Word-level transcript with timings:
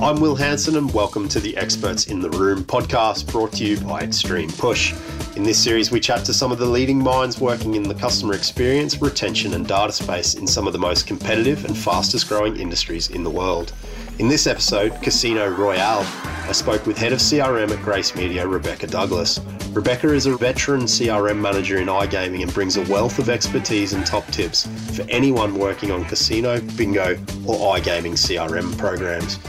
I'm 0.00 0.20
Will 0.20 0.36
Hanson, 0.36 0.76
and 0.76 0.94
welcome 0.94 1.28
to 1.28 1.40
the 1.40 1.56
Experts 1.56 2.06
in 2.06 2.20
the 2.20 2.30
Room 2.30 2.62
podcast 2.62 3.32
brought 3.32 3.50
to 3.54 3.64
you 3.64 3.80
by 3.80 4.04
Xtremepush. 4.04 5.36
In 5.36 5.42
this 5.42 5.58
series, 5.60 5.90
we 5.90 5.98
chat 5.98 6.24
to 6.26 6.32
some 6.32 6.52
of 6.52 6.58
the 6.58 6.66
leading 6.66 7.02
minds 7.02 7.40
working 7.40 7.74
in 7.74 7.82
the 7.82 7.96
customer 7.96 8.34
experience, 8.34 9.02
retention, 9.02 9.54
and 9.54 9.66
data 9.66 9.92
space 9.92 10.34
in 10.34 10.46
some 10.46 10.68
of 10.68 10.72
the 10.72 10.78
most 10.78 11.08
competitive 11.08 11.64
and 11.64 11.76
fastest 11.76 12.28
growing 12.28 12.60
industries 12.60 13.10
in 13.10 13.24
the 13.24 13.30
world. 13.30 13.72
In 14.20 14.28
this 14.28 14.46
episode, 14.46 14.92
Casino 15.02 15.48
Royale, 15.48 16.06
I 16.48 16.52
spoke 16.52 16.86
with 16.86 16.96
head 16.96 17.12
of 17.12 17.18
CRM 17.18 17.72
at 17.72 17.82
Grace 17.82 18.14
Media, 18.14 18.46
Rebekah 18.46 18.86
Douglas. 18.86 19.40
Rebekah 19.72 20.14
is 20.14 20.26
a 20.26 20.36
veteran 20.36 20.82
CRM 20.82 21.40
manager 21.40 21.78
in 21.78 21.88
iGaming 21.88 22.42
and 22.42 22.54
brings 22.54 22.76
a 22.76 22.82
wealth 22.82 23.18
of 23.18 23.28
expertise 23.28 23.94
and 23.94 24.06
top 24.06 24.26
tips 24.28 24.68
for 24.96 25.02
anyone 25.08 25.56
working 25.56 25.90
on 25.90 26.04
casino, 26.04 26.60
bingo, 26.76 27.14
or 27.46 27.76
iGaming 27.76 28.12
CRM 28.12 28.78
programs. 28.78 29.40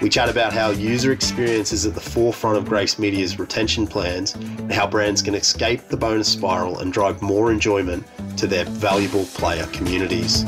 We 0.00 0.08
chat 0.08 0.28
about 0.28 0.52
how 0.52 0.70
user 0.70 1.10
experience 1.10 1.72
is 1.72 1.84
at 1.84 1.92
the 1.92 2.00
forefront 2.00 2.56
of 2.56 2.66
Grace 2.66 3.00
Media's 3.00 3.36
retention 3.36 3.84
plans 3.84 4.36
and 4.36 4.72
how 4.72 4.86
brands 4.86 5.22
can 5.22 5.34
escape 5.34 5.88
the 5.88 5.96
bonus 5.96 6.28
spiral 6.28 6.78
and 6.78 6.92
drive 6.92 7.20
more 7.20 7.50
enjoyment 7.50 8.06
to 8.36 8.46
their 8.46 8.64
valuable 8.64 9.24
player 9.24 9.66
communities. 9.72 10.44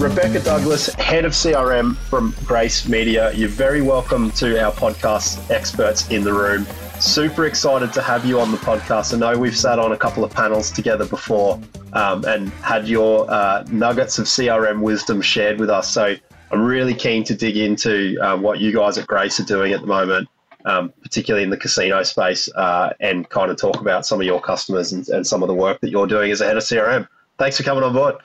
Rebekah 0.00 0.42
Douglas, 0.42 0.92
head 0.94 1.24
of 1.24 1.30
CRM 1.30 1.96
from 1.96 2.34
Grace 2.44 2.88
Media. 2.88 3.32
You're 3.34 3.48
very 3.48 3.82
welcome 3.82 4.32
to 4.32 4.60
our 4.64 4.72
podcast, 4.72 5.48
Experts 5.48 6.10
in 6.10 6.24
the 6.24 6.32
Room. 6.32 6.66
Super 7.00 7.44
excited 7.44 7.92
to 7.92 8.00
have 8.00 8.24
you 8.24 8.40
on 8.40 8.50
the 8.50 8.56
podcast. 8.56 9.12
I 9.12 9.18
know 9.18 9.38
we've 9.38 9.56
sat 9.56 9.78
on 9.78 9.92
a 9.92 9.96
couple 9.96 10.24
of 10.24 10.32
panels 10.32 10.70
together 10.70 11.04
before 11.04 11.60
um, 11.92 12.24
and 12.24 12.48
had 12.62 12.88
your 12.88 13.30
uh, 13.30 13.64
nuggets 13.70 14.18
of 14.18 14.24
CRM 14.24 14.80
wisdom 14.80 15.20
shared 15.20 15.60
with 15.60 15.68
us. 15.68 15.92
So 15.92 16.16
I'm 16.50 16.62
really 16.62 16.94
keen 16.94 17.22
to 17.24 17.34
dig 17.34 17.58
into 17.58 18.16
uh, 18.22 18.38
what 18.38 18.60
you 18.60 18.72
guys 18.72 18.96
at 18.96 19.06
Grace 19.06 19.38
are 19.38 19.44
doing 19.44 19.72
at 19.72 19.82
the 19.82 19.86
moment, 19.86 20.28
um, 20.64 20.92
particularly 21.02 21.44
in 21.44 21.50
the 21.50 21.58
casino 21.58 22.02
space, 22.02 22.48
uh, 22.54 22.94
and 22.98 23.28
kind 23.28 23.50
of 23.50 23.58
talk 23.58 23.80
about 23.80 24.06
some 24.06 24.18
of 24.18 24.26
your 24.26 24.40
customers 24.40 24.92
and, 24.92 25.06
and 25.10 25.26
some 25.26 25.42
of 25.42 25.48
the 25.48 25.54
work 25.54 25.80
that 25.82 25.90
you're 25.90 26.06
doing 26.06 26.30
as 26.30 26.40
a 26.40 26.46
head 26.46 26.56
of 26.56 26.62
CRM. 26.62 27.06
Thanks 27.38 27.58
for 27.58 27.62
coming 27.62 27.84
on 27.84 27.92
board. 27.92 28.16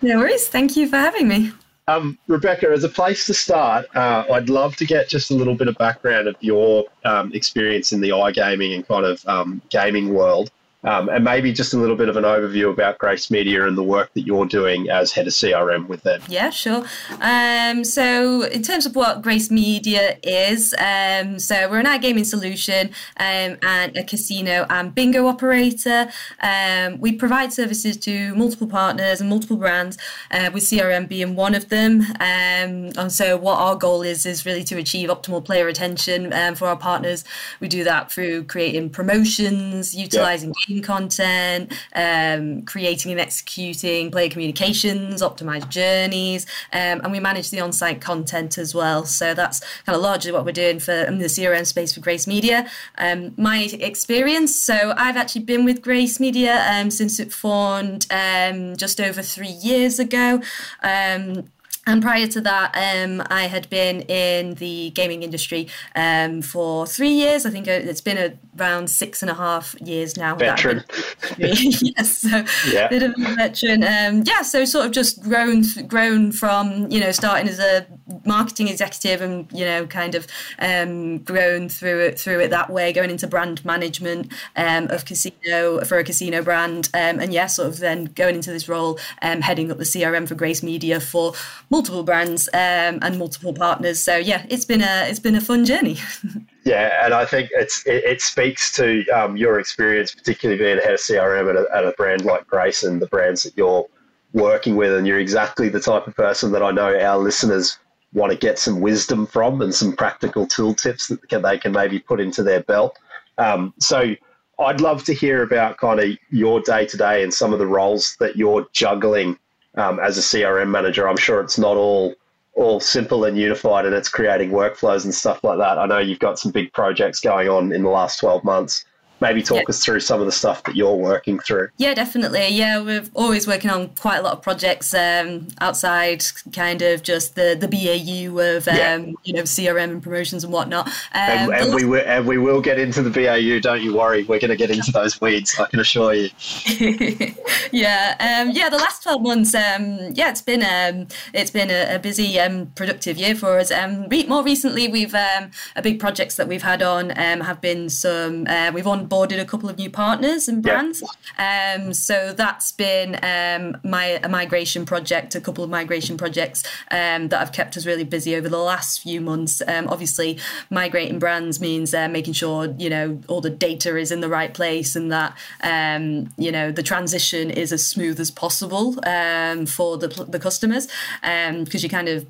No 0.00 0.18
worries. 0.18 0.46
Thank 0.46 0.76
you 0.76 0.88
for 0.88 0.96
having 0.96 1.26
me. 1.26 1.52
Um, 1.88 2.18
Rebekah, 2.26 2.70
as 2.70 2.82
a 2.82 2.88
place 2.88 3.26
to 3.26 3.34
start, 3.34 3.86
uh, 3.94 4.24
I'd 4.32 4.48
love 4.48 4.74
to 4.76 4.84
get 4.84 5.08
just 5.08 5.30
a 5.30 5.34
little 5.34 5.54
bit 5.54 5.68
of 5.68 5.78
background 5.78 6.26
of 6.26 6.34
your 6.40 6.84
um, 7.04 7.32
experience 7.32 7.92
in 7.92 8.00
the 8.00 8.08
iGaming 8.08 8.74
and 8.74 8.86
kind 8.86 9.06
of 9.06 9.24
um, 9.28 9.62
gaming 9.70 10.12
world. 10.12 10.50
Um, 10.86 11.08
and 11.08 11.24
maybe 11.24 11.52
just 11.52 11.74
a 11.74 11.76
little 11.76 11.96
bit 11.96 12.08
of 12.08 12.16
an 12.16 12.22
overview 12.22 12.70
about 12.70 12.98
Grace 12.98 13.28
Media 13.28 13.66
and 13.66 13.76
the 13.76 13.82
work 13.82 14.12
that 14.14 14.22
you're 14.22 14.46
doing 14.46 14.88
as 14.88 15.10
head 15.10 15.26
of 15.26 15.32
CRM 15.32 15.88
with 15.88 16.04
them. 16.04 16.22
Yeah, 16.28 16.50
sure. 16.50 16.84
Um, 17.20 17.82
so, 17.82 18.42
in 18.42 18.62
terms 18.62 18.86
of 18.86 18.94
what 18.94 19.20
Grace 19.20 19.50
Media 19.50 20.16
is, 20.22 20.74
um, 20.78 21.40
so 21.40 21.68
we're 21.68 21.80
an 21.80 21.86
iGaming 21.86 22.24
solution 22.24 22.90
um, 23.16 23.58
and 23.62 23.96
a 23.96 24.04
casino 24.04 24.64
and 24.70 24.94
bingo 24.94 25.26
operator. 25.26 26.08
Um, 26.40 27.00
we 27.00 27.12
provide 27.12 27.52
services 27.52 27.96
to 27.98 28.32
multiple 28.36 28.68
partners 28.68 29.20
and 29.20 29.28
multiple 29.28 29.56
brands, 29.56 29.98
uh, 30.30 30.50
with 30.54 30.62
CRM 30.62 31.08
being 31.08 31.34
one 31.34 31.56
of 31.56 31.68
them. 31.68 32.02
Um, 32.20 32.92
and 32.96 33.10
so, 33.10 33.36
what 33.36 33.58
our 33.58 33.74
goal 33.74 34.02
is 34.02 34.24
is 34.24 34.46
really 34.46 34.62
to 34.64 34.76
achieve 34.76 35.08
optimal 35.08 35.44
player 35.44 35.64
retention 35.64 36.30
for 36.54 36.68
our 36.68 36.76
partners. 36.76 37.24
We 37.58 37.66
do 37.66 37.82
that 37.82 38.12
through 38.12 38.44
creating 38.44 38.90
promotions, 38.90 39.92
utilizing 39.92 40.54
yeah 40.68 40.75
content, 40.80 41.72
um, 41.94 42.62
creating 42.62 43.12
and 43.12 43.20
executing 43.20 44.10
player 44.10 44.28
communications, 44.28 45.22
optimized 45.22 45.68
journeys, 45.68 46.46
um, 46.72 47.00
and 47.02 47.12
we 47.12 47.20
manage 47.20 47.50
the 47.50 47.60
on-site 47.60 48.00
content 48.00 48.58
as 48.58 48.74
well. 48.74 49.04
So 49.04 49.34
that's 49.34 49.60
kind 49.84 49.96
of 49.96 50.02
largely 50.02 50.32
what 50.32 50.44
we're 50.44 50.52
doing 50.52 50.78
for 50.78 50.92
in 50.92 51.18
the 51.18 51.26
CRM 51.26 51.66
space 51.66 51.92
for 51.92 52.00
Grace 52.00 52.26
Media. 52.26 52.68
Um, 52.98 53.34
my 53.36 53.68
experience, 53.72 54.54
so 54.54 54.94
I've 54.96 55.16
actually 55.16 55.44
been 55.44 55.64
with 55.64 55.82
Grace 55.82 56.20
Media 56.20 56.64
um, 56.70 56.90
since 56.90 57.18
it 57.18 57.32
formed 57.32 58.06
um, 58.10 58.76
just 58.76 59.00
over 59.00 59.22
three 59.22 59.48
years 59.48 59.98
ago. 59.98 60.40
Um, 60.82 61.50
and 61.88 62.02
prior 62.02 62.26
to 62.26 62.40
that, 62.40 62.74
um, 62.74 63.22
I 63.30 63.44
had 63.44 63.70
been 63.70 64.00
in 64.02 64.54
the 64.54 64.90
gaming 64.90 65.22
industry 65.22 65.68
um, 65.94 66.42
for 66.42 66.84
three 66.84 67.10
years. 67.12 67.46
I 67.46 67.50
think 67.50 67.68
it's 67.68 68.00
been 68.00 68.38
around 68.58 68.90
six 68.90 69.22
and 69.22 69.30
a 69.30 69.34
half 69.34 69.74
years 69.80 70.16
now. 70.16 70.34
Veteran. 70.34 70.84
yes, 71.38 72.18
so 72.18 72.44
yeah. 72.70 72.88
bit 72.88 73.02
of 73.02 73.14
a 73.18 73.34
veteran. 73.34 73.82
Um, 73.82 74.22
yeah, 74.26 74.42
so 74.42 74.64
sort 74.64 74.86
of 74.86 74.92
just 74.92 75.22
grown, 75.22 75.64
grown 75.86 76.32
from 76.32 76.90
you 76.90 77.00
know 77.00 77.12
starting 77.12 77.48
as 77.48 77.58
a 77.58 77.86
marketing 78.24 78.68
executive 78.68 79.20
and 79.20 79.50
you 79.52 79.64
know 79.64 79.86
kind 79.86 80.14
of 80.14 80.26
um, 80.58 81.18
grown 81.18 81.68
through 81.68 82.00
it 82.00 82.18
through 82.18 82.40
it 82.40 82.50
that 82.50 82.70
way, 82.70 82.92
going 82.92 83.10
into 83.10 83.26
brand 83.26 83.64
management 83.64 84.32
um, 84.56 84.88
of 84.88 85.04
casino 85.04 85.84
for 85.84 85.98
a 85.98 86.04
casino 86.04 86.42
brand, 86.42 86.88
um, 86.94 87.20
and 87.20 87.32
yeah, 87.32 87.46
sort 87.46 87.68
of 87.68 87.78
then 87.78 88.06
going 88.06 88.34
into 88.34 88.50
this 88.50 88.68
role, 88.68 88.98
heading 89.20 89.70
up 89.70 89.78
the 89.78 89.84
CRM 89.84 90.26
for 90.26 90.34
Grace 90.34 90.62
Media 90.62 91.00
for 91.00 91.32
multiple 91.70 92.02
brands 92.02 92.48
um, 92.54 92.98
and 93.02 93.18
multiple 93.18 93.52
partners. 93.52 94.00
So 94.00 94.16
yeah, 94.16 94.46
it's 94.48 94.64
been 94.64 94.82
a 94.82 95.06
it's 95.08 95.20
been 95.20 95.34
a 95.34 95.40
fun 95.40 95.64
journey. 95.64 95.98
yeah, 96.66 97.04
and 97.04 97.14
I 97.14 97.24
think 97.24 97.50
it's 97.52 97.86
it, 97.86 98.02
it 98.02 98.20
speaks 98.20 98.72
to 98.72 99.06
um, 99.10 99.36
your 99.36 99.60
experience, 99.60 100.12
particularly 100.12 100.58
being 100.58 100.78
head 100.78 100.94
of 100.94 100.98
CRM 100.98 101.48
at 101.48 101.54
a, 101.54 101.76
at 101.76 101.84
a 101.84 101.92
brand 101.92 102.24
like 102.24 102.44
Grace 102.48 102.82
and 102.82 103.00
the 103.00 103.06
brands 103.06 103.44
that 103.44 103.56
you're 103.56 103.86
working 104.32 104.74
with, 104.74 104.92
and 104.92 105.06
you're 105.06 105.20
exactly 105.20 105.68
the 105.68 105.78
type 105.78 106.08
of 106.08 106.16
person 106.16 106.50
that 106.50 106.64
I 106.64 106.72
know 106.72 106.98
our 106.98 107.18
listeners 107.18 107.78
want 108.12 108.32
to 108.32 108.38
get 108.38 108.58
some 108.58 108.80
wisdom 108.80 109.28
from 109.28 109.62
and 109.62 109.72
some 109.72 109.94
practical 109.94 110.44
tool 110.44 110.74
tips 110.74 111.06
that 111.06 111.28
can, 111.28 111.42
they 111.42 111.56
can 111.56 111.70
maybe 111.70 112.00
put 112.00 112.20
into 112.20 112.42
their 112.42 112.64
belt. 112.64 112.98
Um, 113.38 113.72
so 113.78 114.16
I'd 114.58 114.80
love 114.80 115.04
to 115.04 115.14
hear 115.14 115.44
about 115.44 115.76
kind 115.76 116.00
of 116.00 116.18
your 116.30 116.60
day 116.60 116.84
to 116.86 116.96
day 116.96 117.22
and 117.22 117.32
some 117.32 117.52
of 117.52 117.60
the 117.60 117.66
roles 117.66 118.16
that 118.18 118.34
you're 118.34 118.66
juggling 118.72 119.38
um, 119.76 120.00
as 120.00 120.18
a 120.18 120.20
CRM 120.20 120.70
manager. 120.70 121.08
I'm 121.08 121.16
sure 121.16 121.40
it's 121.40 121.58
not 121.58 121.76
all 121.76 122.16
all 122.56 122.80
simple 122.80 123.24
and 123.24 123.38
unified, 123.38 123.86
and 123.86 123.94
it's 123.94 124.08
creating 124.08 124.50
workflows 124.50 125.04
and 125.04 125.14
stuff 125.14 125.44
like 125.44 125.58
that. 125.58 125.78
I 125.78 125.86
know 125.86 125.98
you've 125.98 126.18
got 126.18 126.38
some 126.38 126.52
big 126.52 126.72
projects 126.72 127.20
going 127.20 127.48
on 127.48 127.72
in 127.72 127.82
the 127.82 127.90
last 127.90 128.18
12 128.18 128.42
months 128.44 128.84
maybe 129.20 129.42
talk 129.42 129.58
yeah. 129.58 129.68
us 129.68 129.82
through 129.82 130.00
some 130.00 130.20
of 130.20 130.26
the 130.26 130.32
stuff 130.32 130.62
that 130.64 130.76
you're 130.76 130.94
working 130.94 131.38
through. 131.38 131.68
Yeah, 131.76 131.94
definitely. 131.94 132.48
Yeah, 132.48 132.80
we're 132.80 133.04
always 133.14 133.46
working 133.46 133.70
on 133.70 133.88
quite 133.90 134.18
a 134.18 134.22
lot 134.22 134.34
of 134.34 134.42
projects 134.42 134.92
um, 134.94 135.48
outside 135.60 136.24
kind 136.52 136.82
of 136.82 137.02
just 137.02 137.34
the, 137.34 137.56
the 137.58 137.68
BAU 137.68 138.38
of, 138.38 138.68
um, 138.68 138.76
yeah. 138.76 139.12
you 139.24 139.32
know, 139.32 139.42
CRM 139.42 139.90
and 139.90 140.02
promotions 140.02 140.44
and 140.44 140.52
whatnot. 140.52 140.86
Um, 140.86 140.92
and, 141.14 141.52
and 141.52 141.74
we 141.74 141.84
will, 141.84 142.02
and 142.04 142.26
we 142.26 142.38
will 142.38 142.60
get 142.60 142.78
into 142.78 143.02
the 143.02 143.10
BAU, 143.10 143.60
don't 143.60 143.82
you 143.82 143.96
worry. 143.96 144.24
We're 144.24 144.40
going 144.40 144.50
to 144.50 144.56
get 144.56 144.70
into 144.70 144.92
those 144.92 145.20
weeds, 145.20 145.58
I 145.58 145.66
can 145.66 145.80
assure 145.80 146.14
you. 146.14 146.30
yeah, 147.72 148.16
um, 148.20 148.50
yeah, 148.54 148.68
the 148.68 148.78
last 148.78 149.02
12 149.02 149.22
months, 149.22 149.54
um, 149.54 150.12
yeah, 150.12 150.30
it's 150.30 150.42
been 150.42 150.62
um, 150.62 151.08
it's 151.32 151.50
been 151.50 151.70
a, 151.70 151.96
a 151.96 151.98
busy, 151.98 152.38
productive 152.74 153.16
year 153.16 153.34
for 153.34 153.58
us. 153.58 153.70
Um. 153.70 154.08
more 154.28 154.42
recently, 154.42 154.88
we've, 154.88 155.14
a 155.14 155.50
big 155.82 155.98
projects 155.98 156.36
that 156.36 156.48
we've 156.48 156.62
had 156.62 156.82
on 156.82 157.10
have 157.10 157.60
been 157.60 157.88
some, 157.88 158.46
uh, 158.46 158.70
we've 158.72 158.86
on 158.86 159.05
onboarded 159.06 159.40
a 159.40 159.44
couple 159.44 159.68
of 159.68 159.78
new 159.78 159.90
partners 159.90 160.48
and 160.48 160.62
brands. 160.62 161.02
Yeah. 161.38 161.76
Um, 161.78 161.94
so 161.94 162.32
that's 162.32 162.72
been 162.72 163.18
um, 163.22 163.80
my 163.84 164.20
a 164.22 164.28
migration 164.28 164.84
project, 164.86 165.34
a 165.34 165.40
couple 165.40 165.64
of 165.64 165.70
migration 165.70 166.16
projects 166.16 166.64
um, 166.90 167.28
that 167.28 167.38
have 167.38 167.52
kept 167.52 167.76
us 167.76 167.86
really 167.86 168.04
busy 168.04 168.34
over 168.34 168.48
the 168.48 168.58
last 168.58 169.00
few 169.00 169.20
months. 169.20 169.62
Um, 169.66 169.88
obviously, 169.88 170.38
migrating 170.70 171.18
brands 171.18 171.60
means 171.60 171.94
uh, 171.94 172.08
making 172.08 172.34
sure 172.34 172.74
you 172.78 172.90
know 172.90 173.20
all 173.28 173.40
the 173.40 173.50
data 173.50 173.96
is 173.96 174.10
in 174.10 174.20
the 174.20 174.28
right 174.28 174.52
place 174.52 174.96
and 174.96 175.12
that 175.12 175.36
um, 175.62 176.28
you 176.36 176.52
know 176.52 176.72
the 176.72 176.82
transition 176.82 177.50
is 177.50 177.72
as 177.72 177.86
smooth 177.86 178.20
as 178.20 178.30
possible 178.30 178.98
um, 179.06 179.66
for 179.66 179.96
the 179.96 180.08
the 180.28 180.38
customers 180.38 180.88
because 181.22 181.82
you 181.82 181.88
kind 181.88 182.08
of 182.08 182.26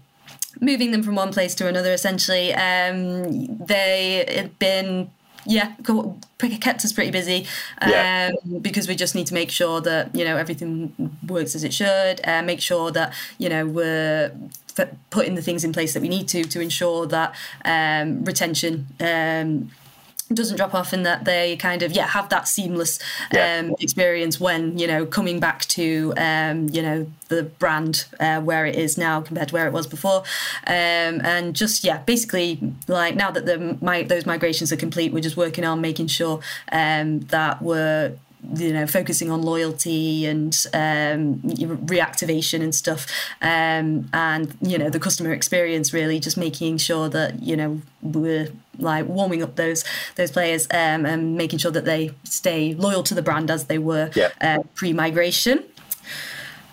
moving 0.61 0.91
them 0.91 1.03
from 1.03 1.15
one 1.15 1.33
place 1.33 1.55
to 1.55 1.67
another 1.67 1.93
essentially 1.93 2.55
um, 2.55 3.59
they 3.67 4.25
had 4.29 4.59
been 4.59 5.11
yeah, 5.47 5.75
kept 6.61 6.85
us 6.85 6.93
pretty 6.93 7.11
busy 7.11 7.47
um, 7.81 7.91
yeah. 7.91 8.33
because 8.61 8.89
we 8.89 8.95
just 8.95 9.15
need 9.15 9.27
to 9.29 9.35
make 9.35 9.51
sure 9.51 9.81
that 9.81 10.15
you 10.15 10.25
know 10.25 10.37
everything 10.37 11.17
works 11.27 11.55
as 11.55 11.65
it 11.65 11.73
should. 11.73 12.21
Uh, 12.25 12.43
make 12.43 12.61
sure 12.61 12.91
that 12.91 13.15
you 13.39 13.49
know 13.49 13.67
we're 13.67 14.33
putting 15.11 15.35
the 15.35 15.43
things 15.43 15.65
in 15.65 15.73
place 15.73 15.95
that 15.95 16.03
we 16.03 16.09
need 16.09 16.29
to 16.29 16.45
to 16.45 16.61
ensure 16.61 17.07
that 17.07 17.35
um, 17.65 18.25
retention. 18.25 18.87
Um, 19.01 19.71
doesn't 20.35 20.57
drop 20.57 20.75
off 20.75 20.93
and 20.93 21.07
that 21.07 21.25
they 21.25 21.57
kind 21.57 21.83
of 21.83 21.93
yeah 21.93 22.07
have 22.07 22.29
that 22.31 22.49
seamless 22.49 22.99
yeah. 23.33 23.61
um, 23.61 23.75
experience 23.79 24.41
when 24.41 24.77
you 24.79 24.87
know 24.87 25.07
coming 25.07 25.39
back 25.39 25.65
to 25.67 26.13
um, 26.17 26.69
you 26.71 26.83
know 26.83 27.07
the 27.29 27.45
brand 27.45 28.07
uh, 28.19 28.41
where 28.41 28.67
it 28.67 28.75
is 28.75 28.99
now 28.99 29.21
compared 29.21 29.49
to 29.49 29.55
where 29.55 29.67
it 29.67 29.73
was 29.73 29.87
before 29.87 30.21
um, 30.67 31.21
and 31.25 31.55
just 31.55 31.85
yeah 31.85 31.99
basically 31.99 32.59
like 32.89 33.15
now 33.15 33.31
that 33.31 33.47
the 33.47 33.79
my 33.81 34.03
those 34.03 34.27
migrations 34.27 34.73
are 34.73 34.77
complete 34.77 35.13
we're 35.13 35.21
just 35.21 35.37
working 35.37 35.65
on 35.65 35.81
making 35.81 36.09
sure 36.09 36.41
um, 36.73 37.21
that 37.21 37.63
we're 37.63 38.17
you 38.55 38.73
know 38.73 38.87
focusing 38.87 39.31
on 39.31 39.43
loyalty 39.43 40.27
and 40.27 40.67
um, 40.75 41.37
reactivation 41.87 42.63
and 42.63 42.75
stuff, 42.75 43.07
um, 43.43 44.09
and 44.13 44.57
you 44.61 44.79
know 44.79 44.91
the 44.91 45.01
customer 45.01 45.33
experience 45.33 45.93
really 45.93 46.21
just 46.21 46.37
making 46.37 46.79
sure 46.79 47.09
that 47.09 47.43
you 47.43 47.57
know 47.57 47.81
we're 48.03 48.49
like 48.79 49.07
warming 49.07 49.43
up 49.43 49.57
those 49.57 49.85
those 50.17 50.31
players 50.31 50.67
um, 50.71 51.07
and 51.07 51.37
making 51.37 51.59
sure 51.59 51.71
that 51.71 51.85
they 51.85 52.11
stay 52.25 52.75
loyal 52.75 53.03
to 53.03 53.15
the 53.15 53.23
brand 53.23 53.51
as 53.51 53.67
they 53.67 53.79
were 53.79 54.11
yeah. 54.15 54.31
uh, 54.41 54.59
pre-migration. 54.75 55.65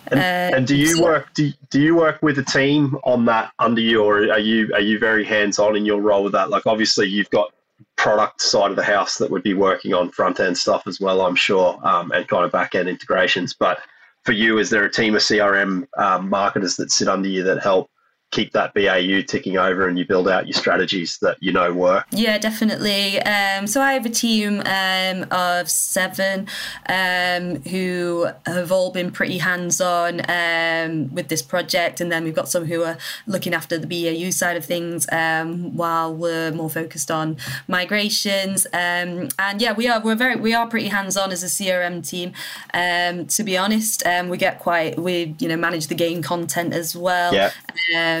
And, 0.08 0.20
uh, 0.20 0.56
and, 0.56 0.66
do 0.66 0.76
you 0.76 0.96
so, 0.96 1.02
work 1.02 1.32
do, 1.32 1.50
do 1.70 1.80
you 1.80 1.96
work 1.96 2.22
with 2.22 2.38
a 2.38 2.42
team 2.42 2.98
on 3.04 3.24
that 3.24 3.52
under 3.58 3.80
you 3.80 4.04
or 4.04 4.30
are 4.30 4.38
you 4.38 4.70
are 4.74 4.80
you 4.80 4.98
very 4.98 5.24
hands 5.24 5.58
on 5.58 5.76
in 5.76 5.86
your 5.86 5.98
role 5.98 6.24
with 6.24 6.34
that 6.34 6.50
like 6.50 6.66
obviously 6.66 7.06
you've 7.08 7.30
got 7.30 7.53
product 7.96 8.40
side 8.40 8.70
of 8.70 8.76
the 8.76 8.84
house 8.84 9.18
that 9.18 9.30
would 9.30 9.42
be 9.42 9.54
working 9.54 9.94
on 9.94 10.10
front 10.10 10.40
end 10.40 10.58
stuff 10.58 10.86
as 10.86 11.00
well 11.00 11.20
I'm 11.22 11.36
sure 11.36 11.78
um, 11.86 12.10
and 12.12 12.26
kind 12.28 12.44
of 12.44 12.52
back 12.52 12.74
end 12.74 12.88
integrations. 12.88 13.54
But 13.54 13.78
for 14.24 14.32
you 14.32 14.58
is 14.58 14.70
there 14.70 14.84
a 14.84 14.90
team 14.90 15.14
of 15.14 15.22
CRM 15.22 15.86
um, 15.98 16.28
marketers 16.28 16.76
that 16.76 16.90
sit 16.90 17.08
under 17.08 17.28
you 17.28 17.42
that 17.44 17.62
help 17.62 17.90
keep 18.34 18.52
that 18.52 18.74
BAU 18.74 19.22
ticking 19.26 19.56
over 19.56 19.86
and 19.86 19.96
you 19.96 20.04
build 20.04 20.28
out 20.28 20.46
your 20.46 20.54
strategies 20.54 21.18
that 21.18 21.36
you 21.40 21.52
know 21.52 21.72
work? 21.72 22.06
Yeah, 22.10 22.36
definitely. 22.38 23.20
Um, 23.22 23.66
so 23.66 23.80
I 23.80 23.92
have 23.92 24.04
a 24.04 24.10
team 24.10 24.60
um, 24.66 25.26
of 25.30 25.70
seven 25.70 26.48
um, 26.88 27.62
who 27.62 28.26
have 28.44 28.72
all 28.72 28.90
been 28.90 29.12
pretty 29.12 29.38
hands 29.38 29.80
on 29.80 30.20
um, 30.28 31.14
with 31.14 31.28
this 31.28 31.42
project, 31.42 32.00
and 32.00 32.10
then 32.10 32.24
we've 32.24 32.34
got 32.34 32.48
some 32.48 32.64
who 32.64 32.82
are 32.82 32.98
looking 33.26 33.54
after 33.54 33.78
the 33.78 33.86
BAU 33.86 34.30
side 34.30 34.56
of 34.56 34.64
things 34.64 35.06
um, 35.12 35.76
while 35.76 36.12
we're 36.12 36.50
more 36.50 36.70
focused 36.70 37.10
on 37.10 37.36
migrations. 37.68 38.66
Um, 38.72 39.28
and 39.38 39.62
yeah, 39.62 39.72
we 39.72 39.86
are 39.88 40.00
we're 40.00 40.16
very 40.16 40.36
we 40.36 40.52
are 40.52 40.66
pretty 40.66 40.88
hands 40.88 41.16
on 41.16 41.30
as 41.30 41.44
a 41.44 41.46
CRM 41.46 42.06
team. 42.06 42.32
to 42.72 43.44
be 43.44 43.56
honest, 43.56 44.02
we 44.26 44.36
get 44.36 44.58
quite 44.58 44.98
we 44.98 45.36
you 45.38 45.48
know 45.48 45.56
manage 45.56 45.86
the 45.86 45.94
game 45.94 46.20
content 46.20 46.74
as 46.74 46.96
well. 46.96 47.32
Yeah 47.32 47.52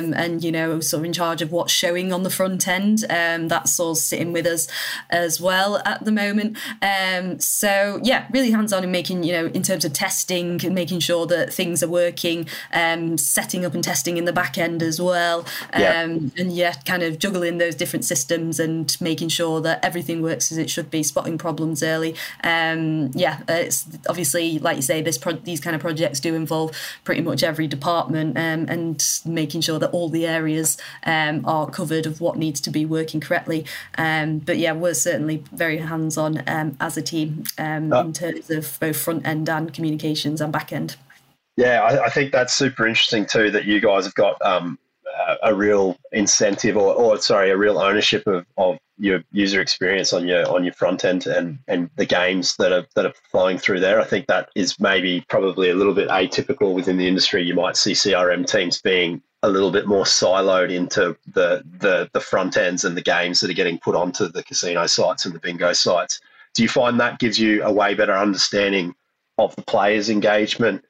um, 0.04 0.14
and 0.14 0.44
you 0.44 0.52
know 0.52 0.80
sort 0.80 1.00
of 1.00 1.04
in 1.04 1.12
charge 1.12 1.42
of 1.42 1.52
what's 1.52 1.72
showing 1.72 2.12
on 2.12 2.22
the 2.22 2.30
front 2.30 2.66
end. 2.68 3.04
Um, 3.08 3.48
that's 3.48 3.78
all 3.78 3.94
sitting 3.94 4.32
with 4.32 4.46
us 4.46 4.66
as 5.10 5.40
well 5.40 5.80
at 5.84 6.04
the 6.04 6.12
moment. 6.12 6.56
Um, 6.82 7.38
so 7.40 8.00
yeah, 8.02 8.26
really 8.30 8.50
hands 8.50 8.72
on 8.72 8.84
in 8.84 8.90
making 8.90 9.22
you 9.22 9.32
know 9.32 9.46
in 9.46 9.62
terms 9.62 9.84
of 9.84 9.92
testing 9.92 10.64
and 10.64 10.74
making 10.74 11.00
sure 11.00 11.26
that 11.26 11.52
things 11.52 11.82
are 11.82 11.88
working, 11.88 12.48
um, 12.72 13.18
setting 13.18 13.64
up 13.64 13.74
and 13.74 13.84
testing 13.84 14.16
in 14.16 14.24
the 14.24 14.32
back 14.32 14.58
end 14.58 14.82
as 14.82 15.00
well, 15.00 15.46
yeah. 15.76 16.02
Um, 16.02 16.32
and 16.36 16.52
yeah, 16.52 16.74
kind 16.84 17.02
of 17.02 17.18
juggling 17.18 17.58
those 17.58 17.74
different 17.74 18.04
systems 18.04 18.58
and 18.58 18.96
making 19.00 19.28
sure 19.28 19.60
that 19.60 19.84
everything 19.84 20.22
works 20.22 20.50
as 20.50 20.58
it 20.58 20.70
should 20.70 20.90
be, 20.90 21.02
spotting 21.02 21.38
problems 21.38 21.82
early. 21.82 22.14
Um, 22.42 23.10
yeah, 23.14 23.42
it's 23.48 23.86
obviously 24.08 24.58
like 24.58 24.76
you 24.76 24.82
say, 24.82 25.02
this 25.02 25.18
pro- 25.18 25.32
these 25.32 25.60
kind 25.60 25.76
of 25.76 25.82
projects 25.82 26.20
do 26.20 26.34
involve 26.34 26.76
pretty 27.04 27.22
much 27.22 27.42
every 27.42 27.66
department 27.66 28.36
and 28.36 29.04
making 29.24 29.60
sure 29.60 29.78
that 29.78 29.90
all 29.94 30.08
the 30.08 30.26
areas 30.26 30.76
um, 31.04 31.44
are 31.46 31.70
covered 31.70 32.04
of 32.04 32.20
what 32.20 32.36
needs 32.36 32.60
to 32.62 32.70
be 32.70 32.84
working 32.84 33.20
correctly. 33.20 33.64
Um, 33.96 34.38
but 34.38 34.58
yeah, 34.58 34.72
we're 34.72 34.94
certainly 34.94 35.44
very 35.52 35.78
hands 35.78 36.18
on 36.18 36.42
um, 36.48 36.76
as 36.80 36.96
a 36.96 37.02
team 37.02 37.44
um, 37.58 37.92
uh, 37.92 38.02
in 38.02 38.12
terms 38.12 38.50
of 38.50 38.76
both 38.80 38.96
front 38.96 39.26
end 39.26 39.48
and 39.48 39.72
communications 39.72 40.40
and 40.40 40.52
back 40.52 40.72
end. 40.72 40.96
Yeah, 41.56 41.82
I, 41.82 42.06
I, 42.06 42.08
think 42.10 42.32
that's 42.32 42.52
super 42.52 42.84
interesting 42.84 43.26
too 43.26 43.52
that 43.52 43.64
you 43.64 43.80
guys 43.80 44.04
have 44.04 44.14
got 44.14 44.44
um, 44.44 44.76
a 45.42 45.54
real 45.54 45.96
incentive 46.10 46.76
or, 46.76 46.94
or 46.94 47.18
sorry, 47.18 47.50
a 47.50 47.56
real 47.56 47.78
ownership 47.78 48.26
of, 48.26 48.44
of 48.56 48.78
your 48.98 49.22
user 49.32 49.60
experience 49.60 50.12
on 50.12 50.26
your 50.26 50.48
on 50.48 50.64
your 50.64 50.72
front 50.72 51.04
end 51.04 51.26
and 51.26 51.58
and 51.66 51.90
the 51.96 52.06
games 52.06 52.56
that 52.56 52.72
are 52.72 52.86
that 52.94 53.06
are 53.06 53.14
flowing 53.30 53.58
through 53.58 53.80
there. 53.80 54.00
I 54.00 54.04
think 54.04 54.26
that 54.26 54.50
is 54.54 54.78
maybe 54.78 55.24
probably 55.28 55.70
a 55.70 55.74
little 55.74 55.94
bit 55.94 56.08
atypical 56.08 56.74
within 56.74 56.96
the 56.96 57.08
industry. 57.08 57.42
You 57.42 57.54
might 57.54 57.76
see 57.76 57.92
CRM 57.92 58.46
teams 58.46 58.80
being 58.80 59.22
a 59.44 59.48
little 59.48 59.70
bit 59.70 59.86
more 59.86 60.04
siloed 60.04 60.72
into 60.72 61.16
the, 61.34 61.62
the 61.78 62.08
the 62.14 62.20
front 62.20 62.56
ends 62.56 62.82
and 62.84 62.96
the 62.96 63.02
games 63.02 63.40
that 63.40 63.50
are 63.50 63.54
getting 63.54 63.78
put 63.78 63.94
onto 63.94 64.26
the 64.26 64.42
casino 64.42 64.86
sites 64.86 65.26
and 65.26 65.34
the 65.34 65.38
bingo 65.38 65.72
sites. 65.74 66.20
Do 66.54 66.62
you 66.62 66.68
find 66.68 66.98
that 66.98 67.18
gives 67.18 67.38
you 67.38 67.62
a 67.62 67.70
way 67.70 67.94
better 67.94 68.14
understanding 68.14 68.94
of 69.36 69.54
the 69.54 69.62
players' 69.62 70.08
engagement 70.08 70.82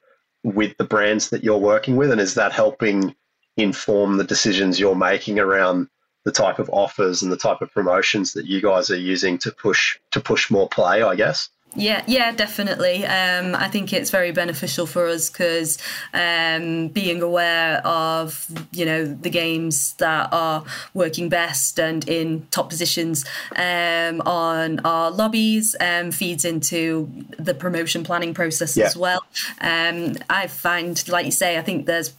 with 0.43 0.77
the 0.77 0.85
brands 0.85 1.31
that 1.31 1.43
you're 1.43 1.57
working 1.57 1.97
with, 1.97 2.11
and 2.11 2.21
is 2.21 2.35
that 2.35 2.53
helping 2.53 3.13
inform 3.57 4.17
the 4.17 4.23
decisions 4.23 4.79
you're 4.79 4.95
making 4.95 5.37
around 5.37 5.89
the 6.23 6.31
type 6.31 6.57
of 6.57 6.69
offers 6.69 7.21
and 7.21 7.31
the 7.31 7.37
type 7.37 7.61
of 7.61 7.71
promotions 7.71 8.33
that 8.33 8.45
you 8.45 8.61
guys 8.61 8.89
are 8.89 8.97
using 8.97 9.37
to 9.39 9.51
push 9.51 9.97
to 10.11 10.21
push 10.21 10.49
more 10.49 10.69
play? 10.69 11.01
I 11.01 11.15
guess. 11.15 11.49
Yeah, 11.75 12.03
yeah, 12.07 12.31
definitely. 12.31 13.05
Um, 13.05 13.55
I 13.55 13.67
think 13.67 13.91
it's 13.91 14.09
very 14.09 14.31
beneficial 14.31 14.85
for 14.85 15.07
us 15.07 15.29
because 15.29 15.77
um, 16.13 16.87
being 16.87 17.21
aware 17.21 17.85
of 17.85 18.47
you 18.71 18.85
know 18.85 19.05
the 19.05 19.29
games 19.29 19.93
that 19.95 20.29
are 20.31 20.63
working 20.93 21.29
best 21.29 21.79
and 21.79 22.07
in 22.07 22.47
top 22.51 22.69
positions 22.69 23.25
um, 23.55 24.21
on 24.21 24.79
our 24.85 25.11
lobbies 25.11 25.75
um, 25.79 26.11
feeds 26.11 26.45
into 26.45 27.09
the 27.37 27.53
promotion 27.53 28.03
planning 28.03 28.33
process 28.33 28.77
yeah. 28.77 28.85
as 28.85 28.95
well. 28.95 29.25
Um, 29.59 30.15
I 30.29 30.47
find, 30.47 31.07
like 31.09 31.25
you 31.25 31.31
say, 31.31 31.57
I 31.57 31.61
think 31.61 31.85
there's 31.85 32.13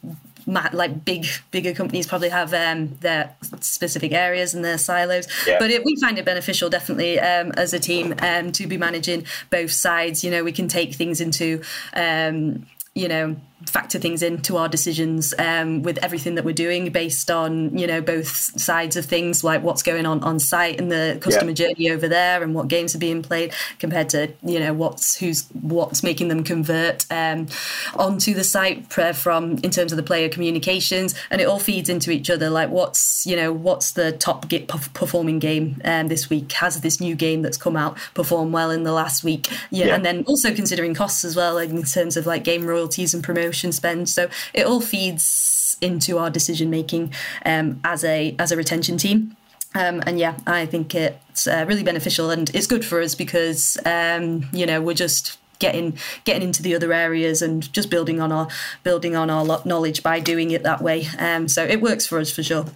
like 0.47 1.05
big 1.05 1.27
bigger 1.51 1.75
companies 1.75 2.07
probably 2.07 2.29
have 2.29 2.55
um, 2.55 2.97
their 3.01 3.35
specific 3.61 4.13
areas 4.13 4.55
and 4.55 4.65
their 4.65 4.79
silos 4.79 5.27
yeah. 5.47 5.59
but 5.59 5.71
it, 5.71 5.85
we 5.85 5.97
find 5.97 6.19
it 6.19 6.25
beneficial 6.25 6.71
definitely 6.71 7.19
um, 7.19 7.53
as 7.53 7.73
a 7.73 7.79
team 7.79 8.15
um, 8.21 8.53
to 8.53 8.67
be 8.67 8.79
managing 8.79 9.25
both 9.51 9.73
sides 9.73 10.23
you 10.23 10.31
know 10.31 10.45
we 10.45 10.53
can 10.53 10.69
take 10.69 10.95
things 10.95 11.21
into 11.21 11.63
um, 11.95 12.67
you 12.95 13.09
know 13.09 13.37
factor 13.65 13.99
things 13.99 14.23
into 14.23 14.59
our 14.59 14.69
decisions 14.69 15.33
um, 15.39 15.83
with 15.83 15.97
everything 16.05 16.35
that 16.35 16.45
we're 16.45 16.53
doing 16.53 16.91
based 16.93 17.31
on 17.31 17.77
you 17.77 17.87
know 17.87 18.03
both 18.03 18.29
sides 18.29 18.97
of 18.97 19.07
things 19.07 19.43
like 19.43 19.63
what's 19.63 19.83
going 19.83 20.05
on 20.05 20.23
on 20.23 20.39
site 20.39 20.79
and 20.79 20.93
the 20.93 21.17
customer 21.23 21.53
yeah. 21.53 21.69
journey 21.69 21.91
over 21.91 22.07
there 22.07 22.43
and 22.43 22.55
what 22.55 22.69
games 22.69 22.95
are 22.95 22.99
being 22.99 23.23
played 23.23 23.55
compared 23.79 24.11
to 24.11 24.31
you 24.45 24.61
know 24.61 24.75
what's 24.75 25.17
who's 25.17 25.49
what's 25.63 26.03
making 26.03 26.29
them 26.29 26.45
convert 26.45 27.07
um, 27.11 27.47
onto 27.95 28.35
the 28.35 28.45
site 28.45 28.93
from 29.15 29.53
in 29.63 29.71
terms 29.71 29.91
of 29.91 29.97
the 29.97 30.03
player 30.03 30.29
communications 30.29 31.15
and 31.31 31.41
it 31.41 31.45
all 31.45 31.59
feeds 31.59 31.89
into 31.89 32.11
each 32.11 32.29
other 32.29 32.51
like 32.51 32.69
what's 32.69 33.25
you 33.25 33.35
know 33.35 33.55
what's 33.55 33.93
the 33.93 34.13
top 34.13 34.51
performing 34.93 35.39
game 35.39 35.81
um, 35.87 36.09
this 36.09 36.29
week 36.29 36.53
has 36.53 36.83
this 36.83 37.01
new 37.01 37.15
game 37.15 37.41
that's 37.41 37.57
come 37.57 37.77
out 37.77 37.97
performed 38.13 38.53
well 38.53 38.71
in 38.71 38.83
the 38.83 38.93
last 38.93 39.25
week 39.25 39.51
yeah, 39.71 39.87
yeah. 39.87 39.95
and 39.95 40.05
then 40.05 40.25
also 40.27 40.55
considering 40.55 40.93
costs 40.93 41.25
as 41.25 41.35
well 41.35 41.55
like 41.55 41.71
in 41.71 41.83
terms 41.85 42.19
of 42.19 42.27
like 42.27 42.45
game 42.45 42.67
royalties 42.67 43.15
and 43.15 43.25
promotion 43.25 43.46
promotion 43.47 43.73
spend. 43.73 44.09
So 44.09 44.29
it 44.53 44.67
all 44.67 44.81
feeds 44.81 45.77
into 45.81 46.19
our 46.19 46.31
decision 46.31 46.71
making 46.71 47.13
um, 47.45 47.81
as 47.85 48.05
a 48.05 48.35
as 48.39 48.53
a 48.53 48.57
retention 48.57 48.99
team. 48.99 49.37
Um, 49.75 50.03
and 50.07 50.19
yeah, 50.19 50.37
I 50.47 50.67
think 50.67 50.95
it's 50.95 51.47
uh, 51.47 51.65
really 51.69 51.83
beneficial 51.83 52.31
and 52.31 52.49
it's 52.55 52.67
good 52.67 52.85
for 52.85 53.01
us 53.01 53.15
because 53.15 53.79
um, 53.85 54.49
you 54.53 54.67
know 54.67 54.81
we're 54.81 54.95
just 54.95 55.39
getting 55.59 55.97
getting 56.25 56.49
into 56.49 56.63
the 56.63 56.75
other 56.75 56.93
areas 56.93 57.43
and 57.43 57.73
just 57.73 57.91
building 57.91 58.21
on 58.21 58.33
our 58.33 58.49
building 58.83 59.17
on 59.17 59.31
our 59.31 59.45
knowledge 59.65 60.03
by 60.03 60.21
doing 60.21 60.51
it 60.51 60.63
that 60.63 60.81
way. 60.83 61.07
Um, 61.19 61.49
so 61.49 61.65
it 61.65 61.81
works 61.81 62.07
for 62.07 62.19
us 62.19 62.31
for 62.31 62.43
sure. 62.43 62.67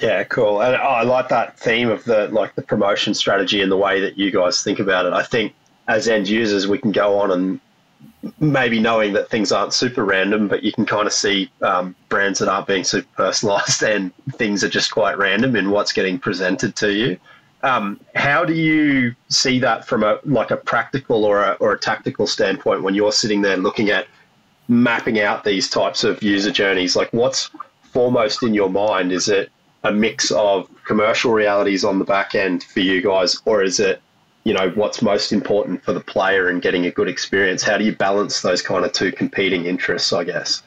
Yeah, 0.00 0.24
cool. 0.24 0.62
And 0.62 0.74
oh, 0.76 0.78
I 0.78 1.02
like 1.02 1.28
that 1.28 1.58
theme 1.58 1.90
of 1.90 2.04
the 2.04 2.28
like 2.28 2.54
the 2.56 2.62
promotion 2.62 3.14
strategy 3.14 3.62
and 3.62 3.70
the 3.70 3.76
way 3.76 4.00
that 4.00 4.18
you 4.18 4.30
guys 4.30 4.62
think 4.62 4.80
about 4.80 5.06
it. 5.06 5.12
I 5.12 5.22
think 5.22 5.54
as 5.88 6.08
end 6.08 6.28
users, 6.28 6.66
we 6.66 6.78
can 6.78 6.92
go 6.92 7.18
on 7.18 7.30
and 7.30 7.60
maybe 8.38 8.80
knowing 8.80 9.12
that 9.14 9.30
things 9.30 9.50
aren't 9.52 9.72
super 9.72 10.04
random, 10.04 10.48
but 10.48 10.62
you 10.62 10.72
can 10.72 10.84
kind 10.84 11.06
of 11.06 11.12
see 11.12 11.50
um, 11.62 11.94
brands 12.08 12.38
that 12.38 12.48
aren't 12.48 12.66
being 12.66 12.84
super 12.84 13.08
personalized 13.16 13.82
and 13.94 14.12
things 14.34 14.62
are 14.62 14.68
just 14.68 14.90
quite 14.92 15.16
random 15.18 15.56
in 15.56 15.70
what's 15.70 15.92
getting 15.92 16.18
presented 16.18 16.76
to 16.76 16.92
you. 16.92 17.18
Um, 17.62 18.00
how 18.14 18.44
do 18.44 18.54
you 18.54 19.14
see 19.28 19.58
that 19.58 19.86
from 19.86 20.02
a 20.02 20.18
like 20.24 20.50
a 20.50 20.56
practical 20.56 21.26
or 21.26 21.42
a, 21.42 21.52
or 21.60 21.72
a 21.72 21.78
tactical 21.78 22.26
standpoint 22.26 22.82
when 22.82 22.94
you're 22.94 23.12
sitting 23.12 23.42
there 23.42 23.58
looking 23.58 23.90
at 23.90 24.06
mapping 24.68 25.20
out 25.20 25.44
these 25.44 25.68
types 25.68 26.02
of 26.02 26.22
user 26.22 26.50
journeys? 26.50 26.96
Like, 26.96 27.12
what's 27.12 27.50
foremost 27.82 28.42
in 28.42 28.54
your 28.54 28.70
mind? 28.70 29.12
Is 29.12 29.28
it 29.28 29.50
a 29.84 29.92
mix 29.92 30.30
of 30.30 30.70
commercial 30.84 31.32
realities 31.32 31.84
on 31.84 31.98
the 31.98 32.04
back 32.04 32.34
end 32.34 32.64
for 32.64 32.80
you 32.80 33.02
guys, 33.02 33.40
or 33.44 33.62
is 33.62 33.78
it 33.78 34.00
you 34.44 34.54
know 34.54 34.70
what's 34.70 35.02
most 35.02 35.32
important 35.32 35.82
for 35.82 35.92
the 35.92 36.00
player 36.00 36.48
and 36.48 36.62
getting 36.62 36.86
a 36.86 36.90
good 36.90 37.08
experience 37.08 37.62
how 37.62 37.76
do 37.76 37.84
you 37.84 37.94
balance 37.94 38.42
those 38.42 38.62
kind 38.62 38.84
of 38.84 38.92
two 38.92 39.12
competing 39.12 39.66
interests 39.66 40.12
i 40.12 40.24
guess 40.24 40.62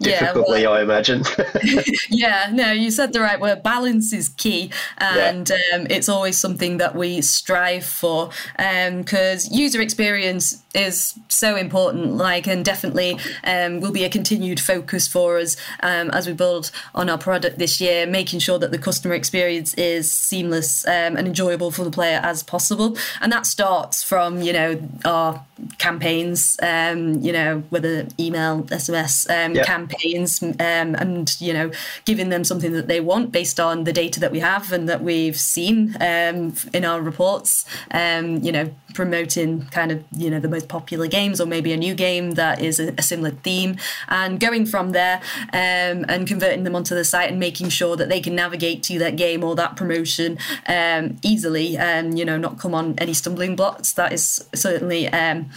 difficultly, 0.00 0.62
yeah, 0.62 0.68
well, 0.68 0.78
I 0.78 0.82
imagine. 0.82 1.22
yeah, 2.08 2.50
no, 2.52 2.70
you 2.70 2.90
said 2.90 3.12
the 3.12 3.20
right 3.20 3.40
word. 3.40 3.62
Balance 3.62 4.12
is 4.12 4.28
key, 4.30 4.70
and 4.98 5.50
yeah. 5.50 5.76
um, 5.76 5.86
it's 5.90 6.08
always 6.08 6.38
something 6.38 6.78
that 6.78 6.94
we 6.94 7.20
strive 7.20 7.84
for 7.84 8.30
because 8.56 9.50
um, 9.50 9.58
user 9.58 9.80
experience 9.80 10.62
is 10.74 11.18
so 11.28 11.56
important. 11.56 12.16
Like, 12.16 12.46
and 12.46 12.64
definitely 12.64 13.18
um, 13.44 13.80
will 13.80 13.92
be 13.92 14.04
a 14.04 14.08
continued 14.08 14.60
focus 14.60 15.08
for 15.08 15.38
us 15.38 15.56
um, 15.80 16.10
as 16.10 16.26
we 16.26 16.32
build 16.32 16.70
on 16.94 17.08
our 17.08 17.18
product 17.18 17.58
this 17.58 17.80
year, 17.80 18.06
making 18.06 18.40
sure 18.40 18.58
that 18.58 18.70
the 18.70 18.78
customer 18.78 19.14
experience 19.14 19.74
is 19.74 20.10
seamless 20.10 20.86
um, 20.86 21.16
and 21.16 21.26
enjoyable 21.26 21.70
for 21.70 21.84
the 21.84 21.90
player 21.90 22.20
as 22.22 22.42
possible. 22.42 22.96
And 23.20 23.32
that 23.32 23.46
starts 23.46 24.02
from 24.02 24.42
you 24.42 24.52
know 24.52 24.80
our 25.04 25.44
campaigns, 25.78 26.56
um, 26.62 27.20
you 27.20 27.32
know 27.32 27.62
whether 27.70 28.06
email, 28.18 28.62
SMS 28.64 29.28
yep. 29.28 29.66
campaigns 29.66 29.88
campaigns 29.88 30.42
um, 30.42 30.94
and 30.94 31.40
you 31.40 31.52
know 31.52 31.70
giving 32.04 32.28
them 32.28 32.44
something 32.44 32.72
that 32.72 32.88
they 32.88 33.00
want 33.00 33.32
based 33.32 33.60
on 33.60 33.84
the 33.84 33.92
data 33.92 34.20
that 34.20 34.32
we 34.32 34.40
have 34.40 34.72
and 34.72 34.88
that 34.88 35.02
we've 35.02 35.38
seen 35.38 35.96
um, 36.00 36.54
in 36.72 36.84
our 36.84 37.00
reports 37.00 37.64
um, 37.92 38.38
you 38.42 38.52
know 38.52 38.70
promoting 38.94 39.64
kind 39.66 39.92
of 39.92 40.04
you 40.16 40.30
know 40.30 40.40
the 40.40 40.48
most 40.58 40.68
popular 40.68 41.06
games 41.06 41.40
or 41.40 41.46
maybe 41.46 41.72
a 41.72 41.76
new 41.76 41.94
game 41.94 42.32
that 42.32 42.60
is 42.60 42.80
a, 42.80 42.92
a 42.98 43.02
similar 43.02 43.30
theme 43.30 43.76
and 44.08 44.40
going 44.40 44.66
from 44.66 44.90
there 44.90 45.20
um, 45.52 46.04
and 46.08 46.26
converting 46.26 46.64
them 46.64 46.74
onto 46.74 46.94
the 46.94 47.04
site 47.04 47.30
and 47.30 47.38
making 47.38 47.68
sure 47.68 47.96
that 47.96 48.08
they 48.08 48.20
can 48.20 48.34
navigate 48.34 48.82
to 48.82 48.98
that 48.98 49.16
game 49.16 49.44
or 49.44 49.54
that 49.54 49.76
promotion 49.76 50.38
um, 50.66 51.16
easily 51.22 51.76
and 51.76 52.18
you 52.18 52.24
know 52.24 52.36
not 52.36 52.58
come 52.58 52.74
on 52.74 52.94
any 52.98 53.14
stumbling 53.14 53.54
blocks 53.54 53.92
that 53.92 54.12
is 54.12 54.48
certainly 54.54 55.08
um, 55.08 55.48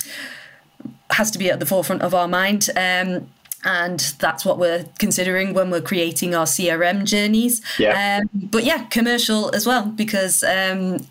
has 1.12 1.32
to 1.32 1.40
be 1.40 1.50
at 1.50 1.60
the 1.60 1.66
forefront 1.66 2.02
of 2.02 2.14
our 2.14 2.28
mind. 2.28 2.70
Um, 2.76 3.28
and 3.64 4.00
that's 4.18 4.44
what 4.44 4.58
we're 4.58 4.86
considering 4.98 5.54
when 5.54 5.70
we're 5.70 5.82
creating 5.82 6.34
our 6.34 6.46
CRM 6.46 7.06
journeys. 7.06 7.62
Yeah. 7.78 8.22
Um, 8.22 8.30
but 8.34 8.64
yeah, 8.64 8.86
commercial 8.86 9.54
as 9.54 9.68
well 9.68 9.86
because 9.86 10.44
um, 10.44 11.06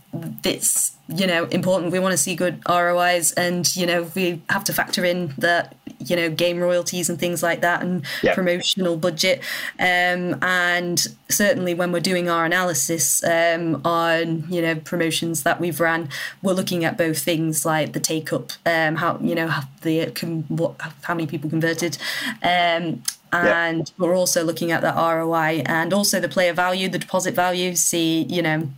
it's 0.45 0.97
you 1.09 1.27
know 1.27 1.45
important. 1.47 1.93
We 1.93 1.99
want 1.99 2.13
to 2.13 2.19
see 2.19 2.35
good 2.35 2.61
ROIs, 2.69 3.33
and 3.33 3.75
you 3.77 3.87
know 3.87 4.11
we 4.15 4.43
have 4.49 4.65
to 4.65 4.73
factor 4.73 5.05
in 5.05 5.35
that 5.39 5.77
you 5.99 6.17
know 6.17 6.31
game 6.31 6.59
royalties 6.59 7.09
and 7.09 7.19
things 7.19 7.43
like 7.43 7.61
that, 7.61 7.83
and 7.83 8.05
yeah. 8.23 8.35
promotional 8.35 8.97
budget. 8.97 9.41
Um, 9.79 10.43
and 10.43 11.07
certainly 11.29 11.75
when 11.75 11.93
we're 11.93 12.01
doing 12.01 12.29
our 12.29 12.45
analysis 12.45 13.23
um, 13.25 13.81
on 13.85 14.45
you 14.51 14.63
know 14.63 14.77
promotions 14.77 15.43
that 15.45 15.61
we've 15.61 15.81
ran, 15.81 16.09
we're 16.43 16.55
looking 16.55 16.85
at 16.85 16.97
both 16.97 17.23
things 17.23 17.65
like 17.65 17.93
the 17.93 18.01
take 18.01 18.33
up, 18.33 18.53
um, 18.67 18.97
how 18.97 19.19
you 19.21 19.35
know 19.35 19.49
how 19.49 19.63
the 19.83 20.07
what, 20.49 20.81
how 21.03 21.15
many 21.15 21.27
people 21.27 21.51
converted. 21.51 21.99
Um, 22.43 23.03
and 23.33 23.79
yep. 23.79 23.89
we're 23.97 24.17
also 24.17 24.43
looking 24.43 24.73
at 24.73 24.81
the 24.81 24.93
ROI 24.93 25.63
and 25.67 25.93
also 25.93 26.19
the 26.19 26.29
player 26.29 26.53
value, 26.53 26.89
the 26.89 26.99
deposit 26.99 27.33
value. 27.33 27.77
See, 27.77 28.23
you 28.25 28.43
know, 28.43 28.69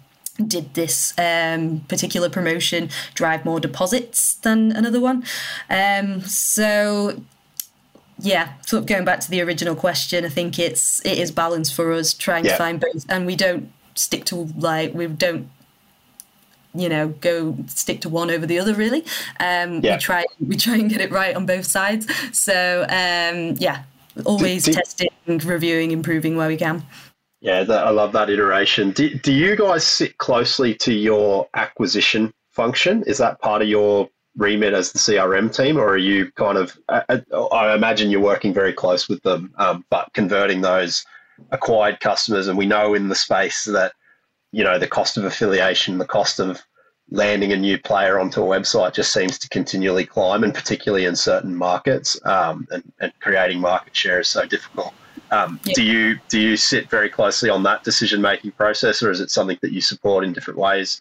did 0.47 0.75
this 0.75 1.15
um, 1.19 1.81
particular 1.89 2.29
promotion 2.29 2.91
drive 3.15 3.45
more 3.45 3.61
deposits 3.61 4.35
than 4.35 4.73
another 4.73 5.01
one? 5.01 5.25
Um, 5.71 6.21
so 6.23 7.23
yeah, 8.19 8.53
sort 8.67 8.83
of 8.83 8.87
going 8.87 9.05
back 9.05 9.21
to 9.21 9.31
the 9.31 9.41
original 9.41 9.75
question, 9.75 10.25
I 10.25 10.29
think 10.29 10.59
it's 10.59 11.05
it 11.05 11.19
is 11.19 11.31
balance 11.31 11.71
for 11.71 11.93
us 11.93 12.15
trying 12.15 12.45
yeah. 12.45 12.53
to 12.53 12.57
find 12.59 12.81
both, 12.81 13.05
and 13.09 13.27
we 13.27 13.37
don't 13.37 13.73
stick 13.95 14.25
to 14.27 14.37
like 14.57 14.95
we 14.95 15.07
don't 15.07 15.49
you 16.75 16.89
know 16.89 17.09
go 17.09 17.57
stick 17.67 18.01
to 18.01 18.09
one 18.09 18.31
over 18.31 18.47
the 18.47 18.59
other 18.59 18.75
really 18.75 19.01
um 19.41 19.81
yeah. 19.81 19.95
we 19.95 19.99
try 19.99 20.25
we 20.47 20.57
try 20.57 20.77
and 20.77 20.89
get 20.89 21.01
it 21.01 21.11
right 21.11 21.37
on 21.37 21.45
both 21.45 21.67
sides 21.67 22.07
so 22.33 22.83
um 22.85 23.55
yeah 23.59 23.83
always 24.25 24.65
do, 24.65 24.73
do, 24.73 24.79
testing 24.79 25.11
reviewing 25.45 25.91
improving 25.91 26.37
where 26.37 26.49
we 26.49 26.57
can 26.57 26.83
yeah, 27.43 27.65
that, 27.65 27.85
I 27.85 27.91
love 27.91 28.13
that 28.13 28.31
iteration. 28.31 28.93
Do, 28.93 29.13
do 29.19 29.33
you 29.33 29.57
guys 29.57 29.85
sit 29.85 30.17
closely 30.19 30.77
to 30.77 30.95
your 30.95 31.49
acquisition 31.55 32.33
function? 32.51 33.03
Is 33.03 33.19
that 33.19 33.41
part 33.41 33.63
of 33.63 33.69
your 33.69 34.09
remit 34.37 34.75
as 34.75 34.93
the 34.93 35.01
CRM 35.01 35.55
team, 35.55 35.77
or 35.77 35.89
are 35.89 35.97
you 35.97 36.31
kind 36.33 36.57
of? 36.57 36.79
I, 36.89 37.21
I 37.53 37.75
imagine 37.75 38.11
you're 38.11 38.21
working 38.21 38.55
very 38.55 38.73
close 38.73 39.09
with 39.09 39.21
them, 39.25 39.53
um, 39.57 39.85
but 39.91 40.13
converting 40.15 40.61
those 40.61 41.05
acquired 41.51 41.99
customers, 41.99 42.47
and 42.47 42.57
we 42.57 42.65
know 42.65 42.95
in 42.95 43.09
the 43.09 43.17
space 43.17 43.65
that 43.65 43.93
you 44.53 44.63
know 44.63 44.79
the 44.79 44.87
cost 44.87 45.17
of 45.17 45.25
affiliation, 45.25 45.99
the 45.99 46.07
cost 46.07 46.39
of 46.39 46.63
landing 47.11 47.53
a 47.53 47.57
new 47.57 47.77
player 47.77 48.21
onto 48.21 48.41
a 48.41 48.47
website 48.47 48.95
just 48.95 49.13
seems 49.13 49.37
to 49.41 49.49
continually 49.49 50.07
climb, 50.07 50.45
and 50.45 50.55
particularly 50.55 51.07
in 51.07 51.17
certain 51.17 51.57
markets, 51.57 52.17
um, 52.25 52.69
and, 52.71 52.85
and 53.01 53.13
creating 53.19 53.59
market 53.59 53.97
share 53.97 54.21
is 54.21 54.29
so 54.29 54.47
difficult. 54.47 54.95
Um, 55.33 55.59
yeah. 55.65 55.73
Do 55.75 55.83
you 55.83 56.19
do 56.29 56.39
you 56.39 56.57
sit 56.57 56.91
very 56.91 57.09
closely 57.09 57.49
on 57.49 57.63
that 57.63 57.83
decision 57.85 58.21
making 58.21 58.53
process, 58.53 59.03
or 59.03 59.11
is 59.11 59.21
it 59.21 59.31
something 59.31 59.59
that 59.63 59.73
you 59.73 59.81
support 59.81 60.25
in 60.25 60.35
different 60.35 60.61
ways? 60.61 61.01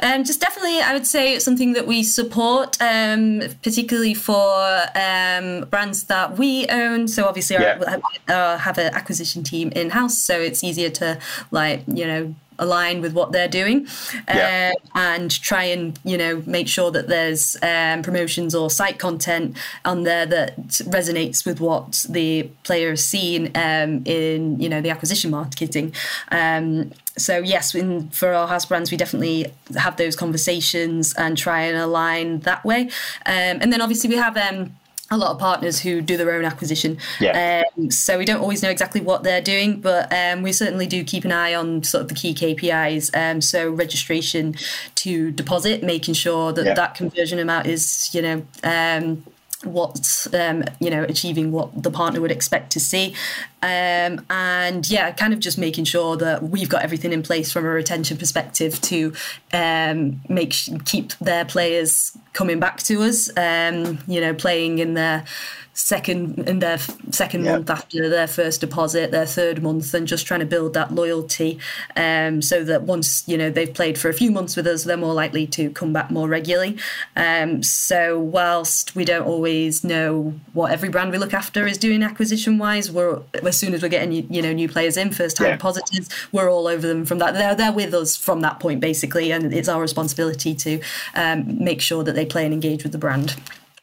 Um, 0.00 0.24
just 0.24 0.40
definitely, 0.40 0.80
I 0.80 0.92
would 0.94 1.06
say 1.06 1.34
it's 1.34 1.44
something 1.44 1.74
that 1.74 1.86
we 1.86 2.02
support, 2.02 2.76
um, 2.80 3.42
particularly 3.62 4.14
for 4.14 4.82
um, 4.94 5.64
brands 5.70 6.04
that 6.04 6.38
we 6.38 6.66
own. 6.68 7.08
So 7.08 7.26
obviously, 7.26 7.56
yeah. 7.56 8.00
I, 8.28 8.32
I 8.32 8.56
have 8.56 8.78
an 8.78 8.94
acquisition 8.94 9.42
team 9.42 9.70
in 9.70 9.90
house, 9.90 10.18
so 10.18 10.40
it's 10.40 10.64
easier 10.64 10.90
to 10.90 11.18
like 11.50 11.82
you 11.86 12.06
know 12.06 12.34
align 12.58 13.00
with 13.00 13.12
what 13.12 13.32
they're 13.32 13.48
doing 13.48 13.86
yeah. 14.28 14.72
uh, 14.74 14.98
and 14.98 15.30
try 15.42 15.64
and 15.64 15.98
you 16.04 16.16
know 16.16 16.42
make 16.46 16.68
sure 16.68 16.90
that 16.90 17.08
there's 17.08 17.56
um, 17.62 18.02
promotions 18.02 18.54
or 18.54 18.70
site 18.70 18.98
content 18.98 19.56
on 19.84 20.04
there 20.04 20.26
that 20.26 20.56
resonates 20.58 21.44
with 21.44 21.60
what 21.60 22.06
the 22.08 22.44
player 22.62 22.90
has 22.90 23.04
seen 23.04 23.50
um, 23.56 24.02
in 24.04 24.58
you 24.60 24.68
know 24.68 24.80
the 24.80 24.90
acquisition 24.90 25.30
marketing 25.30 25.92
um, 26.30 26.92
so 27.16 27.38
yes 27.38 27.74
in, 27.74 28.08
for 28.10 28.32
our 28.32 28.48
house 28.48 28.64
brands 28.64 28.90
we 28.90 28.96
definitely 28.96 29.52
have 29.76 29.96
those 29.96 30.16
conversations 30.16 31.14
and 31.14 31.36
try 31.36 31.62
and 31.62 31.76
align 31.76 32.40
that 32.40 32.64
way 32.64 32.82
um, 33.26 33.58
and 33.60 33.72
then 33.72 33.80
obviously 33.80 34.08
we 34.08 34.16
have 34.16 34.36
um, 34.36 34.72
a 35.12 35.16
lot 35.16 35.30
of 35.30 35.38
partners 35.38 35.80
who 35.80 36.00
do 36.00 36.16
their 36.16 36.32
own 36.32 36.44
acquisition. 36.44 36.96
Yeah. 37.20 37.64
Um, 37.76 37.90
so 37.90 38.16
we 38.16 38.24
don't 38.24 38.40
always 38.40 38.62
know 38.62 38.70
exactly 38.70 39.02
what 39.02 39.22
they're 39.22 39.42
doing, 39.42 39.80
but 39.80 40.10
um, 40.12 40.42
we 40.42 40.52
certainly 40.52 40.86
do 40.86 41.04
keep 41.04 41.24
an 41.24 41.32
eye 41.32 41.54
on 41.54 41.84
sort 41.84 42.02
of 42.02 42.08
the 42.08 42.14
key 42.14 42.34
KPIs. 42.34 43.14
Um, 43.14 43.42
so 43.42 43.70
registration 43.70 44.54
to 44.96 45.30
deposit, 45.30 45.82
making 45.82 46.14
sure 46.14 46.52
that 46.54 46.64
yeah. 46.64 46.74
that 46.74 46.94
conversion 46.94 47.38
amount 47.38 47.66
is, 47.66 48.12
you 48.14 48.22
know, 48.22 48.46
um, 48.64 49.22
what 49.64 50.26
um, 50.34 50.64
you 50.80 50.90
know 50.90 51.04
achieving 51.04 51.52
what 51.52 51.82
the 51.82 51.90
partner 51.90 52.20
would 52.20 52.32
expect 52.32 52.72
to 52.72 52.80
see. 52.80 53.14
Um, 53.62 54.26
and 54.28 54.90
yeah 54.90 55.12
kind 55.12 55.32
of 55.32 55.38
just 55.38 55.56
making 55.56 55.84
sure 55.84 56.16
that 56.16 56.42
we've 56.42 56.68
got 56.68 56.82
everything 56.82 57.12
in 57.12 57.22
place 57.22 57.52
from 57.52 57.64
a 57.64 57.68
retention 57.68 58.16
perspective 58.16 58.80
to 58.82 59.12
um, 59.52 60.20
make 60.28 60.54
keep 60.84 61.12
their 61.18 61.44
players 61.44 62.16
coming 62.32 62.58
back 62.58 62.78
to 62.84 63.02
us 63.02 63.30
um, 63.36 63.98
you 64.08 64.20
know 64.20 64.34
playing 64.34 64.80
in 64.80 64.94
their 64.94 65.24
second 65.74 66.38
in 66.48 66.58
their 66.58 66.78
second 67.10 67.44
yep. 67.44 67.54
month 67.54 67.70
after 67.70 68.08
their 68.08 68.26
first 68.26 68.60
deposit, 68.60 69.10
their 69.10 69.26
third 69.26 69.62
month, 69.62 69.94
and 69.94 70.06
just 70.06 70.26
trying 70.26 70.40
to 70.40 70.46
build 70.46 70.74
that 70.74 70.94
loyalty, 70.94 71.58
um, 71.96 72.42
so 72.42 72.62
that 72.64 72.82
once 72.82 73.26
you 73.26 73.38
know 73.38 73.50
they've 73.50 73.72
played 73.72 73.98
for 73.98 74.08
a 74.08 74.12
few 74.12 74.30
months 74.30 74.54
with 74.56 74.66
us, 74.66 74.84
they're 74.84 74.96
more 74.96 75.14
likely 75.14 75.46
to 75.46 75.70
come 75.70 75.92
back 75.92 76.10
more 76.10 76.28
regularly. 76.28 76.76
Um, 77.16 77.62
so 77.62 78.18
whilst 78.18 78.94
we 78.94 79.04
don't 79.04 79.26
always 79.26 79.82
know 79.82 80.34
what 80.52 80.72
every 80.72 80.88
brand 80.88 81.10
we 81.10 81.18
look 81.18 81.34
after 81.34 81.66
is 81.66 81.78
doing 81.78 82.02
acquisition 82.02 82.58
wise, 82.58 82.90
we're 82.90 83.20
as 83.42 83.56
soon 83.56 83.74
as 83.74 83.82
we're 83.82 83.88
getting 83.88 84.12
you 84.12 84.42
know 84.42 84.52
new 84.52 84.68
players 84.68 84.96
in, 84.96 85.10
first 85.10 85.36
time 85.36 85.48
yeah. 85.48 85.56
depositors, 85.56 86.08
we're 86.32 86.50
all 86.50 86.66
over 86.66 86.86
them 86.86 87.04
from 87.04 87.18
that. 87.18 87.34
They're 87.34 87.54
they're 87.54 87.72
with 87.72 87.94
us 87.94 88.16
from 88.16 88.40
that 88.42 88.60
point 88.60 88.80
basically, 88.80 89.32
and 89.32 89.52
it's 89.52 89.68
our 89.68 89.80
responsibility 89.80 90.54
to 90.54 90.80
um, 91.14 91.62
make 91.64 91.80
sure 91.80 92.04
that 92.04 92.14
they 92.14 92.26
play 92.26 92.44
and 92.44 92.52
engage 92.52 92.82
with 92.82 92.92
the 92.92 92.98
brand. 92.98 93.36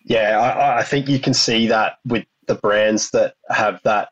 Yeah, 0.09 0.39
I, 0.39 0.79
I 0.79 0.83
think 0.83 1.07
you 1.07 1.19
can 1.19 1.33
see 1.33 1.67
that 1.67 1.99
with 2.05 2.25
the 2.47 2.55
brands 2.55 3.11
that 3.11 3.35
have 3.49 3.79
that 3.83 4.09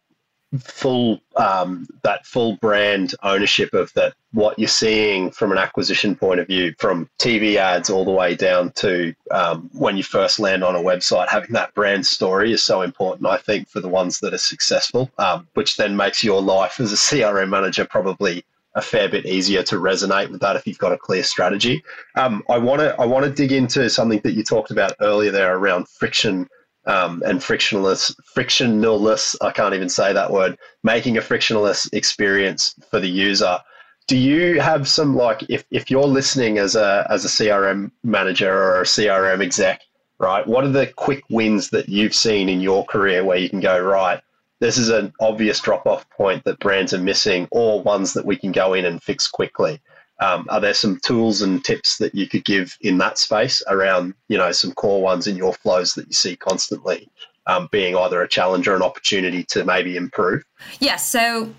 full 0.60 1.20
um, 1.36 1.88
that 2.04 2.26
full 2.26 2.56
brand 2.58 3.14
ownership 3.24 3.74
of 3.74 3.92
that 3.94 4.14
what 4.32 4.58
you're 4.58 4.68
seeing 4.68 5.30
from 5.32 5.52
an 5.52 5.58
acquisition 5.58 6.16
point 6.16 6.40
of 6.40 6.48
view 6.48 6.74
from 6.80 7.10
tv 7.20 7.56
ads 7.58 7.90
all 7.90 8.06
the 8.06 8.12
way 8.12 8.34
down 8.34 8.72
to 8.72 9.14
um, 9.32 9.70
when 9.74 9.98
you 9.98 10.04
first 10.04 10.40
land 10.40 10.64
on 10.64 10.74
a 10.74 10.80
website 10.80 11.28
having 11.28 11.52
that 11.52 11.74
brand 11.74 12.06
story 12.06 12.54
is 12.54 12.62
so 12.62 12.82
important 12.82 13.28
i 13.28 13.38
think 13.38 13.68
for 13.68 13.82
the 13.82 13.90
ones 13.90 14.22
that 14.22 14.34
are 14.34 14.38
successful 14.38 15.12
um, 15.18 15.46
which 15.56 15.76
then 15.76 15.98
makes 15.98 16.24
your 16.24 16.42
life 16.42 16.80
as 16.80 16.94
a 16.94 16.96
crm 16.96 17.50
manager 17.50 17.84
probably 17.84 18.46
a 18.78 18.82
fair 18.82 19.10
bit 19.10 19.26
easier 19.26 19.64
to 19.64 19.76
resonate 19.76 20.30
with 20.32 20.40
that 20.40 20.56
if 20.56 20.68
you've 20.68 20.78
got 20.78 20.94
a 20.94 20.98
clear 20.98 21.24
strategy. 21.24 21.84
Um, 22.16 22.44
I 22.48 22.60
want 22.60 22.80
to 22.80 22.96
I 23.02 23.06
want 23.06 23.26
to 23.26 23.32
dig 23.32 23.52
into 23.52 23.90
something 23.90 24.22
that 24.24 24.34
you 24.34 24.44
talked 24.44 24.72
about 24.72 24.94
earlier 25.02 25.32
there 25.32 25.58
around 25.58 25.90
friction 25.90 26.48
um, 26.86 27.24
and 27.26 27.44
frictionless 27.44 28.16
frictionless. 28.24 29.36
I 29.42 29.52
can't 29.52 29.74
even 29.74 29.90
say 29.90 30.14
that 30.14 30.32
word. 30.32 30.58
Making 30.84 31.18
a 31.18 31.22
frictionless 31.22 31.90
experience 31.92 32.76
for 32.90 33.00
the 33.00 33.10
user. 33.10 33.60
Do 34.08 34.16
you 34.16 34.62
have 34.62 34.88
some 34.88 35.16
like 35.16 35.44
if, 35.50 35.66
if 35.72 35.92
you're 35.92 36.06
listening 36.06 36.60
as 36.60 36.76
a 36.76 37.06
as 37.10 37.26
a 37.26 37.30
CRM 37.30 37.92
manager 38.04 38.54
or 38.54 38.82
a 38.82 38.86
CRM 38.86 39.42
exec, 39.42 39.82
right? 40.20 40.46
What 40.46 40.64
are 40.64 40.70
the 40.70 40.86
quick 40.86 41.24
wins 41.32 41.72
that 41.72 41.90
you've 41.90 42.16
seen 42.16 42.48
in 42.48 42.62
your 42.62 42.86
career 42.86 43.26
where 43.26 43.38
you 43.40 43.50
can 43.50 43.60
go 43.60 43.78
right? 43.80 44.22
This 44.60 44.78
is 44.78 44.90
an 44.90 45.14
obvious 45.20 45.60
drop 45.60 45.86
off 45.86 46.10
point 46.10 46.44
that 46.46 46.60
brands 46.60 46.94
are 46.94 47.00
missing 47.00 47.48
or 47.52 47.82
ones 47.82 48.14
that 48.14 48.26
we 48.26 48.36
can 48.36 48.52
go 48.52 48.74
in 48.74 48.86
and 48.86 49.02
fix 49.02 49.28
quickly. 49.28 49.80
Um, 50.20 50.48
are 50.50 50.60
there 50.60 50.74
some 50.74 51.00
tools 51.04 51.42
and 51.42 51.64
tips 51.64 51.98
that 52.00 52.16
you 52.16 52.28
could 52.28 52.44
give 52.44 52.76
in 52.82 52.98
that 52.98 53.20
space 53.20 53.62
around, 53.68 54.16
you 54.30 54.38
know, 54.38 54.52
some 54.52 54.72
core 54.72 55.02
ones 55.02 55.28
in 55.28 55.38
your 55.38 55.54
flows 55.54 55.94
that 55.94 56.08
you 56.08 56.14
see 56.14 56.36
constantly 56.36 57.08
um, 57.46 57.70
being 57.72 57.96
either 57.96 58.22
a 58.22 58.28
challenge 58.28 58.68
or 58.68 58.76
an 58.76 58.82
opportunity 58.82 59.44
to 59.44 59.64
maybe 59.64 59.96
improve? 59.96 60.44
Yes. 60.80 60.82
Yeah, 60.82 60.96
so 60.96 61.54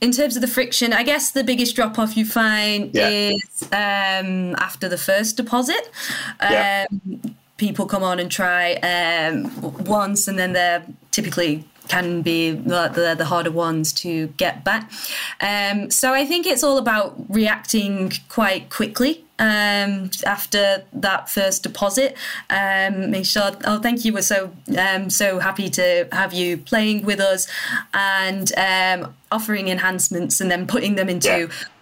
in 0.00 0.12
terms 0.12 0.36
of 0.36 0.42
the 0.42 0.48
friction, 0.48 0.92
I 0.92 1.02
guess 1.02 1.32
the 1.32 1.42
biggest 1.42 1.74
drop 1.74 1.98
off 1.98 2.16
you 2.16 2.24
find 2.24 2.94
yeah. 2.94 3.08
is 3.08 3.62
um, 3.72 4.54
after 4.56 4.88
the 4.88 4.98
first 4.98 5.36
deposit. 5.36 5.90
Yeah. 6.40 6.86
Um, 6.90 7.36
people 7.56 7.86
come 7.86 8.04
on 8.04 8.20
and 8.20 8.30
try 8.30 8.74
um, 8.74 9.50
once, 9.84 10.28
and 10.28 10.38
then 10.38 10.52
they're 10.52 10.86
typically 11.10 11.64
can 11.88 12.22
be 12.22 12.50
the, 12.50 13.14
the, 13.16 13.24
harder 13.24 13.50
ones 13.50 13.92
to 13.92 14.28
get 14.36 14.64
back. 14.64 14.90
Um, 15.40 15.90
so 15.90 16.14
I 16.14 16.24
think 16.24 16.46
it's 16.46 16.62
all 16.62 16.78
about 16.78 17.16
reacting 17.28 18.12
quite 18.28 18.70
quickly 18.70 19.24
um, 19.38 20.10
after 20.24 20.84
that 20.92 21.28
first 21.28 21.62
deposit. 21.62 22.16
Um, 22.50 23.22
sure. 23.22 23.52
Oh, 23.64 23.78
thank 23.80 24.04
you. 24.04 24.12
We're 24.12 24.22
so 24.22 24.52
um, 24.76 25.10
so 25.10 25.38
happy 25.38 25.68
to 25.70 26.08
have 26.12 26.32
you 26.32 26.58
playing 26.58 27.04
with 27.04 27.20
us, 27.20 27.46
and 27.94 28.52
um, 28.56 29.14
offering 29.30 29.68
enhancements 29.68 30.40
and 30.40 30.50
then 30.50 30.66
putting 30.66 30.94
them 30.94 31.08
into 31.08 31.28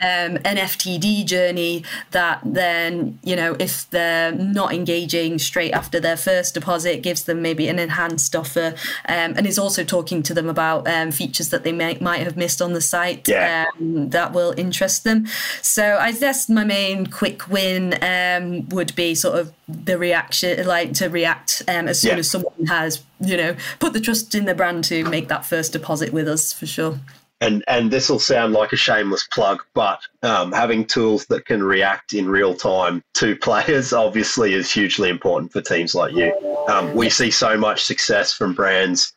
yeah. 0.00 0.26
um, 0.26 0.37
an 0.45 0.57
FTD 0.57 1.25
journey 1.25 1.85
that 2.11 2.41
then, 2.45 3.19
you 3.23 3.37
know, 3.37 3.57
if 3.59 3.88
they're 3.91 4.33
not 4.33 4.73
engaging 4.73 5.38
straight 5.38 5.73
after 5.73 6.00
their 6.00 6.17
first 6.17 6.55
deposit, 6.55 7.03
gives 7.03 7.25
them 7.25 7.43
maybe 7.43 7.69
an 7.69 7.79
enhanced 7.79 8.35
offer 8.35 8.75
um, 9.09 9.35
and 9.37 9.47
is 9.47 9.59
also 9.59 9.85
talking 9.85 10.23
to 10.23 10.35
them 10.35 10.49
about 10.49 10.87
um, 10.88 11.11
features 11.11 11.50
that 11.50 11.62
they 11.65 11.73
may, 11.73 11.97
might 12.00 12.23
have 12.23 12.37
missed 12.37 12.61
on 12.61 12.73
the 12.73 12.81
site 12.81 13.29
yeah. 13.29 13.67
Um, 13.79 14.11
that 14.11 14.33
will 14.33 14.55
interest 14.57 15.05
them. 15.05 15.26
So 15.62 15.99
I 16.00 16.12
guess 16.12 16.49
my 16.49 16.65
main 16.65 17.07
quick 17.07 17.49
win 17.49 17.95
um, 18.03 18.69
would 18.71 18.95
be 18.95 19.15
sort 19.15 19.38
of 19.38 19.53
the 19.69 19.99
reaction, 19.99 20.67
like 20.67 20.93
to 20.95 21.09
react 21.09 21.63
um, 21.69 21.89
as 21.89 22.01
soon 22.01 22.13
yeah. 22.13 22.19
as 22.19 22.31
someone 22.31 22.67
has, 22.67 23.03
you 23.21 23.37
know, 23.37 23.57
put 23.79 23.93
the 23.93 24.01
trust 24.01 24.35
in 24.35 24.45
the 24.45 24.55
brand 24.55 24.85
to 24.85 25.05
make 25.05 25.29
that 25.29 25.45
first 25.45 25.73
deposit 25.73 26.13
with 26.13 26.29
us 26.29 26.53
for 26.53 26.67
sure 26.67 27.01
and 27.41 27.63
and 27.69 27.91
this 27.91 28.09
will 28.09 28.19
sound 28.19 28.55
like 28.55 28.73
a 28.73 28.77
shameless 28.77 29.27
plug, 29.29 29.63
but 29.75 30.01
um, 30.23 30.53
having 30.53 30.85
tools 30.85 31.27
that 31.27 31.45
can 31.45 31.63
react 31.63 32.15
in 32.15 32.29
real 32.29 32.55
time 32.55 33.03
to 33.15 33.37
players 33.43 33.93
obviously 33.93 34.55
is 34.55 34.73
hugely 34.73 35.09
important 35.09 35.53
for 35.53 35.61
teams 35.61 35.95
like 35.95 36.15
you. 36.15 36.33
Um, 36.69 36.95
we 36.95 37.11
see 37.11 37.31
so 37.31 37.57
much 37.57 37.85
success 37.85 38.33
from 38.33 38.55
brands, 38.55 39.13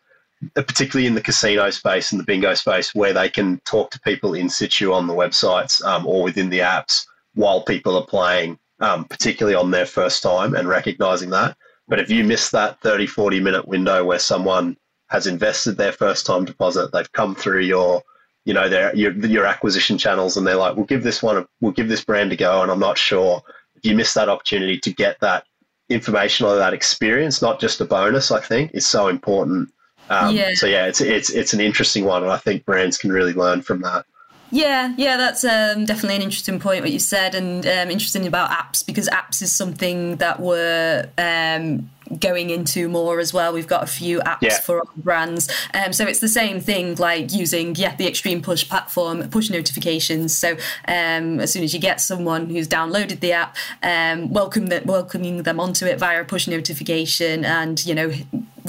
uh, 0.55 0.61
particularly 0.61 1.07
in 1.07 1.15
the 1.15 1.21
casino 1.21 1.69
space 1.69 2.11
and 2.11 2.19
the 2.19 2.25
bingo 2.25 2.53
space, 2.53 2.93
where 2.93 3.13
they 3.13 3.29
can 3.29 3.59
talk 3.65 3.89
to 3.91 3.99
people 4.01 4.33
in 4.33 4.49
situ 4.49 4.91
on 4.91 5.07
the 5.07 5.13
websites 5.13 5.83
um, 5.85 6.05
or 6.05 6.23
within 6.23 6.49
the 6.49 6.59
apps 6.59 7.05
while 7.35 7.63
people 7.63 7.95
are 7.95 8.05
playing, 8.05 8.59
um, 8.79 9.05
particularly 9.05 9.55
on 9.55 9.71
their 9.71 9.85
first 9.85 10.23
time, 10.23 10.55
and 10.55 10.67
recognizing 10.67 11.29
that. 11.31 11.57
But 11.87 11.99
if 11.99 12.09
you 12.09 12.23
miss 12.23 12.51
that 12.51 12.79
30, 12.81 13.07
40 13.07 13.39
minute 13.39 13.67
window 13.67 14.03
where 14.05 14.19
someone 14.19 14.77
has 15.09 15.25
invested 15.25 15.77
their 15.77 15.91
first 15.91 16.25
time 16.25 16.45
deposit, 16.45 16.91
they've 16.91 17.11
come 17.11 17.35
through 17.35 17.61
your 17.61 18.03
you 18.45 18.53
know 18.53 18.67
their 18.69 18.95
your, 18.95 19.11
your 19.25 19.45
acquisition 19.45 19.97
channels 19.97 20.37
and 20.37 20.47
they're 20.47 20.55
like 20.55 20.75
we'll 20.75 20.85
give 20.85 21.03
this 21.03 21.21
one 21.21 21.37
a, 21.37 21.47
we'll 21.61 21.71
give 21.71 21.87
this 21.87 22.03
brand 22.03 22.31
a 22.31 22.35
go 22.35 22.61
and 22.61 22.71
i'm 22.71 22.79
not 22.79 22.97
sure 22.97 23.43
if 23.75 23.85
you 23.85 23.95
miss 23.95 24.13
that 24.13 24.29
opportunity 24.29 24.77
to 24.77 24.91
get 24.91 25.19
that 25.19 25.43
information 25.89 26.45
or 26.45 26.55
that 26.55 26.73
experience 26.73 27.41
not 27.41 27.59
just 27.59 27.81
a 27.81 27.85
bonus 27.85 28.31
i 28.31 28.39
think 28.39 28.71
is 28.73 28.87
so 28.87 29.07
important 29.07 29.69
um, 30.09 30.35
yeah. 30.35 30.51
so 30.53 30.65
yeah 30.65 30.87
it's 30.87 31.01
it's 31.01 31.29
it's 31.29 31.53
an 31.53 31.59
interesting 31.59 32.05
one 32.05 32.23
and 32.23 32.31
i 32.31 32.37
think 32.37 32.65
brands 32.65 32.97
can 32.97 33.11
really 33.11 33.33
learn 33.33 33.61
from 33.61 33.81
that 33.81 34.05
yeah, 34.51 34.93
yeah, 34.97 35.17
that's 35.17 35.43
um, 35.43 35.85
definitely 35.85 36.15
an 36.15 36.21
interesting 36.21 36.59
point 36.59 36.81
what 36.81 36.91
you 36.91 36.99
said, 36.99 37.35
and 37.35 37.65
um, 37.65 37.89
interesting 37.89 38.25
about 38.25 38.49
apps 38.49 38.85
because 38.85 39.07
apps 39.09 39.41
is 39.41 39.51
something 39.51 40.15
that 40.17 40.39
we're 40.39 41.09
um, 41.17 41.89
going 42.19 42.49
into 42.49 42.89
more 42.89 43.19
as 43.19 43.33
well. 43.33 43.53
We've 43.53 43.67
got 43.67 43.83
a 43.83 43.87
few 43.87 44.19
apps 44.21 44.41
yeah. 44.41 44.59
for 44.59 44.79
our 44.79 44.85
brands, 44.97 45.49
um, 45.73 45.93
so 45.93 46.05
it's 46.05 46.19
the 46.19 46.27
same 46.27 46.59
thing 46.59 46.95
like 46.95 47.31
using 47.31 47.75
yeah 47.75 47.95
the 47.95 48.07
Xtremepush 48.07 48.67
platform, 48.67 49.29
push 49.29 49.49
notifications. 49.49 50.35
So 50.35 50.53
um, 50.87 51.39
as 51.39 51.53
soon 51.53 51.63
as 51.63 51.73
you 51.73 51.79
get 51.79 52.01
someone 52.01 52.49
who's 52.49 52.67
downloaded 52.67 53.19
the 53.19 53.33
app, 53.33 53.55
um, 53.83 54.31
welcome 54.31 54.67
the, 54.67 54.81
welcoming 54.83 55.43
them 55.43 55.59
onto 55.59 55.85
it 55.85 55.99
via 55.99 56.21
a 56.21 56.25
push 56.25 56.47
notification, 56.47 57.45
and 57.45 57.85
you 57.85 57.93
know 57.93 58.11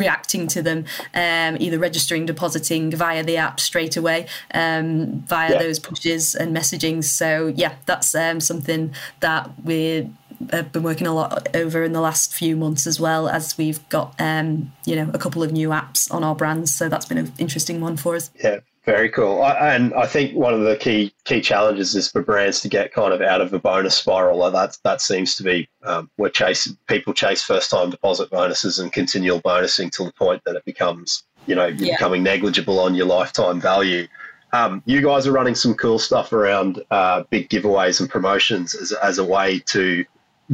reacting 0.01 0.47
to 0.49 0.63
them, 0.63 0.85
um, 1.15 1.57
either 1.61 1.79
registering, 1.79 2.27
depositing 2.27 2.91
via 2.91 3.23
the 3.23 3.37
app 3.37 3.61
straight 3.61 3.97
away, 3.97 4.27
um, 4.55 5.21
via 5.21 5.53
yeah. 5.53 5.59
those 5.59 5.79
pushes 5.79 6.35
and 6.35 6.57
messaging. 6.57 7.05
So 7.05 7.49
yeah, 7.49 7.75
that's 7.87 8.15
um, 8.15 8.41
something 8.41 8.95
that 9.21 9.51
we 9.63 10.11
have 10.51 10.73
been 10.73 10.83
working 10.83 11.07
a 11.07 11.15
lot 11.15 11.55
over 11.55 11.85
in 11.85 11.93
the 11.93 12.01
last 12.01 12.33
few 12.33 12.57
months 12.57 12.87
as 12.87 12.99
well 12.99 13.29
as 13.29 13.59
we've 13.59 13.87
got 13.91 14.15
um, 14.19 14.73
you 14.87 14.97
know 14.97 15.11
a 15.13 15.19
couple 15.19 15.43
of 15.43 15.53
new 15.53 15.69
apps 15.69 16.13
on 16.13 16.25
our 16.25 16.35
brands. 16.35 16.75
So 16.75 16.89
that's 16.89 17.07
been 17.07 17.19
an 17.19 17.33
interesting 17.39 17.81
one 17.81 17.97
for 17.97 18.17
us. 18.17 18.31
Yeah, 18.43 18.61
very 18.85 19.11
cool. 19.11 19.43
I, 19.43 19.75
and 19.75 19.93
I 19.95 20.07
think 20.07 20.35
one 20.35 20.55
of 20.55 20.61
the 20.61 20.77
key 20.77 21.13
key 21.25 21.41
challenges 21.41 21.95
is 21.95 22.11
for 22.11 22.23
brands 22.23 22.61
to 22.61 22.69
get 22.69 22.93
kind 22.93 23.13
of 23.13 23.21
out 23.21 23.41
of 23.41 23.53
a 23.53 23.59
bonus 23.59 23.95
spiral. 23.95 24.51
That 24.51 24.79
that 24.85 25.03
seems 25.03 25.37
to 25.37 25.43
be 25.43 25.69
um, 25.85 26.11
where 26.17 26.31
chase 26.31 26.73
people 26.87 27.13
chase 27.13 27.43
first 27.43 27.71
time 27.71 27.91
deposit 27.91 28.31
bonuses 28.31 28.79
and 28.79 28.93
continual 28.93 29.41
bonusing 29.43 29.91
to 29.93 30.05
the 30.05 30.13
point 30.13 30.43
that 30.47 30.57
it 30.57 30.65
becomes 30.65 31.25
you 31.47 31.55
know 31.55 31.67
yeah. 31.67 31.95
becoming 31.95 32.23
negligible 32.23 32.81
on 32.81 32.95
your 32.95 33.07
lifetime 33.07 33.61
value. 33.61 34.07
Um, 34.53 34.83
you 34.87 35.01
guys 35.03 35.27
are 35.27 35.33
running 35.33 35.55
some 35.55 35.75
cool 35.75 35.99
stuff 35.99 36.33
around 36.33 36.83
uh, 36.91 37.23
big 37.31 37.51
giveaways 37.51 38.01
and 38.01 38.11
promotions 38.11 38.75
as, 38.75 38.91
as 38.93 39.19
a 39.19 39.25
way 39.25 39.61
to 39.67 40.05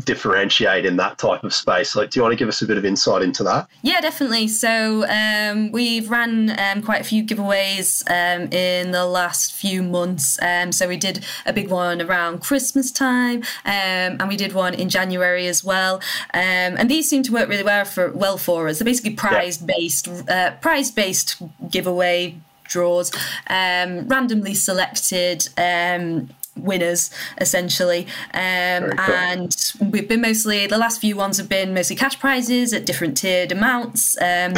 differentiate 0.05 0.85
in 0.85 0.97
that 0.97 1.19
type 1.19 1.45
of 1.45 1.55
space. 1.55 1.97
Like, 1.97 2.11
do 2.11 2.19
you 2.19 2.23
want 2.23 2.33
to 2.33 2.37
give 2.37 2.49
us 2.49 2.61
a 2.63 2.67
bit 2.67 2.77
of 2.77 2.85
insight 2.85 3.23
into 3.23 3.43
that? 3.45 3.69
Yeah, 3.83 4.01
definitely. 4.01 4.49
So 4.49 5.07
um, 5.09 5.73
we've 5.73 6.11
ran 6.11 6.59
um, 6.59 6.83
quite 6.83 7.01
a 7.01 7.05
few 7.05 7.25
giveaways 7.25 8.03
um, 8.11 8.53
in 8.53 8.91
the 8.91 9.07
last 9.07 9.53
few 9.53 9.83
months. 9.83 10.39
Um, 10.43 10.73
so 10.73 10.89
we 10.89 10.97
did 10.97 11.25
a 11.47 11.53
big 11.53 11.71
one 11.71 12.03
around 12.03 12.41
Christmas 12.41 12.91
time, 12.91 13.39
um, 13.65 14.21
and 14.21 14.29
we 14.29 14.37
did 14.37 14.53
one 14.53 14.75
in 14.75 14.89
January 14.89 15.47
as 15.47 15.65
well. 15.65 15.97
Um, 16.35 16.77
and 16.77 16.91
these 16.91 17.09
seem 17.09 17.23
to 17.25 17.33
work 17.33 17.49
really 17.49 17.65
well 17.65 17.85
for 17.85 18.13
well 18.13 18.39
for 18.39 18.69
us. 18.69 18.79
They're 18.79 18.85
basically 18.85 19.15
prize 19.15 19.59
based, 19.59 20.09
uh, 20.29 20.53
prize 20.61 20.91
based 20.91 21.43
giveaway 21.71 22.37
draws, 22.65 23.13
um, 23.49 24.09
randomly 24.09 24.55
selected 24.55 25.49
um, 25.57 26.29
winners 26.57 27.11
essentially 27.39 28.07
um, 28.35 28.91
cool. 28.91 29.15
and 29.15 29.73
we've 29.91 30.09
been 30.09 30.21
mostly 30.21 30.67
the 30.67 30.79
last 30.79 31.01
few 31.01 31.17
ones 31.17 31.37
have 31.39 31.49
been 31.49 31.75
mostly 31.75 31.97
cash 31.97 32.19
prizes 32.19 32.73
at 32.73 32.87
different 32.87 33.17
tiered 33.17 33.53
amounts 33.53 34.17
um, 34.21 34.55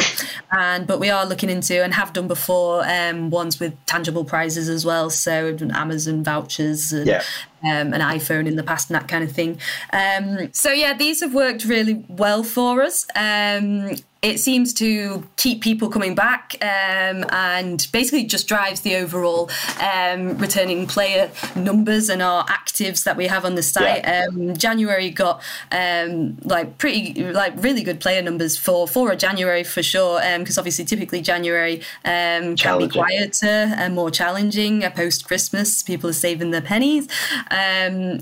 and 0.51 0.87
but 0.87 0.99
we 0.99 1.09
are 1.09 1.25
looking 1.25 1.49
into 1.49 1.83
and 1.83 1.93
have 1.93 2.13
done 2.13 2.27
before 2.27 2.83
um, 2.87 3.29
ones 3.29 3.59
with 3.59 3.73
tangible 3.85 4.23
prizes 4.23 4.69
as 4.69 4.85
well 4.85 5.09
so 5.09 5.55
amazon 5.73 6.23
vouchers 6.23 6.91
and 6.91 7.07
yeah. 7.07 7.23
Um, 7.63 7.93
an 7.93 8.01
iPhone 8.01 8.47
in 8.47 8.55
the 8.55 8.63
past 8.63 8.89
and 8.89 8.95
that 8.95 9.07
kind 9.07 9.23
of 9.23 9.31
thing. 9.31 9.59
Um, 9.91 10.53
so 10.53 10.71
yeah, 10.71 10.93
these 10.95 11.21
have 11.21 11.33
worked 11.33 11.65
really 11.65 12.05
well 12.07 12.43
for 12.43 12.81
us. 12.81 13.05
Um, 13.15 13.95
it 14.21 14.39
seems 14.39 14.73
to 14.73 15.25
keep 15.37 15.61
people 15.61 15.89
coming 15.89 16.13
back 16.13 16.55
um, 16.61 17.23
and 17.29 17.87
basically 17.93 18.25
just 18.25 18.49
drives 18.49 18.81
the 18.81 18.97
overall 18.97 19.49
um, 19.79 20.37
returning 20.37 20.87
player 20.87 21.31
numbers 21.55 22.09
and 22.09 22.21
our 22.21 22.45
actives 22.45 23.05
that 23.05 23.15
we 23.15 23.27
have 23.27 23.45
on 23.45 23.55
the 23.55 23.63
site. 23.63 24.03
Yeah. 24.03 24.25
Um, 24.27 24.57
January 24.57 25.09
got 25.09 25.41
um, 25.71 26.37
like 26.43 26.77
pretty 26.77 27.31
like 27.31 27.53
really 27.63 27.81
good 27.81 28.01
player 28.01 28.21
numbers 28.21 28.57
for 28.57 28.89
for 28.89 29.11
a 29.11 29.15
January 29.15 29.63
for 29.63 29.81
sure 29.81 30.19
because 30.37 30.57
um, 30.57 30.61
obviously 30.61 30.83
typically 30.83 31.21
January 31.21 31.81
um, 32.03 32.57
can 32.57 32.77
be 32.77 32.89
quieter 32.89 33.45
and 33.45 33.95
more 33.95 34.11
challenging. 34.11 34.81
Post 34.89 35.25
Christmas, 35.25 35.81
people 35.81 36.09
are 36.09 36.13
saving 36.13 36.51
their 36.51 36.61
pennies. 36.61 37.07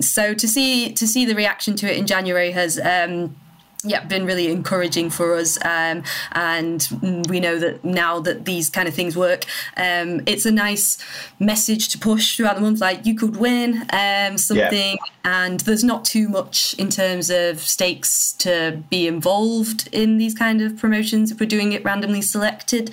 So 0.01 0.33
to 0.33 0.47
see 0.47 0.91
to 0.93 1.07
see 1.07 1.25
the 1.25 1.35
reaction 1.35 1.75
to 1.77 1.91
it 1.91 1.97
in 1.97 2.07
January 2.07 2.51
has 2.51 2.79
yeah, 3.83 4.03
been 4.03 4.25
really 4.25 4.51
encouraging 4.51 5.09
for 5.09 5.35
us. 5.35 5.57
Um, 5.63 6.03
and 6.33 7.25
we 7.29 7.39
know 7.39 7.57
that 7.59 7.83
now 7.83 8.19
that 8.21 8.45
these 8.45 8.69
kind 8.69 8.87
of 8.87 8.93
things 8.93 9.15
work, 9.15 9.45
um, 9.75 10.21
it's 10.25 10.45
a 10.45 10.51
nice 10.51 10.97
message 11.39 11.89
to 11.89 11.97
push 11.97 12.37
throughout 12.37 12.55
the 12.55 12.61
month. 12.61 12.81
Like 12.81 13.05
you 13.05 13.15
could 13.15 13.37
win 13.37 13.85
um, 13.91 14.37
something, 14.37 14.97
yeah. 14.97 15.13
And 15.27 15.59
there's 15.61 15.83
not 15.83 16.05
too 16.05 16.29
much 16.29 16.73
in 16.75 16.89
terms 16.89 17.29
of 17.29 17.59
stakes 17.59 18.31
to 18.31 18.81
be 18.89 19.07
involved 19.07 19.89
in 19.91 20.17
these 20.17 20.33
kind 20.33 20.61
of 20.61 20.77
promotions 20.77 21.31
if 21.31 21.39
we're 21.41 21.45
doing 21.45 21.73
it 21.73 21.83
randomly 21.83 22.21
selected 22.21 22.91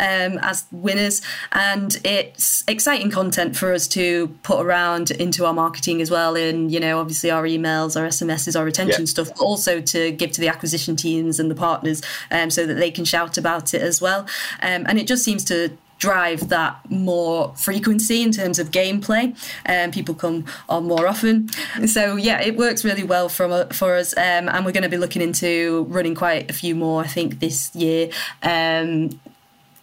um, 0.00 0.36
as 0.42 0.64
winners. 0.72 1.22
And 1.52 1.96
it's 2.02 2.64
exciting 2.66 3.12
content 3.12 3.56
for 3.56 3.72
us 3.72 3.86
to 3.88 4.26
put 4.42 4.66
around 4.66 5.12
into 5.12 5.46
our 5.46 5.52
marketing 5.52 6.02
as 6.02 6.10
well. 6.10 6.34
In 6.34 6.70
you 6.70 6.80
know, 6.80 6.98
obviously 6.98 7.30
our 7.30 7.44
emails, 7.44 7.96
our 7.96 8.08
SMSs, 8.08 8.58
our 8.58 8.64
retention 8.64 9.02
yeah. 9.02 9.06
stuff, 9.06 9.28
but 9.28 9.38
also 9.38 9.80
to 9.80 10.10
give 10.10 10.32
to 10.32 10.40
the 10.40 10.48
acquisition 10.48 10.96
teams 10.96 11.38
and 11.38 11.48
the 11.48 11.54
partners 11.54 12.02
um, 12.32 12.50
so 12.50 12.66
that 12.66 12.74
they 12.74 12.90
can 12.90 13.04
shout 13.04 13.38
about 13.38 13.74
it 13.74 13.80
as 13.80 14.02
well. 14.02 14.22
Um, 14.60 14.86
and 14.88 14.98
it 14.98 15.06
just 15.06 15.22
seems 15.22 15.44
to 15.44 15.70
drive 15.98 16.48
that 16.48 16.78
more 16.90 17.54
frequency 17.56 18.22
in 18.22 18.30
terms 18.30 18.58
of 18.58 18.70
gameplay. 18.70 19.36
Um, 19.66 19.90
people 19.90 20.14
come 20.14 20.44
on 20.68 20.84
more 20.84 21.06
often. 21.06 21.48
So 21.86 22.16
yeah, 22.16 22.40
it 22.40 22.56
works 22.56 22.84
really 22.84 23.04
well 23.04 23.28
for, 23.28 23.66
for 23.72 23.96
us. 23.96 24.16
Um, 24.16 24.48
and 24.48 24.64
we're 24.64 24.72
going 24.72 24.82
to 24.82 24.88
be 24.88 24.98
looking 24.98 25.22
into 25.22 25.86
running 25.88 26.14
quite 26.14 26.50
a 26.50 26.52
few 26.52 26.74
more, 26.74 27.02
I 27.02 27.06
think, 27.06 27.40
this 27.40 27.74
year. 27.74 28.10
Um, 28.42 29.20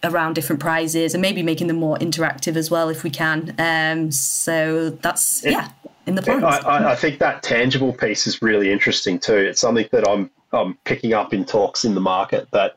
around 0.04 0.34
different 0.34 0.60
prizes 0.60 1.14
and 1.14 1.22
maybe 1.22 1.42
making 1.42 1.66
them 1.66 1.76
more 1.76 1.96
interactive 1.96 2.56
as 2.56 2.70
well 2.70 2.90
if 2.90 3.02
we 3.02 3.10
can. 3.10 3.54
Um, 3.58 4.12
so 4.12 4.90
that's 4.90 5.42
yeah, 5.44 5.70
in 6.06 6.14
the 6.14 6.22
plans. 6.22 6.44
I, 6.44 6.92
I, 6.92 6.94
think 6.94 7.18
that 7.20 7.42
tangible 7.42 7.92
piece 7.92 8.26
is 8.26 8.42
really 8.42 8.70
interesting 8.70 9.18
too. 9.18 9.36
It's 9.36 9.62
something 9.62 9.88
that 9.92 10.06
I'm 10.06 10.30
I'm 10.52 10.74
picking 10.84 11.14
up 11.14 11.32
in 11.32 11.44
talks 11.44 11.84
in 11.84 11.94
the 11.94 12.00
market 12.00 12.50
that 12.52 12.76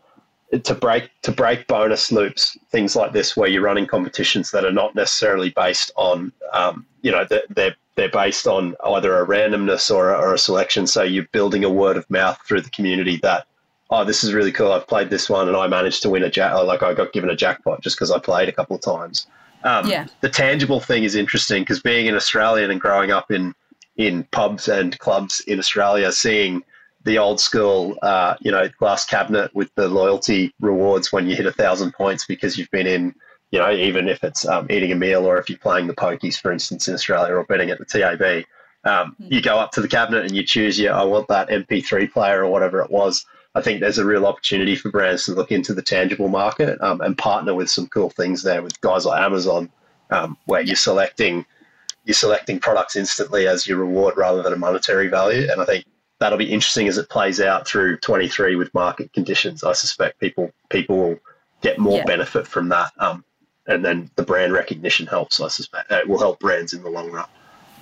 to 0.63 0.73
break 0.73 1.09
to 1.23 1.31
break 1.31 1.67
bonus 1.67 2.11
loops, 2.11 2.57
things 2.71 2.95
like 2.95 3.13
this, 3.13 3.35
where 3.35 3.49
you're 3.49 3.61
running 3.61 3.85
competitions 3.85 4.51
that 4.51 4.65
are 4.65 4.71
not 4.71 4.95
necessarily 4.95 5.49
based 5.49 5.91
on, 5.95 6.31
um, 6.53 6.85
you 7.01 7.11
know, 7.11 7.25
they're 7.49 7.75
they're 7.95 8.09
based 8.09 8.47
on 8.47 8.75
either 8.85 9.19
a 9.19 9.27
randomness 9.27 9.93
or 9.93 10.13
a, 10.13 10.17
or 10.17 10.33
a 10.33 10.37
selection. 10.37 10.87
So 10.87 11.03
you're 11.03 11.27
building 11.33 11.65
a 11.65 11.69
word 11.69 11.97
of 11.97 12.09
mouth 12.09 12.39
through 12.47 12.61
the 12.61 12.69
community 12.69 13.17
that, 13.23 13.47
oh, 13.89 14.05
this 14.05 14.23
is 14.23 14.33
really 14.33 14.51
cool. 14.51 14.71
I've 14.71 14.87
played 14.87 15.09
this 15.09 15.29
one 15.29 15.47
and 15.47 15.57
I 15.57 15.67
managed 15.67 16.03
to 16.03 16.09
win 16.09 16.23
a 16.23 16.29
jack. 16.29 16.53
Like 16.53 16.83
I 16.83 16.93
got 16.93 17.11
given 17.11 17.29
a 17.31 17.35
jackpot 17.35 17.81
just 17.81 17.97
because 17.97 18.11
I 18.11 18.19
played 18.19 18.47
a 18.47 18.51
couple 18.53 18.75
of 18.75 18.83
times. 18.83 19.27
Um, 19.63 19.87
yeah. 19.89 20.05
The 20.21 20.29
tangible 20.29 20.79
thing 20.79 21.03
is 21.03 21.15
interesting 21.15 21.63
because 21.63 21.81
being 21.81 22.07
an 22.07 22.15
Australian 22.15 22.71
and 22.71 22.79
growing 22.79 23.11
up 23.11 23.31
in 23.31 23.53
in 23.97 24.23
pubs 24.25 24.67
and 24.67 24.97
clubs 24.99 25.39
in 25.47 25.57
Australia, 25.57 26.11
seeing 26.11 26.63
the 27.07 27.17
old 27.17 27.39
school, 27.39 27.97
uh, 28.01 28.35
you 28.41 28.51
know, 28.51 28.67
glass 28.77 29.05
cabinet 29.05 29.49
with 29.55 29.73
the 29.75 29.87
loyalty 29.87 30.53
rewards 30.59 31.11
when 31.11 31.27
you 31.27 31.35
hit 31.35 31.45
a 31.45 31.51
thousand 31.51 31.93
points 31.93 32.25
because 32.25 32.57
you've 32.57 32.69
been 32.69 32.85
in, 32.85 33.15
you 33.51 33.59
know, 33.59 33.71
even 33.71 34.09
if 34.09 34.23
it's 34.25 34.45
um, 34.45 34.67
eating 34.69 34.91
a 34.91 34.95
meal 34.95 35.25
or 35.25 35.37
if 35.37 35.49
you're 35.49 35.57
playing 35.57 35.87
the 35.87 35.95
pokies, 35.95 36.39
for 36.39 36.51
instance, 36.51 36.87
in 36.87 36.93
Australia 36.93 37.33
or 37.33 37.45
betting 37.45 37.69
at 37.69 37.79
the 37.79 37.85
TAB, 37.85 38.43
um, 38.83 39.15
hmm. 39.15 39.33
you 39.33 39.41
go 39.41 39.57
up 39.57 39.71
to 39.71 39.81
the 39.81 39.87
cabinet 39.87 40.25
and 40.25 40.35
you 40.35 40.43
choose, 40.43 40.77
yeah, 40.77 40.99
I 40.99 41.05
want 41.05 41.29
that 41.29 41.47
MP3 41.47 42.11
player 42.11 42.43
or 42.43 42.51
whatever 42.51 42.81
it 42.81 42.91
was. 42.91 43.25
I 43.55 43.61
think 43.61 43.79
there's 43.79 43.97
a 43.97 44.05
real 44.05 44.27
opportunity 44.27 44.75
for 44.75 44.91
brands 44.91 45.25
to 45.25 45.31
look 45.31 45.51
into 45.51 45.73
the 45.73 45.81
tangible 45.81 46.27
market 46.27 46.79
um, 46.81 46.99
and 46.99 47.17
partner 47.17 47.55
with 47.55 47.69
some 47.69 47.87
cool 47.87 48.09
things 48.09 48.43
there 48.43 48.61
with 48.61 48.79
guys 48.81 49.05
like 49.05 49.21
Amazon, 49.21 49.71
um, 50.11 50.37
where 50.45 50.61
you're 50.61 50.75
selecting 50.75 51.45
you're 52.03 52.13
selecting 52.13 52.57
products 52.59 52.95
instantly 52.95 53.47
as 53.47 53.67
your 53.67 53.77
reward 53.79 54.15
rather 54.15 54.41
than 54.41 54.53
a 54.53 54.57
monetary 54.57 55.09
value. 55.09 55.45
And 55.51 55.61
I 55.61 55.65
think 55.65 55.83
that'll 56.19 56.37
be 56.37 56.51
interesting 56.51 56.87
as 56.87 56.97
it 56.97 57.09
plays 57.09 57.39
out 57.39 57.67
through 57.67 57.97
23 57.97 58.55
with 58.55 58.73
market 58.73 59.13
conditions. 59.13 59.63
I 59.63 59.73
suspect 59.73 60.19
people 60.19 60.51
people 60.69 60.97
will 60.97 61.19
get 61.61 61.79
more 61.79 61.97
yeah. 61.97 62.05
benefit 62.05 62.47
from 62.47 62.69
that, 62.69 62.91
um, 62.97 63.23
and 63.67 63.83
then 63.83 64.09
the 64.15 64.23
brand 64.23 64.53
recognition 64.53 65.07
helps. 65.07 65.39
I 65.39 65.47
suspect 65.47 65.91
it 65.91 66.07
will 66.07 66.19
help 66.19 66.39
brands 66.39 66.73
in 66.73 66.83
the 66.83 66.89
long 66.89 67.11
run. 67.11 67.27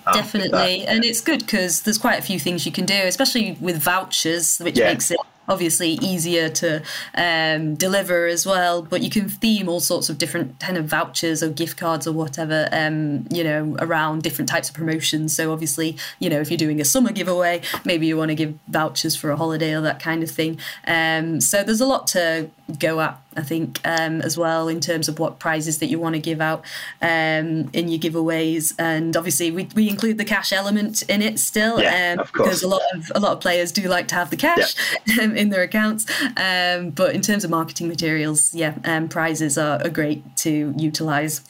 Um, 0.08 0.14
Definitely, 0.14 0.86
and 0.86 1.04
it's 1.04 1.22
good 1.22 1.40
because 1.40 1.82
there's 1.82 1.98
quite 1.98 2.20
a 2.20 2.22
few 2.22 2.40
things 2.40 2.66
you 2.66 2.72
can 2.72 2.86
do, 2.86 2.94
especially 2.94 3.58
with 3.60 3.78
vouchers, 3.78 4.60
which 4.60 4.78
yeah. 4.78 4.92
makes 4.92 5.10
it 5.12 5.20
obviously 5.48 5.92
easier 6.02 6.50
to 6.50 6.82
um, 7.16 7.76
deliver 7.76 8.26
as 8.28 8.46
well. 8.46 8.82
But 8.82 9.02
you 9.02 9.10
can 9.10 9.30
theme 9.30 9.70
all 9.70 9.80
sorts 9.80 10.10
of 10.10 10.18
different 10.18 10.60
kind 10.60 10.78
of 10.78 10.86
vouchers 10.86 11.42
or 11.44 11.50
gift 11.50 11.78
cards 11.78 12.08
or 12.08 12.14
whatever, 12.14 12.70
um, 12.72 13.28
you 13.32 13.44
know, 13.44 13.76
around 13.80 14.24
different 14.24 14.50
types 14.50 14.70
of 14.70 14.76
promotions. 14.76 15.36
So 15.36 15.52
obviously, 15.52 15.98
you 16.20 16.30
know, 16.30 16.40
if 16.40 16.50
you're 16.50 16.58
doing 16.58 16.82
a 16.82 16.86
summer 16.86 17.12
giveaway, 17.12 17.62
maybe 17.84 18.08
you 18.08 18.18
want 18.18 18.30
to 18.30 18.36
give 18.36 18.58
vouchers 18.68 19.16
for 19.16 19.32
a 19.32 19.38
holiday 19.38 19.74
or 19.74 19.82
that 19.82 20.00
kind 20.00 20.24
of 20.24 20.32
thing. 20.32 20.60
Um, 20.88 21.42
so 21.42 21.64
there's 21.64 21.82
a 21.82 21.86
lot 21.86 22.08
to 22.08 22.50
go 22.80 23.00
at 23.02 23.20
I 23.36 23.42
think, 23.42 23.80
um, 23.86 24.22
as 24.22 24.38
well 24.38 24.68
in 24.68 24.80
terms 24.80 25.08
of 25.08 25.20
what 25.20 25.40
prizes 25.40 25.80
that 25.80 25.88
you 25.88 26.00
want 26.00 26.16
to 26.16 26.22
give 26.22 26.42
out 26.42 26.64
um, 27.02 27.70
in 27.74 27.88
your 27.90 28.00
giveaways. 28.00 28.74
And 28.78 29.16
obviously, 29.18 29.52
we, 29.52 29.68
we 29.76 29.90
include 29.90 30.18
the 30.18 30.26
cash 30.26 30.54
element 30.54 31.02
in 31.10 31.22
it 31.22 31.40
still, 31.40 31.82
yeah, 31.82 32.16
um, 32.20 32.28
because 32.34 32.64
a 32.64 32.68
lot 32.68 32.82
of 32.94 33.12
a 33.16 33.20
lot 33.20 33.34
of 33.34 33.42
players 33.42 33.72
do 33.72 33.84
like 33.88 34.08
to 34.10 34.16
have 34.16 34.30
the 34.30 34.38
cash 34.38 34.76
yeah. 35.08 35.24
in 35.32 35.50
their 35.50 35.64
accounts. 35.64 36.06
Um, 36.38 36.92
but 36.92 37.16
in 37.16 37.22
terms 37.22 37.44
of 37.44 37.50
marketing 37.50 37.88
materials, 37.88 38.54
yeah, 38.54 38.76
um, 38.86 39.10
prizes 39.10 39.58
are, 39.58 39.82
are 39.84 39.90
great 39.90 40.38
to 40.38 40.74
utilize. 40.78 41.42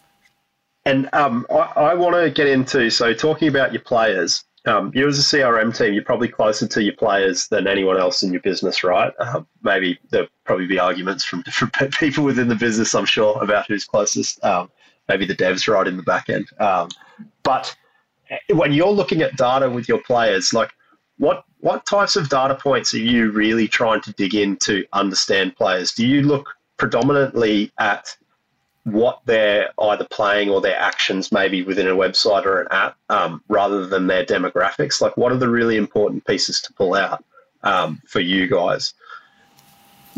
And 0.86 1.10
um, 1.14 1.48
I, 1.50 1.56
I 1.56 1.94
want 1.96 2.16
to 2.16 2.30
get 2.30 2.48
into 2.48 2.90
so 2.90 3.14
talking 3.14 3.48
about 3.48 3.74
your 3.74 3.82
players 3.82 4.45
um, 4.68 4.92
you 4.94 5.08
as 5.08 5.20
a 5.20 5.38
CRM 5.38 5.76
team, 5.76 5.94
you're 5.94 6.04
probably 6.04 6.28
closer 6.28 6.68
to 6.68 6.84
your 6.84 6.96
players 6.96 7.48
than 7.48 7.68
anyone 7.68 8.00
else 8.00 8.24
in 8.24 8.32
your 8.32 8.42
business, 8.42 8.84
right? 8.84 9.14
Uh, 9.20 9.42
maybe 9.64 10.00
there'll 10.10 10.28
probably 10.44 10.68
be 10.68 10.80
arguments 10.80 11.24
from 11.24 11.42
different 11.46 11.74
people 11.94 12.24
within 12.24 12.48
the 12.48 12.56
business, 12.56 12.96
I'm 12.96 13.06
sure, 13.06 13.42
about 13.44 13.68
who's 13.68 13.86
closest. 13.86 14.44
Um, 14.44 14.72
maybe 15.08 15.26
the 15.26 15.36
devs 15.36 15.72
right 15.72 15.88
in 15.88 15.98
the 15.98 16.04
back 16.04 16.30
end. 16.30 16.48
Um, 16.60 16.90
but 17.44 17.76
eh, 18.30 18.38
when 18.54 18.74
you're 18.74 18.92
looking 18.92 19.22
at 19.22 19.38
data 19.38 19.70
with 19.70 19.88
your 19.88 20.00
players, 20.00 20.54
like 20.54 20.72
what 21.18 21.46
what 21.60 21.86
types 21.86 22.16
of 22.16 22.30
data 22.30 22.56
points 22.56 22.94
are 22.94 23.00
you 23.00 23.32
really 23.32 23.68
trying 23.68 24.02
to 24.02 24.14
dig 24.14 24.36
in 24.36 24.58
to 24.58 24.86
understand 24.94 25.56
players? 25.56 25.94
Do 25.94 26.06
you 26.06 26.22
look 26.22 26.50
predominantly 26.78 27.72
at 27.80 28.16
what 28.86 29.20
they're 29.26 29.70
either 29.82 30.06
playing 30.06 30.50
or 30.50 30.62
their 30.62 30.78
actions 30.78 31.32
maybe 31.32 31.64
within 31.64 31.88
a 31.88 31.96
website 31.96 32.46
or 32.46 32.62
an 32.62 32.68
app 32.72 32.96
um, 33.10 33.42
rather 33.50 33.86
than 33.86 34.08
their 34.08 34.24
demographics. 34.24 35.02
Like 35.02 35.18
what 35.18 35.32
are 35.32 35.38
the 35.38 35.50
really 35.50 35.76
important 35.76 36.26
pieces 36.26 36.62
to 36.62 36.74
pull 36.74 36.94
out 36.94 37.24
um, 37.64 38.02
for 38.06 38.20
you 38.20 38.48
guys 38.48 38.94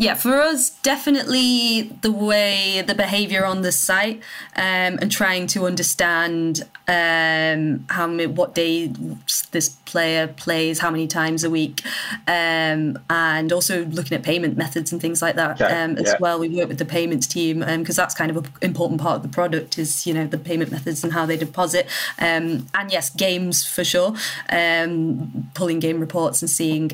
yeah, 0.00 0.14
for 0.14 0.40
us, 0.40 0.70
definitely 0.70 1.92
the 2.02 2.12
way 2.12 2.84
the 2.86 2.94
behavior 2.94 3.44
on 3.44 3.62
the 3.62 3.72
site 3.72 4.22
um, 4.54 4.98
and 5.00 5.10
trying 5.10 5.48
to 5.48 5.66
understand 5.66 6.62
um, 6.86 7.84
how 7.90 8.06
many, 8.06 8.26
what 8.26 8.54
day 8.54 8.92
this 9.50 9.70
player 9.86 10.28
plays, 10.28 10.78
how 10.78 10.90
many 10.92 11.08
times 11.08 11.42
a 11.42 11.50
week, 11.50 11.82
um, 12.28 12.96
and 13.10 13.52
also 13.52 13.86
looking 13.86 14.16
at 14.16 14.22
payment 14.22 14.56
methods 14.56 14.92
and 14.92 15.00
things 15.00 15.20
like 15.20 15.34
that. 15.34 15.60
Um, 15.60 15.98
as 15.98 16.06
yeah. 16.06 16.16
well. 16.20 16.38
We 16.38 16.48
work 16.48 16.68
with 16.68 16.78
the 16.78 16.84
payments 16.84 17.26
team 17.26 17.58
because 17.58 17.98
um, 17.98 18.02
that's 18.02 18.14
kind 18.14 18.30
of 18.30 18.36
an 18.36 18.52
important 18.62 19.00
part 19.00 19.16
of 19.16 19.22
the 19.22 19.28
product 19.28 19.78
is 19.78 20.06
you 20.06 20.14
know 20.14 20.28
the 20.28 20.38
payment 20.38 20.70
methods 20.70 21.02
and 21.02 21.12
how 21.12 21.26
they 21.26 21.36
deposit. 21.36 21.86
Um, 22.20 22.68
and 22.72 22.92
yes, 22.92 23.10
games 23.10 23.66
for 23.66 23.82
sure. 23.82 24.14
pulling 24.48 25.80
game 25.80 25.98
reports 25.98 26.40
and 26.40 26.48
seeing 26.48 26.90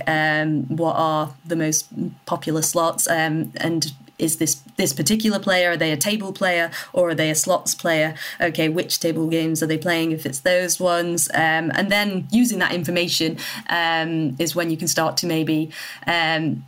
what 0.68 0.96
are 0.96 1.34
the 1.44 1.56
most 1.56 1.88
popular 2.24 2.62
slots 2.62 2.93
slots 2.94 3.08
um, 3.08 3.52
and 3.56 3.92
is 4.16 4.36
this 4.36 4.54
this 4.76 4.92
particular 4.92 5.40
player 5.40 5.72
are 5.72 5.76
they 5.76 5.90
a 5.90 5.96
table 5.96 6.32
player 6.32 6.70
or 6.92 7.10
are 7.10 7.14
they 7.14 7.30
a 7.30 7.34
slots 7.34 7.74
player? 7.74 8.14
Okay 8.40 8.68
which 8.68 9.00
table 9.00 9.26
games 9.28 9.62
are 9.62 9.66
they 9.66 9.78
playing 9.78 10.12
if 10.12 10.24
it's 10.24 10.40
those 10.40 10.78
ones? 10.78 11.28
Um, 11.34 11.72
and 11.74 11.90
then 11.90 12.28
using 12.30 12.60
that 12.60 12.72
information 12.72 13.38
um, 13.68 14.36
is 14.38 14.54
when 14.54 14.70
you 14.70 14.76
can 14.76 14.88
start 14.88 15.16
to 15.18 15.26
maybe 15.26 15.70
um, 16.06 16.64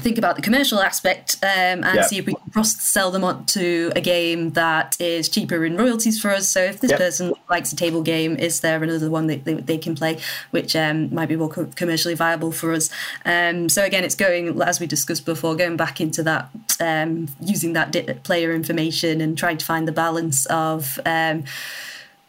think 0.00 0.18
about 0.18 0.36
the 0.36 0.42
commercial 0.42 0.80
aspect 0.80 1.36
um, 1.42 1.82
and 1.84 2.04
see 2.04 2.18
if 2.18 2.26
we 2.26 2.34
can 2.34 2.50
cross 2.50 2.76
sell 2.76 3.10
them 3.10 3.24
on 3.24 3.44
to 3.46 3.92
a 3.96 4.00
game 4.00 4.50
that 4.50 4.96
is 5.00 5.28
cheaper 5.28 5.64
in 5.64 5.76
royalties 5.76 6.20
for 6.20 6.30
us. 6.30 6.48
So 6.48 6.62
if 6.62 6.80
this 6.80 6.92
person 6.92 7.32
likes 7.50 7.72
a 7.72 7.76
table 7.76 8.02
game, 8.02 8.36
is 8.36 8.60
there 8.60 8.82
another 8.82 9.10
one 9.10 9.26
that 9.26 9.44
they, 9.44 9.54
they 9.54 9.78
can 9.78 9.94
play, 9.94 10.18
which 10.50 10.76
um, 10.76 11.12
might 11.12 11.28
be 11.28 11.36
more 11.36 11.48
co- 11.48 11.70
commercially 11.74 12.14
viable 12.14 12.52
for 12.52 12.72
us? 12.72 12.90
Um, 13.24 13.68
so 13.68 13.84
again, 13.84 14.04
it's 14.04 14.14
going 14.14 14.60
as 14.62 14.80
we 14.80 14.86
discussed 14.86 15.24
before, 15.24 15.56
going 15.56 15.76
back 15.76 16.00
into 16.00 16.22
that, 16.22 16.50
um, 16.80 17.28
using 17.40 17.72
that 17.72 18.22
player 18.22 18.52
information 18.52 19.20
and 19.20 19.36
trying 19.36 19.58
to 19.58 19.66
find 19.66 19.88
the 19.88 19.92
balance 19.92 20.46
of 20.46 21.00
um, 21.04 21.44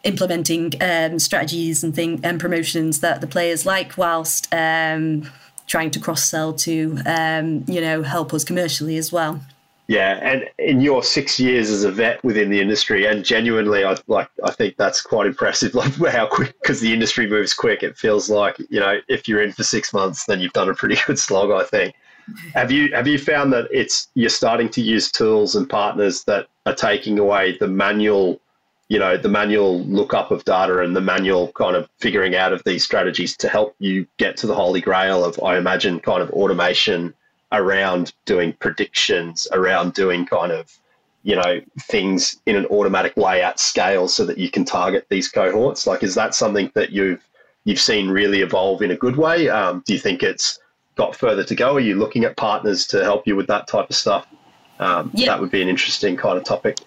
implementing 0.03 0.71
um, 0.82 1.19
strategies 1.19 1.84
and 1.84 1.93
thing 1.93 2.19
and 2.23 2.39
promotions 2.39 3.01
that 3.01 3.21
the 3.21 3.27
players 3.27 3.65
like 3.65 3.97
whilst 3.97 4.47
um, 4.53 5.29
trying 5.69 5.91
to 5.91 5.99
cross 5.99 6.25
sell 6.25 6.51
to, 6.51 6.99
um, 7.05 7.63
you 7.67 7.79
know, 7.79 8.01
help 8.03 8.34
us 8.34 8.43
commercially 8.43 8.97
as 8.97 9.13
well. 9.13 9.39
Yeah, 9.88 10.19
and 10.21 10.47
in 10.60 10.82
your 10.82 11.01
six 11.01 11.39
years 11.39 11.71
as 11.71 11.84
a 11.84 11.91
vet 11.91 12.23
within 12.23 12.51
the 12.51 12.60
industry, 12.60 13.05
and 13.05 13.25
genuinely, 13.25 13.84
I 13.84 13.97
like 14.05 14.29
I 14.43 14.51
think 14.51 14.77
that's 14.77 15.01
quite 15.01 15.25
impressive. 15.25 15.73
Like 15.79 15.93
how 16.13 16.27
quick, 16.27 16.53
because 16.62 16.79
the 16.79 16.93
industry 16.93 17.27
moves 17.27 17.55
quick. 17.55 17.82
It 17.82 17.97
feels 17.97 18.29
like 18.29 18.60
you 18.69 18.79
know, 18.79 18.99
if 19.08 19.27
you're 19.27 19.41
in 19.41 19.51
for 19.51 19.63
six 19.63 19.91
months, 19.91 20.25
then 20.25 20.41
you've 20.41 20.53
done 20.53 20.69
a 20.69 20.75
pretty 20.75 20.97
good 21.08 21.17
slog. 21.17 21.49
I 21.49 21.63
think. 21.63 21.95
Have 22.53 22.71
you 22.71 22.93
have 22.93 23.08
you 23.08 23.17
found 23.17 23.51
that 23.53 23.67
it's 23.71 24.10
you're 24.13 24.29
starting 24.29 24.69
to 24.69 24.82
use 24.82 25.12
tools 25.12 25.55
and 25.55 25.67
partners 25.67 26.23
that 26.25 26.49
are 26.67 26.75
taking 26.75 27.17
away 27.17 27.58
the 27.58 27.67
manual 27.67 28.39
you 28.89 28.99
know 28.99 29.15
the 29.15 29.30
manual 29.30 29.82
lookup 29.86 30.32
of 30.32 30.43
data 30.45 30.80
and 30.80 30.95
the 30.95 31.02
manual 31.02 31.52
kind 31.54 31.75
of 31.75 31.89
figuring 31.99 32.36
out 32.36 32.52
of 32.52 32.63
these 32.65 32.84
strategies 32.84 33.38
to 33.38 33.47
help 33.47 33.75
you 33.80 34.06
get 34.17 34.36
to 34.38 34.47
the 34.47 34.56
holy 34.56 34.82
grail 34.82 35.23
of 35.23 35.41
i 35.43 35.58
imagine 35.58 35.99
kind 35.99 36.21
of 36.21 36.30
automation 36.32 37.13
around 37.52 38.13
doing 38.25 38.54
predictions 38.54 39.47
around 39.52 39.93
doing 39.93 40.25
kind 40.25 40.52
of 40.52 40.80
you 41.23 41.36
know 41.36 41.62
things 41.82 42.39
in 42.45 42.56
an 42.56 42.65
automatic 42.67 43.15
way 43.17 43.41
at 43.41 43.60
scale 43.60 44.08
so 44.08 44.25
that 44.25 44.38
you 44.38 44.49
can 44.49 44.63
target 44.63 45.06
these 45.10 45.28
cohorts. 45.28 45.86
Like 45.86 46.04
is 46.04 46.15
that 46.15 46.34
something 46.34 46.71
that 46.75 46.91
you've 46.91 47.23
you've 47.65 47.80
seen 47.80 48.10
really 48.10 48.41
evolve 48.41 48.82
in 48.82 48.91
a 48.91 48.95
good 48.95 49.17
way? 49.17 49.49
Um, 49.49 49.84
do 49.86 49.93
you 49.93 49.99
think 49.99 50.23
it's 50.23 50.60
got 50.95 51.15
further 51.15 51.43
to 51.43 51.56
go? 51.56 51.75
Are 51.75 51.80
you 51.80 51.95
looking 51.95 52.23
at 52.23 52.38
partners 52.38 52.88
to 52.88 53.04
help 53.04 53.28
you 53.28 53.36
with 53.36 53.47
that 53.47 53.67
type 53.67 53.89
of 53.89 53.95
stuff? 53.95 54.28
Um, 54.80 55.12
yeah. 55.13 55.28
that 55.28 55.41
would 55.41 55.52
be 55.52 55.62
an 55.62 55.67
interesting 55.67 56.15
kind 56.15 56.38
of 56.38 56.45
topic 56.45 56.80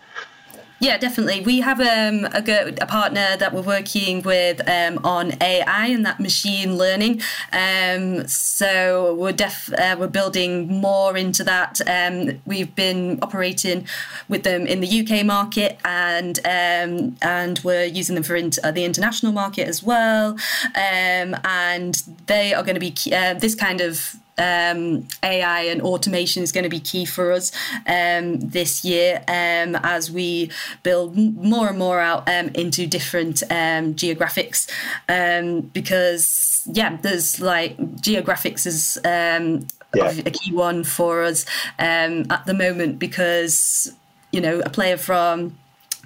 Yeah, 0.82 0.98
definitely. 0.98 1.42
We 1.42 1.60
have 1.60 1.78
um, 1.78 2.24
a, 2.34 2.74
a 2.80 2.86
partner 2.86 3.36
that 3.36 3.54
we're 3.54 3.62
working 3.62 4.20
with 4.22 4.68
um, 4.68 4.98
on 5.04 5.40
AI 5.40 5.86
and 5.86 6.04
that 6.04 6.18
machine 6.18 6.76
learning. 6.76 7.22
Um, 7.52 8.26
so 8.26 9.14
we're 9.14 9.30
def- 9.30 9.72
uh, 9.72 9.94
we're 9.96 10.08
building 10.08 10.66
more 10.66 11.16
into 11.16 11.44
that. 11.44 11.80
Um, 11.86 12.40
we've 12.46 12.74
been 12.74 13.20
operating 13.22 13.86
with 14.28 14.42
them 14.42 14.66
in 14.66 14.80
the 14.80 15.02
UK 15.02 15.24
market 15.24 15.78
and 15.84 16.40
um, 16.40 17.16
and 17.22 17.60
we're 17.62 17.84
using 17.84 18.16
them 18.16 18.24
for 18.24 18.34
uh, 18.34 18.72
the 18.72 18.84
international 18.84 19.30
market 19.30 19.68
as 19.68 19.84
well. 19.84 20.30
Um, 20.74 21.36
and 21.44 21.94
they 22.26 22.54
are 22.54 22.64
going 22.64 22.74
to 22.74 22.80
be 22.80 22.92
uh, 23.14 23.34
this 23.34 23.54
kind 23.54 23.80
of 23.80 24.16
um, 24.38 25.06
AI 25.22 25.62
and 25.62 25.82
automation 25.82 26.42
is 26.42 26.52
going 26.52 26.64
to 26.64 26.70
be 26.70 26.80
key 26.80 27.04
for 27.04 27.32
us 27.32 27.52
um, 27.86 28.40
this 28.40 28.84
year 28.84 29.22
um, 29.28 29.76
as 29.82 30.10
we 30.10 30.50
build 30.82 31.16
more 31.16 31.68
and 31.68 31.78
more 31.78 32.00
out 32.00 32.28
um, 32.28 32.48
into 32.54 32.86
different 32.86 33.42
um, 33.44 33.94
geographics 33.94 34.70
um, 35.08 35.60
because 35.60 36.66
yeah 36.72 36.96
there's 37.02 37.40
like 37.40 37.76
geographics 37.96 38.66
is 38.66 38.98
yeah. 39.04 40.12
a 40.24 40.30
key 40.30 40.52
one 40.52 40.84
for 40.84 41.22
us 41.22 41.44
at 41.78 42.46
the 42.46 42.54
moment 42.54 42.98
because 42.98 43.94
you 44.30 44.40
know 44.40 44.60
a 44.60 44.70
player 44.70 44.96
from 44.96 45.56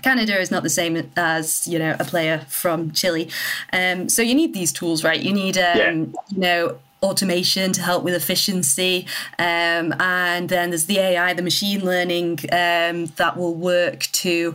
Canada 0.03 0.39
is 0.39 0.51
not 0.51 0.63
the 0.63 0.71
same 0.71 1.11
as 1.17 1.67
you 1.67 1.79
know 1.79 1.97
a 1.99 2.05
player 2.05 2.45
from 2.49 2.93
Chile, 2.93 3.29
um, 3.73 4.09
so 4.09 4.23
you 4.23 4.35
need 4.35 4.55
these 4.55 4.73
tools, 4.73 5.03
right? 5.03 5.21
You 5.21 5.33
need 5.33 5.57
um, 5.59 5.77
yeah. 5.77 5.91
you 5.91 6.39
know 6.39 6.79
automation 7.03 7.73
to 7.73 7.83
help 7.83 8.05
with 8.05 8.15
efficiency. 8.15 9.07
Um, 9.39 9.95
and 10.01 10.49
then 10.49 10.71
there's 10.71 10.87
the 10.87 10.99
AI, 10.99 11.35
the 11.35 11.43
machine 11.43 11.85
learning 11.85 12.41
um, 12.53 13.07
that 13.17 13.35
will 13.37 13.55
work 13.55 14.01
to 14.13 14.55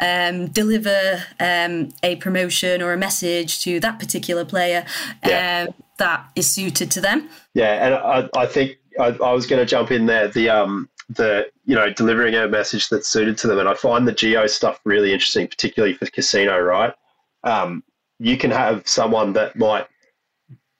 um, 0.00 0.48
deliver 0.48 1.24
um, 1.40 1.90
a 2.02 2.16
promotion 2.16 2.82
or 2.82 2.92
a 2.92 2.96
message 2.96 3.62
to 3.64 3.80
that 3.80 3.98
particular 3.98 4.44
player 4.44 4.84
yeah. 5.26 5.66
Um, 5.68 5.74
that 5.98 6.30
is 6.34 6.50
suited 6.50 6.90
to 6.92 7.00
them. 7.00 7.28
Yeah, 7.54 7.86
and 7.86 7.94
I, 7.94 8.28
I 8.42 8.46
think 8.46 8.78
I, 8.98 9.08
I 9.08 9.32
was 9.32 9.46
going 9.46 9.60
to 9.60 9.66
jump 9.66 9.90
in 9.90 10.06
there. 10.06 10.28
The 10.28 10.48
um, 10.48 10.88
the 11.10 11.50
you 11.64 11.74
know 11.74 11.90
delivering 11.90 12.34
a 12.34 12.48
message 12.48 12.88
that's 12.88 13.08
suited 13.08 13.38
to 13.38 13.46
them, 13.46 13.58
and 13.58 13.68
I 13.68 13.74
find 13.74 14.06
the 14.06 14.12
geo 14.12 14.46
stuff 14.46 14.80
really 14.84 15.12
interesting, 15.12 15.46
particularly 15.46 15.94
for 15.94 16.06
casino. 16.06 16.58
Right, 16.58 16.92
um, 17.44 17.84
you 18.18 18.36
can 18.36 18.50
have 18.50 18.86
someone 18.86 19.32
that 19.34 19.56
might 19.56 19.86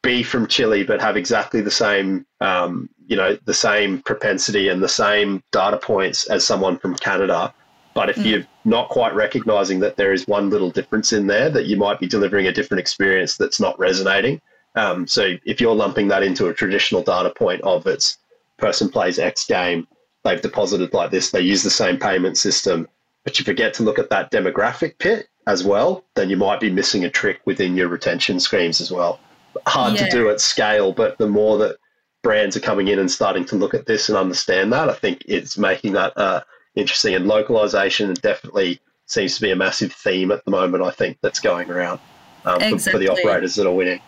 be 0.02 0.22
from 0.22 0.46
Chile 0.46 0.82
but 0.82 1.00
have 1.00 1.16
exactly 1.16 1.60
the 1.60 1.70
same, 1.70 2.26
um, 2.40 2.90
you 3.06 3.16
know, 3.16 3.38
the 3.44 3.54
same 3.54 4.02
propensity 4.02 4.68
and 4.68 4.82
the 4.82 4.88
same 4.88 5.42
data 5.52 5.76
points 5.76 6.28
as 6.28 6.44
someone 6.44 6.76
from 6.76 6.94
Canada. 6.96 7.54
But 7.94 8.10
if 8.10 8.16
mm. 8.16 8.24
you're 8.24 8.46
not 8.64 8.88
quite 8.88 9.14
recognizing 9.14 9.80
that 9.80 9.96
there 9.96 10.12
is 10.12 10.26
one 10.26 10.50
little 10.50 10.70
difference 10.70 11.12
in 11.12 11.26
there, 11.26 11.50
that 11.50 11.66
you 11.66 11.76
might 11.76 12.00
be 12.00 12.06
delivering 12.06 12.46
a 12.46 12.52
different 12.52 12.80
experience 12.80 13.36
that's 13.36 13.60
not 13.60 13.78
resonating. 13.78 14.40
Um, 14.74 15.06
so 15.06 15.34
if 15.44 15.60
you're 15.60 15.74
lumping 15.74 16.08
that 16.08 16.22
into 16.22 16.48
a 16.48 16.54
traditional 16.54 17.02
data 17.02 17.30
point 17.30 17.60
of 17.62 17.86
its 17.86 18.18
person 18.58 18.88
plays 18.88 19.18
X 19.18 19.44
game, 19.46 19.86
they've 20.24 20.40
deposited 20.40 20.94
like 20.94 21.10
this, 21.10 21.30
they 21.30 21.40
use 21.40 21.62
the 21.62 21.70
same 21.70 21.98
payment 21.98 22.38
system, 22.38 22.88
but 23.24 23.38
you 23.38 23.44
forget 23.44 23.74
to 23.74 23.82
look 23.82 23.98
at 23.98 24.10
that 24.10 24.32
demographic 24.32 24.98
pit 24.98 25.28
as 25.46 25.62
well, 25.62 26.04
then 26.14 26.30
you 26.30 26.36
might 26.36 26.60
be 26.60 26.70
missing 26.70 27.04
a 27.04 27.10
trick 27.10 27.40
within 27.44 27.76
your 27.76 27.88
retention 27.88 28.40
schemes 28.40 28.80
as 28.80 28.90
well 28.90 29.20
hard 29.66 29.94
yeah. 29.94 30.06
to 30.06 30.10
do 30.10 30.30
at 30.30 30.40
scale, 30.40 30.92
but 30.92 31.18
the 31.18 31.28
more 31.28 31.58
that 31.58 31.76
brands 32.22 32.56
are 32.56 32.60
coming 32.60 32.88
in 32.88 32.98
and 32.98 33.10
starting 33.10 33.44
to 33.46 33.56
look 33.56 33.74
at 33.74 33.86
this 33.86 34.08
and 34.08 34.16
understand 34.16 34.72
that, 34.72 34.88
I 34.88 34.94
think 34.94 35.22
it's 35.26 35.58
making 35.58 35.92
that 35.92 36.16
uh, 36.16 36.42
interesting. 36.74 37.14
And 37.14 37.26
localization 37.26 38.14
definitely 38.14 38.80
seems 39.06 39.34
to 39.36 39.42
be 39.42 39.50
a 39.50 39.56
massive 39.56 39.92
theme 39.92 40.30
at 40.30 40.44
the 40.44 40.50
moment. 40.50 40.82
I 40.84 40.90
think 40.90 41.18
that's 41.20 41.40
going 41.40 41.70
around 41.70 42.00
um, 42.44 42.62
exactly. 42.62 42.78
for, 42.78 42.90
for 42.90 42.98
the 42.98 43.08
operators 43.08 43.54
that 43.56 43.66
are 43.66 43.74
winning. 43.74 44.00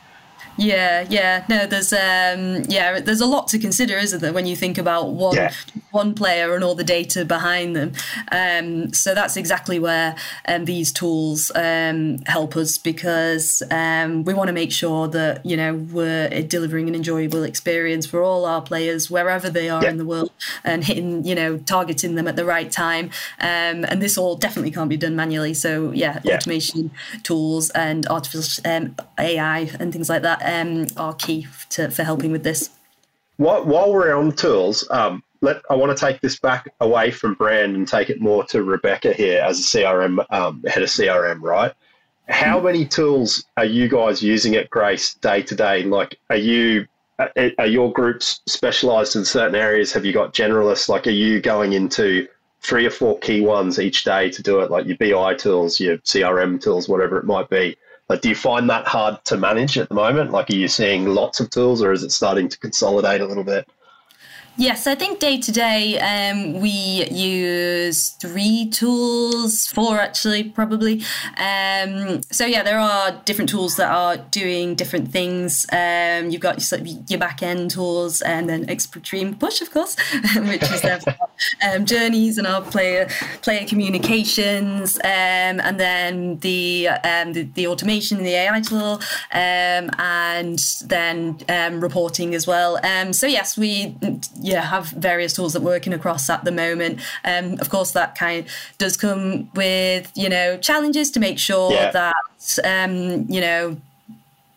Yeah, 0.57 1.07
yeah, 1.09 1.45
no, 1.49 1.67
there's 1.67 1.93
um, 1.93 2.62
yeah, 2.69 3.01
there's 3.01 3.21
a 3.21 3.27
lot 3.27 3.49
to 3.49 3.59
consider, 3.59 3.97
isn't 3.99 4.21
there, 4.21 4.33
when 4.33 4.47
you 4.47 4.55
think 4.55 4.79
about 4.79 5.11
one 5.11 5.37
yeah. 5.37 5.53
one 5.90 6.14
player 6.14 6.55
and 6.55 6.62
all 6.62 6.75
the 6.75 6.85
data 6.85 7.25
behind 7.25 7.75
them. 7.75 7.93
Um, 8.31 8.93
so 8.93 9.14
that's 9.14 9.37
exactly 9.37 9.79
where 9.79 10.17
um, 10.47 10.64
these 10.64 10.93
tools 10.93 11.51
um, 11.55 12.19
help 12.27 12.57
us 12.57 12.79
because 12.79 13.62
um, 13.71 14.25
we 14.25 14.35
want 14.35 14.49
to 14.49 14.53
make 14.53 14.71
sure 14.71 15.09
that 15.09 15.45
you 15.45 15.57
know 15.57 15.75
we're 15.75 16.43
delivering 16.43 16.88
an 16.88 16.95
enjoyable 16.95 17.43
experience 17.43 18.07
for 18.07 18.23
all 18.23 18.45
our 18.45 18.62
players 18.62 19.11
wherever 19.11 19.51
they 19.51 19.69
are 19.69 19.83
yeah. 19.83 19.90
in 19.90 19.99
the 19.99 20.07
world 20.07 20.31
and 20.62 20.85
hitting 20.85 21.25
you 21.25 21.35
know 21.35 21.59
targeting 21.59 22.14
them 22.14 22.29
at 22.29 22.37
the 22.37 22.45
right 22.45 22.71
time. 22.71 23.07
Um, 23.40 23.85
and 23.85 24.01
this 24.01 24.17
all 24.17 24.37
definitely 24.37 24.71
can't 24.71 24.88
be 24.88 24.97
done 24.97 25.17
manually. 25.17 25.55
So 25.55 25.90
yeah, 25.90 26.21
yeah. 26.23 26.37
automation 26.37 26.93
tools 27.25 27.71
and 27.71 28.07
artificial 28.07 28.62
AI 29.19 29.59
and 29.81 29.93
things 29.93 30.09
like 30.09 30.23
that 30.23 30.44
um, 30.45 30.87
are 30.97 31.15
key 31.15 31.47
to, 31.71 31.91
for 31.91 32.03
helping 32.03 32.33
with 32.33 32.45
this. 32.45 32.71
While, 33.37 33.65
while 33.65 33.93
we're 33.93 34.15
on 34.15 34.33
tools, 34.33 34.89
um, 34.91 35.23
let, 35.41 35.61
I 35.71 35.75
want 35.75 35.97
to 35.97 36.07
take 36.07 36.21
this 36.21 36.39
back 36.39 36.73
away 36.81 37.11
from 37.11 37.35
brand 37.35 37.77
and 37.77 37.87
take 37.87 38.11
it 38.11 38.21
more 38.21 38.45
to 38.45 38.63
Rebekah 38.63 39.13
here 39.13 39.43
as 39.43 39.59
a 39.59 39.63
CRM 39.63 40.25
um, 40.33 40.63
head 40.65 40.83
of 40.83 40.89
CRM, 40.89 41.41
right? 41.43 41.73
How 42.29 42.61
many 42.61 42.87
tools 42.87 43.45
are 43.57 43.65
you 43.67 43.89
guys 43.89 44.23
using 44.23 44.55
at 44.55 44.71
Grace 44.71 45.15
day 45.15 45.43
to 45.43 45.55
day? 45.55 45.83
Like, 45.83 46.17
are 46.31 46.37
you 46.37 46.87
are 47.59 47.67
your 47.67 47.93
groups 47.93 48.41
specialized 48.47 49.15
in 49.15 49.25
certain 49.25 49.55
areas? 49.55 49.93
Have 49.93 50.05
you 50.05 50.13
got 50.13 50.35
generalists? 50.35 50.89
Like, 50.89 51.07
are 51.07 51.11
you 51.11 51.41
going 51.41 51.75
into 51.75 52.27
three 52.61 52.87
or 52.87 52.91
four 52.91 53.19
key 53.19 53.41
ones 53.43 53.79
each 53.79 54.05
day 54.05 54.31
to 54.31 54.43
do 54.43 54.61
it, 54.61 54.71
like 54.71 54.87
your 54.87 54.97
BI 54.97 55.35
tools, 55.35 55.79
your 55.79 55.99
CRM 55.99 56.61
tools, 56.61 56.89
whatever 56.89 57.19
it 57.19 57.25
might 57.25 57.49
be? 57.51 57.77
Like, 58.09 58.21
do 58.21 58.29
you 58.29 58.35
find 58.35 58.69
that 58.69 58.87
hard 58.87 59.25
to 59.27 59.37
manage 59.37 59.79
at 59.79 59.88
the 59.88 59.95
moment? 59.95 60.31
Like, 60.31 60.51
are 60.51 60.57
you 60.57 60.69
seeing 60.69 61.07
lots 61.07 61.40
of 61.40 61.51
tools, 61.51 61.83
or 61.83 61.93
is 61.93 62.03
it 62.03 62.12
starting 62.12 62.49
to 62.49 62.59
consolidate 62.59 63.21
a 63.21 63.27
little 63.27 63.45
bit? 63.45 63.67
Yes, 64.57 64.87
I 64.87 64.95
think 64.95 65.19
day 65.19 65.40
to 65.40 65.51
day 65.51 65.99
um, 65.99 66.61
we 66.61 66.71
use 66.71 68.11
three 68.11 68.69
tools, 68.71 69.67
four 69.67 69.99
actually, 69.99 70.45
probably. 70.45 71.03
Um, 71.37 72.23
so, 72.31 72.47
yeah, 72.47 72.62
there 72.62 72.79
are 72.79 73.21
different 73.25 73.51
tools 73.51 73.75
that 73.77 73.90
are 73.90 74.17
doing 74.17 74.77
different 74.77 75.11
things. 75.11 75.67
Um, 75.73 76.31
you've 76.31 76.40
got 76.40 76.62
your, 77.11 77.19
back 77.19 77.43
end 77.43 77.73
tools 77.73 78.21
and 78.21 78.49
then 78.49 78.67
Xtremepush, 78.67 79.61
of 79.61 79.73
course, 79.73 79.97
which 80.37 80.62
is 80.62 80.83
their 80.83 81.01
um, 81.69 81.85
journeys 81.85 82.38
and 82.38 82.47
our 82.47 82.62
player 82.62 83.09
player 83.43 83.67
communications, 83.67 84.99
um, 84.99 85.59
and 85.59 85.81
then 85.81 86.38
the, 86.38 86.88
um, 87.03 87.33
the, 87.33 87.43
the 87.43 87.67
automation, 87.67 88.23
the 88.23 88.35
AI 88.35 88.61
tool, 88.61 89.01
and 89.33 90.61
then 90.87 91.38
reporting 91.81 92.37
as 92.37 92.47
well. 92.47 92.79
so, 93.12 93.27
yes, 93.27 93.59
we 93.59 93.97
yeah 94.45 94.61
have 94.61 94.89
various 94.89 95.33
tools 95.33 95.55
that 95.55 95.63
we're 95.63 95.73
working 95.73 95.93
across 95.93 96.29
at 96.29 96.45
the 96.45 96.53
moment. 96.53 97.01
Um, 97.25 97.59
of 97.61 97.71
course, 97.71 97.93
that 97.93 98.15
kind 98.15 98.45
of 98.45 98.53
does 98.79 98.97
come 98.97 99.51
with 99.55 100.13
you 100.15 100.29
know 100.29 100.59
challenges 100.59 101.11
to 101.13 101.21
make 101.21 101.39
sure 101.39 101.73
yeah. 101.73 101.91
that 101.91 102.59
um, 102.65 103.25
you 103.29 103.41
know 103.41 103.77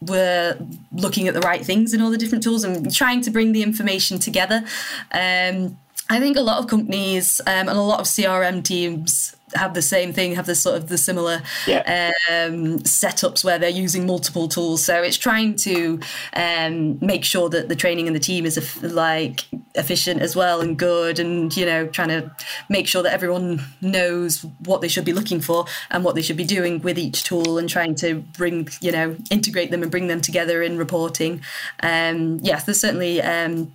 we're 0.02 0.58
looking 0.92 1.28
at 1.28 1.34
the 1.34 1.40
right 1.40 1.66
things 1.66 1.94
in 1.94 2.02
all 2.02 2.12
the 2.12 2.18
different 2.18 2.44
tools 2.44 2.64
and 2.64 2.94
trying 2.94 3.22
to 3.22 3.32
bring 3.32 3.54
the 3.54 3.64
information 3.64 4.20
together. 4.20 4.64
Um, 5.12 5.78
I 6.10 6.20
think 6.20 6.38
a 6.38 6.42
lot 6.42 6.60
of 6.60 6.68
companies 6.68 7.42
um, 7.48 7.68
and 7.68 7.78
a 7.78 7.82
lot 7.82 8.00
of 8.00 8.06
CRM 8.06 8.64
teams 8.64 9.37
have 9.58 9.74
the 9.74 9.82
same 9.82 10.14
thing, 10.14 10.36
have 10.36 10.46
the 10.46 10.56
sort 10.56 10.78
of 10.78 10.90
the 10.90 10.98
similar 10.98 11.42
yeah. 11.66 12.12
um, 12.30 12.80
setups 12.80 13.44
where 13.44 13.60
they're 13.60 13.70
using 13.70 14.06
multiple 14.06 14.48
tools. 14.48 14.84
So 14.84 15.02
it's 15.02 15.18
trying 15.18 15.56
to 15.58 16.00
um, 16.34 16.98
make 17.00 17.24
sure 17.24 17.50
that 17.50 17.70
the 17.70 17.76
training 17.76 18.08
and 18.08 18.16
the 18.16 18.20
team 18.20 18.46
is 18.46 18.58
like 18.84 19.46
efficient 19.76 20.22
as 20.22 20.36
well 20.36 20.62
and 20.62 20.78
good, 20.78 21.20
and 21.20 21.56
you 21.56 21.66
know 21.66 21.88
trying 21.88 22.10
to 22.10 22.32
make 22.70 22.88
sure 22.88 23.04
that 23.04 23.14
everyone 23.14 23.62
knows 23.82 24.46
what 24.64 24.82
they 24.82 24.88
should 24.88 25.06
be 25.06 25.14
looking 25.14 25.42
for 25.42 25.66
and 25.92 26.04
what 26.04 26.16
they 26.16 26.22
should 26.22 26.38
be 26.38 26.46
doing 26.46 26.82
with 26.82 26.98
each 26.98 27.24
tool, 27.24 27.58
and 27.58 27.70
trying 27.70 27.96
to 27.96 28.16
bring 28.38 28.68
you 28.82 28.92
know 28.92 29.16
integrate 29.30 29.72
them 29.72 29.82
and 29.82 29.92
bring 29.92 30.08
them 30.08 30.22
together 30.22 30.62
in 30.62 30.78
reporting. 30.78 31.42
Um, 31.82 32.40
yes, 32.42 32.64
there's 32.64 32.80
certainly 32.80 33.22
um, 33.22 33.74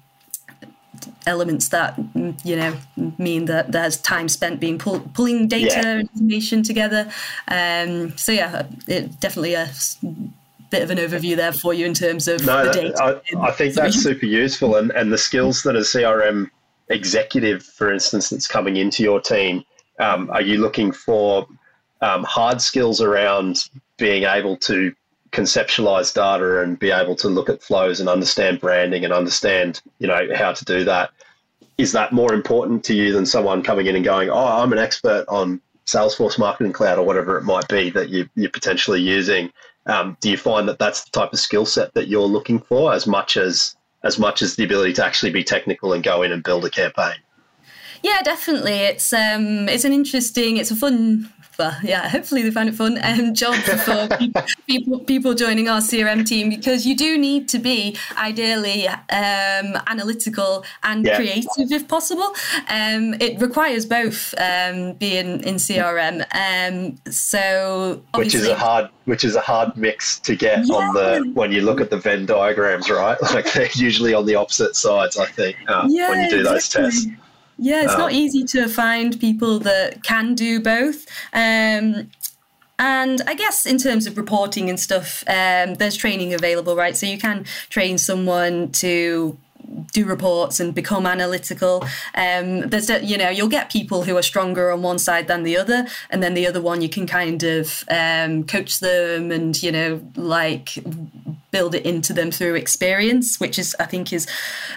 elements 1.27 1.69
that 1.69 1.99
you 2.45 2.57
know 2.57 2.77
mean 3.19 3.47
that 3.47 3.73
there's 3.73 3.97
time 3.99 4.29
spent 4.29 4.61
being 4.61 4.79
pull, 4.79 5.01
pulling 5.15 5.49
data 5.49 5.81
yeah. 5.83 5.99
information 6.01 6.63
together. 6.63 7.11
Um, 7.49 8.17
so 8.17 8.33
yeah, 8.33 8.67
it 8.87 9.21
definitely 9.21 9.55
a 9.55 9.71
bit 10.71 10.83
of 10.83 10.91
an 10.91 10.99
overview 10.99 11.37
there 11.37 11.53
for 11.53 11.75
you 11.75 11.87
in 11.87 11.95
terms 11.95 12.27
of 12.29 12.45
no, 12.45 12.67
the 12.67 12.73
data. 12.73 13.23
I, 13.37 13.49
I 13.49 13.51
think 13.53 13.75
that's 13.75 13.97
super 13.97 14.27
useful, 14.27 14.77
and 14.77 14.91
and 14.93 15.13
the 15.13 15.19
skills 15.19 15.63
that 15.63 15.77
a 15.77 15.81
CRM 15.81 16.51
executive, 16.89 17.63
for 17.63 17.93
instance, 17.93 18.31
that's 18.31 18.47
coming 18.47 18.77
into 18.77 19.03
your 19.03 19.21
team, 19.21 19.65
um, 19.99 20.31
are 20.31 20.43
you 20.43 20.59
looking 20.59 20.93
for 20.93 21.47
um, 22.01 22.25
hard 22.25 22.61
skills 22.61 23.01
around 23.01 23.65
being 23.97 24.25
able 24.25 24.57
to 24.57 24.93
conceptualize 25.33 26.15
data 26.15 26.61
and 26.61 26.79
be 26.79 26.91
able 26.91 27.17
to 27.17 27.29
look 27.29 27.49
at 27.49 27.63
flows 27.63 28.01
and 28.01 28.09
understand 28.09 28.61
branding 28.61 29.05
and 29.05 29.13
understand 29.13 29.81
you 29.99 30.07
know 30.07 30.29
how 30.35 30.53
to 30.53 30.65
do 30.65 30.85
that 30.85 31.11
is 31.79 31.93
that 31.93 32.13
more 32.13 32.35
important 32.35 32.85
to 32.85 32.95
you 32.95 33.13
than 33.13 33.25
someone 33.25 33.63
coming 33.63 33.87
in 33.87 33.97
and 33.97 34.05
going 34.05 34.29
oh 34.29 34.63
i'm 34.63 34.73
an 34.73 34.79
expert 34.79 35.25
on 35.29 35.61
Salesforce 35.87 36.39
Marketing 36.39 36.73
Cloud 36.73 36.99
or 36.99 37.05
whatever 37.05 37.37
it 37.37 37.43
might 37.43 37.69
be 37.69 37.91
that 37.91 38.09
you, 38.09 38.29
you're 38.35 38.51
potentially 38.51 39.01
using. 39.01 39.53
Um, 39.87 40.17
do 40.21 40.31
you 40.31 40.37
find 40.37 40.69
that 40.69 40.79
that's 40.79 41.05
the 41.05 41.11
type 41.11 41.33
of 41.33 41.41
skill 41.41 41.67
set 41.67 41.95
that 41.95 42.09
you're 42.09 42.23
looking 42.23 42.61
for 42.61 42.93
as 42.93 43.07
much 43.07 43.37
as 43.37 43.75
as 44.05 44.19
much 44.19 44.43
as 44.43 44.57
the 44.57 44.65
ability 44.65 44.93
to 44.95 45.05
actually 45.05 45.31
be 45.31 45.45
technical 45.45 45.93
and 45.93 46.03
go 46.03 46.23
in 46.23 46.33
and 46.33 46.43
build 46.43 46.65
a 46.65 46.71
campaign? 46.71 47.15
Yeah, 48.03 48.21
definitely. 48.23 48.73
It's 48.73 49.13
um, 49.13 49.69
it's 49.69 49.85
an 49.85 49.93
interesting, 49.93 50.57
it's 50.57 50.71
a 50.71 50.77
fun 50.77 51.33
well, 51.59 51.77
yeah, 51.83 52.09
hopefully 52.09 52.43
they 52.43 52.51
find 52.51 52.69
it 52.69 52.75
fun 52.75 52.99
um, 53.03 53.35
job 53.35 53.55
for 53.55 54.09
people, 54.67 54.99
people 55.01 55.35
joining 55.35 55.69
our 55.69 55.81
CRM 55.81 56.27
team 56.27 56.49
because 56.49 56.87
you 56.87 56.97
do 56.97 57.19
need 57.19 57.49
to 57.51 57.59
be 57.59 57.97
ideally 58.17 58.89
um, 58.89 59.77
analytical 59.87 60.65
and 60.83 61.05
yeah. 61.05 61.17
creative 61.17 61.71
if 61.71 61.87
possible. 61.89 62.33
Um, 62.69 63.15
it 63.21 63.41
requires 63.41 63.87
both 63.87 64.35
um, 64.39 64.95
being 64.95 65.43
in 65.43 65.57
CRM. 65.57 66.25
Um, 66.35 66.97
so 67.11 68.03
which 68.15 68.35
is 68.35 68.47
a 68.49 68.57
hard 68.57 68.89
which 69.05 69.25
is 69.25 69.35
a 69.35 69.41
hard 69.41 69.77
mix 69.77 70.19
to 70.21 70.37
get 70.37 70.65
yeah. 70.65 70.75
on 70.75 70.95
the 70.95 71.31
when 71.35 71.53
you 71.53 71.63
look 71.63 71.81
at 71.81 71.91
the 71.91 71.97
Venn 71.97 72.27
diagrams, 72.27 72.91
right? 72.91 73.19
Like 73.33 73.51
they're 73.55 73.69
usually 73.75 74.13
on 74.13 74.27
the 74.27 74.35
opposite 74.35 74.77
sides. 74.77 75.17
I 75.17 75.25
think 75.25 75.57
uh, 75.67 75.87
yeah, 75.89 76.11
when 76.11 76.25
you 76.25 76.31
do 76.31 76.43
those 76.43 76.69
tests. 76.69 77.07
Yeah, 77.59 77.83
it's 77.85 77.93
um, 77.95 78.01
not 78.01 78.13
easy 78.13 78.45
to 78.45 78.69
find 78.69 79.19
people 79.21 79.59
that 79.61 80.03
can 80.03 80.35
do 80.35 80.61
both. 80.61 81.07
Um, 81.33 82.11
and 82.79 83.23
I 83.27 83.35
guess 83.35 83.65
in 83.65 83.79
terms 83.79 84.07
of 84.07 84.17
reporting 84.17 84.69
and 84.69 84.81
stuff, 84.81 85.23
um, 85.29 85.75
there's 85.75 85.97
training 85.97 86.35
available, 86.35 86.75
right? 86.75 86.97
So 86.97 87.07
you 87.07 87.19
can 87.19 87.45
train 87.69 87.99
someone 87.99 88.73
to 88.73 89.39
do 89.93 90.05
reports 90.05 90.61
and 90.61 90.75
become 90.75 91.07
analytical. 91.07 91.85
Um, 92.15 92.69
there's, 92.69 92.89
you 92.89 93.17
know, 93.17 93.29
you'll 93.29 93.49
get 93.49 93.71
people 93.71 94.03
who 94.03 94.17
are 94.17 94.23
stronger 94.23 94.71
on 94.71 94.83
one 94.83 94.99
side 94.99 95.29
than 95.29 95.43
the 95.43 95.57
other, 95.57 95.87
and 96.11 96.23
then 96.23 96.35
the 96.35 96.47
other 96.47 96.61
one 96.61 96.83
you 96.83 96.89
can 96.89 97.07
kind 97.07 97.43
of 97.43 97.85
um, 97.91 98.45
coach 98.45 98.81
them 98.81 99.31
and 99.31 99.63
you 99.63 99.73
know, 99.73 100.01
like 100.17 100.79
build 101.53 101.75
it 101.75 101.87
into 101.87 102.13
them 102.13 102.31
through 102.31 102.55
experience, 102.55 103.39
which 103.39 103.59
is 103.59 103.77
I 103.79 103.85
think 103.85 104.13
is 104.13 104.27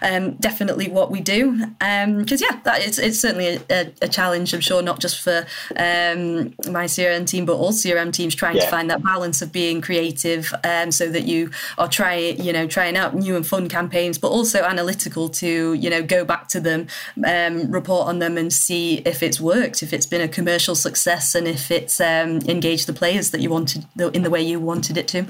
um, 0.01 0.33
definitely 0.35 0.89
what 0.89 1.09
we 1.09 1.21
do. 1.21 1.53
Because 1.79 2.41
um, 2.41 2.47
yeah, 2.49 2.59
that 2.63 2.85
is 2.85 2.99
it's 2.99 3.19
certainly 3.19 3.59
a, 3.69 3.91
a, 4.01 4.07
challenge. 4.07 4.53
I'm 4.53 4.61
sure 4.61 4.81
not 4.81 4.99
just 4.99 5.21
for 5.21 5.47
um, 5.77 6.53
my 6.71 6.85
CRM 6.85 7.25
team, 7.25 7.45
but 7.45 7.55
all 7.55 7.71
CRM 7.71 8.13
teams 8.13 8.35
trying 8.35 8.57
yeah. 8.57 8.65
to 8.65 8.69
find 8.69 8.89
that 8.91 9.01
balance 9.01 9.41
of 9.41 9.51
being 9.51 9.81
creative, 9.81 10.53
um, 10.63 10.91
so 10.91 11.09
that 11.09 11.23
you 11.23 11.49
are 11.77 11.87
trying 11.87 12.39
you 12.41 12.53
know 12.53 12.67
trying 12.67 12.97
out 12.97 13.15
new 13.15 13.35
and 13.35 13.47
fun 13.47 13.67
campaigns, 13.69 14.17
but 14.17 14.27
also 14.27 14.63
analytical 14.63 15.29
to 15.29 15.73
you 15.73 15.89
know 15.89 16.03
go 16.03 16.25
back 16.25 16.47
to 16.49 16.59
them, 16.59 16.87
um, 17.25 17.71
report 17.71 18.07
on 18.07 18.19
them, 18.19 18.37
and 18.37 18.51
see 18.51 18.97
if 19.05 19.23
it's 19.23 19.39
worked, 19.39 19.81
if 19.81 19.93
it's 19.93 20.05
been 20.05 20.21
a 20.21 20.27
commercial 20.27 20.75
success, 20.75 21.33
and 21.35 21.47
if 21.47 21.71
it's 21.71 22.01
um, 22.01 22.39
engaged 22.47 22.87
the 22.87 22.93
players 22.93 23.31
that 23.31 23.39
you 23.39 23.49
wanted 23.49 23.85
in 24.13 24.23
the 24.23 24.29
way 24.29 24.41
you 24.41 24.59
wanted 24.59 24.97
it 24.97 25.07
to. 25.07 25.25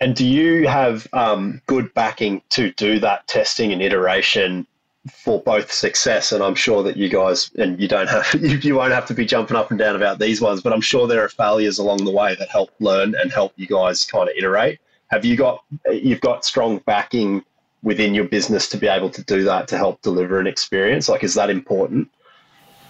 And 0.00 0.16
do 0.16 0.26
you 0.26 0.66
have 0.66 1.06
um, 1.12 1.60
good 1.66 1.92
backing 1.92 2.40
to 2.50 2.72
do 2.72 2.98
that 3.00 3.26
testing 3.28 3.72
and 3.72 3.82
iteration 3.82 4.66
for 5.10 5.42
both 5.42 5.70
success? 5.70 6.32
And 6.32 6.42
I'm 6.42 6.54
sure 6.54 6.82
that 6.82 6.96
you 6.96 7.10
guys, 7.10 7.50
and 7.58 7.78
you 7.78 7.86
don't 7.86 8.08
have, 8.08 8.26
you, 8.40 8.56
you 8.56 8.74
won't 8.76 8.92
have 8.92 9.06
to 9.06 9.14
be 9.14 9.26
jumping 9.26 9.56
up 9.56 9.70
and 9.70 9.78
down 9.78 9.96
about 9.96 10.18
these 10.18 10.40
ones, 10.40 10.62
but 10.62 10.72
I'm 10.72 10.80
sure 10.80 11.06
there 11.06 11.22
are 11.22 11.28
failures 11.28 11.78
along 11.78 12.04
the 12.04 12.10
way 12.10 12.34
that 12.34 12.48
help 12.48 12.70
learn 12.80 13.14
and 13.14 13.30
help 13.30 13.52
you 13.56 13.66
guys 13.66 14.04
kind 14.04 14.28
of 14.28 14.34
iterate. 14.36 14.80
Have 15.08 15.24
you 15.24 15.36
got, 15.36 15.64
you've 15.90 16.20
got 16.20 16.44
strong 16.44 16.78
backing 16.86 17.44
within 17.82 18.14
your 18.14 18.24
business 18.24 18.68
to 18.70 18.78
be 18.78 18.86
able 18.86 19.10
to 19.10 19.22
do 19.24 19.42
that 19.44 19.68
to 19.68 19.76
help 19.76 20.00
deliver 20.00 20.38
an 20.40 20.46
experience? 20.46 21.08
Like, 21.08 21.24
is 21.24 21.34
that 21.34 21.50
important? 21.50 22.08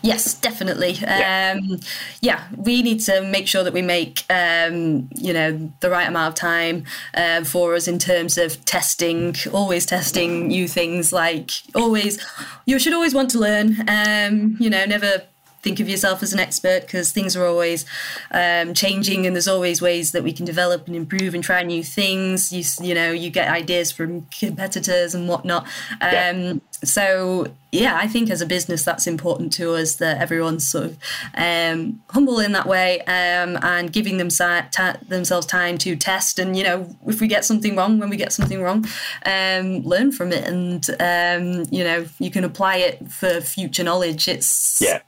Yes, 0.03 0.35
definitely. 0.35 0.93
Yeah. 0.93 1.57
Um, 1.59 1.81
yeah, 2.21 2.45
we 2.57 2.83
need 2.83 3.01
to 3.01 3.23
make 3.23 3.47
sure 3.47 3.63
that 3.63 3.73
we 3.73 3.83
make 3.83 4.25
um, 4.31 5.09
you 5.15 5.33
know 5.33 5.71
the 5.81 5.91
right 5.91 6.09
amount 6.09 6.29
of 6.29 6.35
time 6.35 6.85
uh, 7.15 7.45
for 7.45 7.75
us 7.75 7.87
in 7.87 7.99
terms 7.99 8.39
of 8.39 8.65
testing. 8.65 9.35
Always 9.53 9.87
testing 9.87 10.49
new 10.49 10.69
things. 10.69 11.13
Like 11.13 11.51
always, 11.75 12.25
you 12.67 12.79
should 12.79 12.95
always 12.95 13.15
want 13.15 13.31
to 13.31 13.39
learn. 13.39 13.89
Um, 13.89 14.57
you 14.59 14.71
know, 14.71 14.85
never 14.87 15.23
think 15.63 15.81
of 15.81 15.89
yourself 15.89 16.23
as 16.23 16.33
an 16.33 16.39
expert 16.39 16.83
because 16.83 17.13
things 17.13 17.37
are 17.37 17.47
always 17.47 17.85
um, 18.31 18.73
changing 18.75 19.27
and 19.27 19.37
there's 19.37 19.49
always 19.49 19.83
ways 19.83 20.13
that 20.13 20.23
we 20.23 20.33
can 20.33 20.47
develop 20.47 20.87
and 20.87 20.97
improve 20.97 21.35
and 21.35 21.45
try 21.45 21.63
new 21.63 21.83
things. 21.83 22.53
You, 22.53 22.65
you 22.87 22.95
know, 22.95 23.13
you 23.13 23.31
get 23.31 23.49
ideas 23.49 23.93
from 23.93 24.27
competitors 24.27 25.15
and 25.15 25.29
whatnot. 25.29 25.65
Um, 26.01 26.11
yeah. 26.13 26.55
So, 26.83 27.49
yeah, 27.73 27.99
I 28.01 28.07
think 28.07 28.31
as 28.31 28.41
a 28.41 28.47
business, 28.47 28.85
that's 28.85 29.07
important 29.07 29.53
to 29.55 29.75
us 29.75 29.97
that 29.97 30.19
everyone's 30.19 30.67
sort 30.67 30.85
of 30.87 30.99
um, 31.35 32.03
humble 32.09 32.41
in 32.41 32.53
that 32.53 32.67
way 32.67 33.01
um, 33.03 33.59
and 33.63 33.93
giving 33.93 34.17
them 34.17 34.31
ta- 34.31 34.97
themselves 35.07 35.47
time 35.47 35.77
to 35.79 35.95
test. 35.95 36.39
And, 36.39 36.57
you 36.57 36.65
know, 36.65 36.97
if 37.07 37.21
we 37.21 37.29
get 37.29 37.45
something 37.45 37.77
wrong, 37.77 37.99
when 37.99 38.09
we 38.09 38.17
get 38.17 38.33
something 38.33 38.63
wrong, 38.63 38.87
um, 39.27 39.83
learn 39.83 40.11
from 40.11 40.33
it. 40.33 40.45
And, 40.45 40.89
um, 41.01 41.67
you 41.71 41.85
know, 41.85 42.07
you 42.19 42.31
can 42.31 42.45
apply 42.45 42.77
it 42.77 43.11
for 43.11 43.43
future 43.43 43.85
knowledge. 43.85 44.27
It's, 44.27 44.81
yeah 44.81 45.01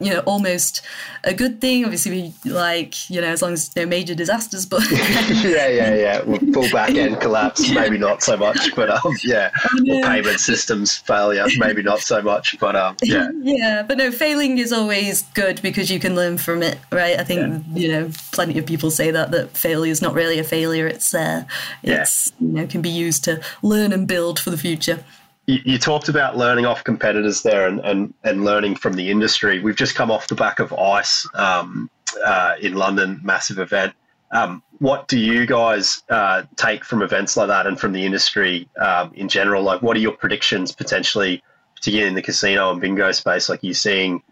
you 0.00 0.12
know 0.12 0.20
almost 0.20 0.82
a 1.24 1.34
good 1.34 1.60
thing. 1.60 1.84
Obviously 1.84 2.32
we 2.44 2.50
like 2.50 3.10
you 3.10 3.20
know 3.20 3.26
as 3.26 3.42
long 3.42 3.52
as 3.52 3.74
no 3.74 3.84
major 3.84 4.14
disasters 4.14 4.64
but 4.64 4.88
yeah 4.90 5.68
yeah 5.68 5.94
yeah. 5.94 6.22
Well, 6.22 6.38
full 6.52 6.70
back 6.70 6.90
end 6.90 7.20
collapse. 7.20 7.68
Maybe 7.70 7.98
not 7.98 8.22
so 8.22 8.36
much 8.36 8.74
but 8.76 8.90
um 8.90 9.16
yeah. 9.24 9.50
Or 9.74 10.02
payment 10.02 10.40
systems 10.40 10.96
failure. 10.96 11.46
Maybe 11.58 11.82
not 11.82 12.00
so 12.00 12.22
much 12.22 12.58
but 12.60 12.76
um 12.76 12.96
yeah. 13.02 13.28
Yeah 13.42 13.82
but 13.82 13.98
no 13.98 14.12
failing 14.12 14.58
is 14.58 14.72
always 14.72 15.22
good 15.34 15.60
because 15.62 15.90
you 15.90 15.98
can 15.98 16.14
learn 16.14 16.38
from 16.38 16.62
it 16.62 16.78
right? 16.92 17.18
I 17.18 17.24
think 17.24 17.64
yeah. 17.72 17.80
you 17.80 17.88
know 17.88 18.10
plenty 18.32 18.58
of 18.58 18.66
people 18.66 18.90
say 18.90 19.10
that 19.10 19.32
that 19.32 19.56
failure 19.56 19.90
is 19.90 20.00
not 20.00 20.14
really 20.14 20.38
a 20.38 20.44
failure. 20.44 20.86
It's 20.86 21.12
uh 21.12 21.44
it's 21.82 22.32
yeah. 22.38 22.46
you 22.46 22.52
know 22.54 22.66
can 22.66 22.82
be 22.82 22.90
used 22.90 23.24
to 23.24 23.40
learn 23.62 23.92
and 23.92 24.06
build 24.06 24.38
for 24.38 24.50
the 24.50 24.58
future 24.58 25.04
you, 25.48 25.60
you, 25.64 25.78
talked 25.78 26.10
about 26.10 26.36
learning 26.36 26.66
off 26.66 26.84
competitors 26.84 27.42
there 27.42 27.66
and, 27.66 27.80
and, 27.80 28.12
and 28.22 28.44
learning 28.44 28.76
from 28.76 28.92
the 28.92 29.10
industry. 29.10 29.60
We've 29.60 29.74
just 29.74 29.94
come 29.94 30.10
off 30.10 30.28
the 30.28 30.34
back 30.34 30.60
of 30.60 30.74
ICE 30.74 31.26
um, 31.34 31.88
uh, 32.22 32.56
in 32.60 32.74
London, 32.74 33.18
massive 33.24 33.58
event. 33.58 33.94
Um, 34.30 34.62
what 34.78 35.08
do 35.08 35.18
you 35.18 35.46
guys 35.46 36.02
uh, 36.10 36.42
take 36.56 36.84
from 36.84 37.00
events 37.00 37.34
like 37.34 37.48
that 37.48 37.66
and 37.66 37.80
from 37.80 37.92
the 37.92 38.04
industry 38.04 38.68
um, 38.78 39.10
in 39.14 39.26
general? 39.30 39.62
Like, 39.62 39.80
what 39.80 39.96
are 39.96 40.00
your 40.00 40.12
predictions 40.12 40.70
potentially, 40.70 41.42
particularly 41.74 42.10
in 42.10 42.14
the 42.14 42.22
casino 42.22 42.70
and 42.70 42.78
bingo 42.78 43.10
space? 43.12 43.48
Like, 43.48 43.60
you're 43.62 43.72
seeing 43.72 44.22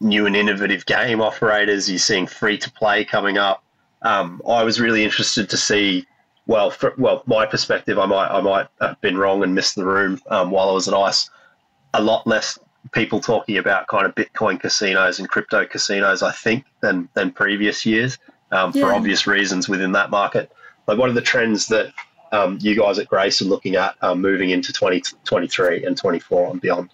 new 0.00 0.26
and 0.26 0.34
innovative 0.34 0.86
game 0.86 1.20
operators? 1.20 1.88
You're 1.88 2.00
seeing 2.00 2.26
free 2.26 2.58
to 2.58 2.70
play 2.72 3.04
coming 3.04 3.38
up. 3.38 3.62
Um, 4.02 4.42
I 4.46 4.64
was 4.64 4.80
really 4.80 5.04
interested 5.04 5.48
to 5.50 5.56
see 5.56 6.04
well, 6.46 6.70
for, 6.70 6.94
well, 6.98 7.22
my 7.26 7.46
perspective, 7.46 7.98
I 7.98 8.06
might 8.06 8.28
I 8.28 8.40
might 8.40 8.68
have 8.80 9.00
been 9.00 9.16
wrong 9.16 9.42
and 9.42 9.54
missed 9.54 9.76
the 9.76 9.84
room 9.84 10.20
um, 10.28 10.50
while 10.50 10.68
I 10.68 10.72
was 10.72 10.88
at 10.88 10.94
ICE. 10.94 11.30
A 11.94 12.02
lot 12.02 12.26
less 12.26 12.58
people 12.92 13.20
talking 13.20 13.56
about 13.56 13.86
kind 13.86 14.04
of 14.04 14.14
Bitcoin 14.14 14.60
casinos 14.60 15.18
and 15.18 15.28
crypto 15.28 15.64
casinos, 15.64 16.22
I 16.22 16.32
think, 16.32 16.64
than 16.80 17.08
than 17.14 17.32
previous 17.32 17.86
years 17.86 18.18
um, 18.52 18.72
yeah. 18.74 18.86
for 18.86 18.94
obvious 18.94 19.26
reasons 19.26 19.68
within 19.68 19.92
that 19.92 20.10
market. 20.10 20.52
Like, 20.86 20.98
what 20.98 21.08
are 21.08 21.14
the 21.14 21.22
trends 21.22 21.66
that 21.68 21.92
um, 22.32 22.58
you 22.60 22.76
guys 22.76 22.98
at 22.98 23.08
Grace 23.08 23.40
are 23.40 23.46
looking 23.46 23.76
at 23.76 23.94
um, 24.02 24.20
moving 24.20 24.50
into 24.50 24.72
2023 24.72 25.86
and 25.86 25.96
24 25.96 26.50
and 26.50 26.60
beyond? 26.60 26.90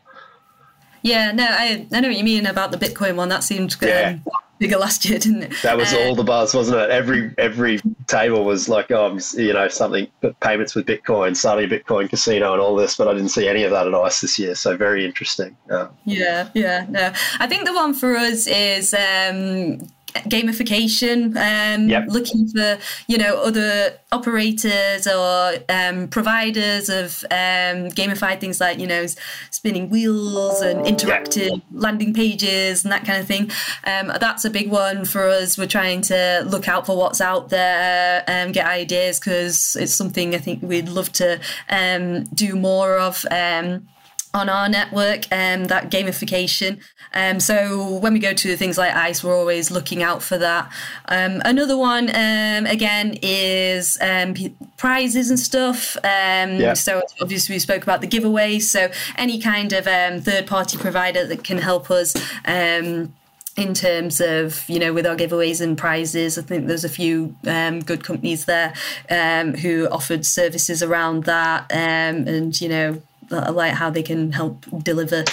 Yeah, 1.02 1.32
no, 1.32 1.44
I, 1.44 1.86
I 1.92 2.00
know 2.00 2.08
what 2.08 2.16
you 2.16 2.24
mean 2.24 2.46
about 2.46 2.70
the 2.70 2.76
Bitcoin 2.76 3.16
one. 3.16 3.30
That 3.30 3.42
seemed 3.42 3.76
good. 3.78 3.88
yeah. 3.88 4.18
Bigger 4.61 4.77
last 4.77 5.05
year, 5.05 5.18
didn't 5.18 5.42
it? 5.42 5.53
That 5.62 5.77
was 5.77 5.92
uh, 5.92 5.99
all 5.99 6.14
the 6.14 6.23
buzz, 6.23 6.55
wasn't 6.55 6.79
it? 6.79 6.90
Every 6.90 7.35
every 7.38 7.81
table 8.07 8.44
was 8.44 8.68
like, 8.68 8.92
oh, 8.92 9.18
you 9.35 9.53
know, 9.53 9.66
something 9.66 10.07
payments 10.40 10.77
with 10.77 10.87
Bitcoin, 10.87 11.37
starting 11.37 11.70
a 11.70 11.75
Bitcoin 11.75 12.09
casino, 12.09 12.53
and 12.53 12.62
all 12.62 12.77
this. 12.77 12.96
But 12.96 13.09
I 13.09 13.14
didn't 13.14 13.31
see 13.31 13.49
any 13.49 13.64
of 13.64 13.73
that 13.73 13.88
at 13.88 13.94
ICE 13.94 14.20
this 14.20 14.38
year. 14.38 14.55
So 14.55 14.77
very 14.77 15.05
interesting. 15.05 15.57
Uh, 15.68 15.88
yeah, 16.05 16.51
yeah, 16.55 16.87
no. 16.88 17.12
I 17.40 17.49
think 17.49 17.64
the 17.64 17.75
one 17.75 17.94
for 17.94 18.16
us 18.16 18.46
is 18.46 18.94
um, 18.94 19.88
gamification 20.29 21.37
um, 21.37 21.88
yep. 21.88 22.05
looking 22.09 22.49
for 22.49 22.79
you 23.07 23.18
know 23.18 23.42
other 23.42 23.99
operators 24.12 25.07
or 25.07 25.55
um, 25.68 26.09
providers 26.09 26.88
of 26.88 27.25
um, 27.31 27.90
gamified 27.90 28.40
things 28.40 28.61
like 28.61 28.79
you 28.79 28.87
know 28.87 29.07
spinning 29.51 29.88
wheels 29.88 30.61
and 30.61 30.85
interactive 30.85 31.51
yep. 31.51 31.61
landing 31.73 32.12
pages 32.12 32.85
and 32.85 32.92
that 32.92 33.05
kind 33.05 33.20
of 33.20 33.27
thing 33.27 33.51
um, 33.85 34.12
that's 34.20 34.44
a 34.44 34.51
big 34.51 34.70
one 34.70 35.05
for 35.05 35.29
us 35.29 35.57
we're 35.57 35.66
trying 35.66 36.01
to 36.01 36.44
look 36.46 36.68
out 36.68 36.87
for 36.87 36.96
what's 36.96 37.20
out 37.20 37.49
there 37.49 38.24
and 38.26 38.49
um, 38.49 38.53
get 38.53 38.66
ideas 38.66 39.18
because 39.18 39.76
it's 39.76 39.95
something 39.95 40.34
i 40.34 40.39
think 40.39 40.62
we'd 40.62 40.89
love 40.89 41.12
to 41.12 41.41
um, 41.68 42.24
do 42.24 42.57
more 42.57 42.99
of 42.99 43.24
on 44.33 44.49
our 44.49 44.68
network, 44.68 45.24
um, 45.33 45.64
that 45.64 45.91
gamification. 45.91 46.81
Um, 47.14 47.41
so 47.41 47.99
when 47.99 48.12
we 48.12 48.20
go 48.20 48.33
to 48.33 48.57
things 48.57 48.78
like 48.78 48.95
ICE, 48.95 49.24
we're 49.24 49.37
always 49.37 49.70
looking 49.70 50.03
out 50.03 50.22
for 50.22 50.39
that. 50.39 50.70
Um, 51.07 51.43
another 51.45 51.76
one, 51.76 52.09
um, 52.11 52.66
again, 52.66 53.18
is 53.22 53.99
um, 54.01 54.35
prizes 54.76 55.31
and 55.31 55.39
stuff. 55.39 55.97
Um, 55.99 56.61
yeah. 56.61 56.74
So 56.74 57.03
obviously 57.20 57.57
we 57.57 57.59
spoke 57.59 57.83
about 57.83 58.01
the 58.01 58.07
giveaways. 58.07 58.62
So 58.62 58.91
any 59.16 59.41
kind 59.41 59.72
of 59.72 59.87
um, 59.89 60.20
third 60.20 60.47
party 60.47 60.78
provider 60.78 61.26
that 61.26 61.43
can 61.43 61.59
help 61.59 61.91
us 61.91 62.14
in 63.57 63.74
terms 63.74 64.20
of 64.20 64.66
you 64.68 64.78
know 64.78 64.93
with 64.93 65.05
our 65.05 65.16
giveaways 65.16 65.61
and 65.61 65.76
prizes 65.76 66.39
i 66.39 66.43
think 66.43 66.68
there's 66.68 66.85
a 66.85 66.89
few 66.89 67.35
um, 67.47 67.81
good 67.81 68.05
companies 68.05 68.45
there 68.45 68.72
um, 69.11 69.55
who 69.55 69.89
offered 69.89 70.24
services 70.24 70.85
around 70.85 71.24
that 71.24 71.62
um, 71.72 72.28
and 72.28 72.61
you 72.61 72.68
know 72.68 73.03
like 73.31 73.74
how 73.74 73.91
they 73.91 74.03
can 74.03 74.33
help 74.33 74.66
deliver 74.83 75.24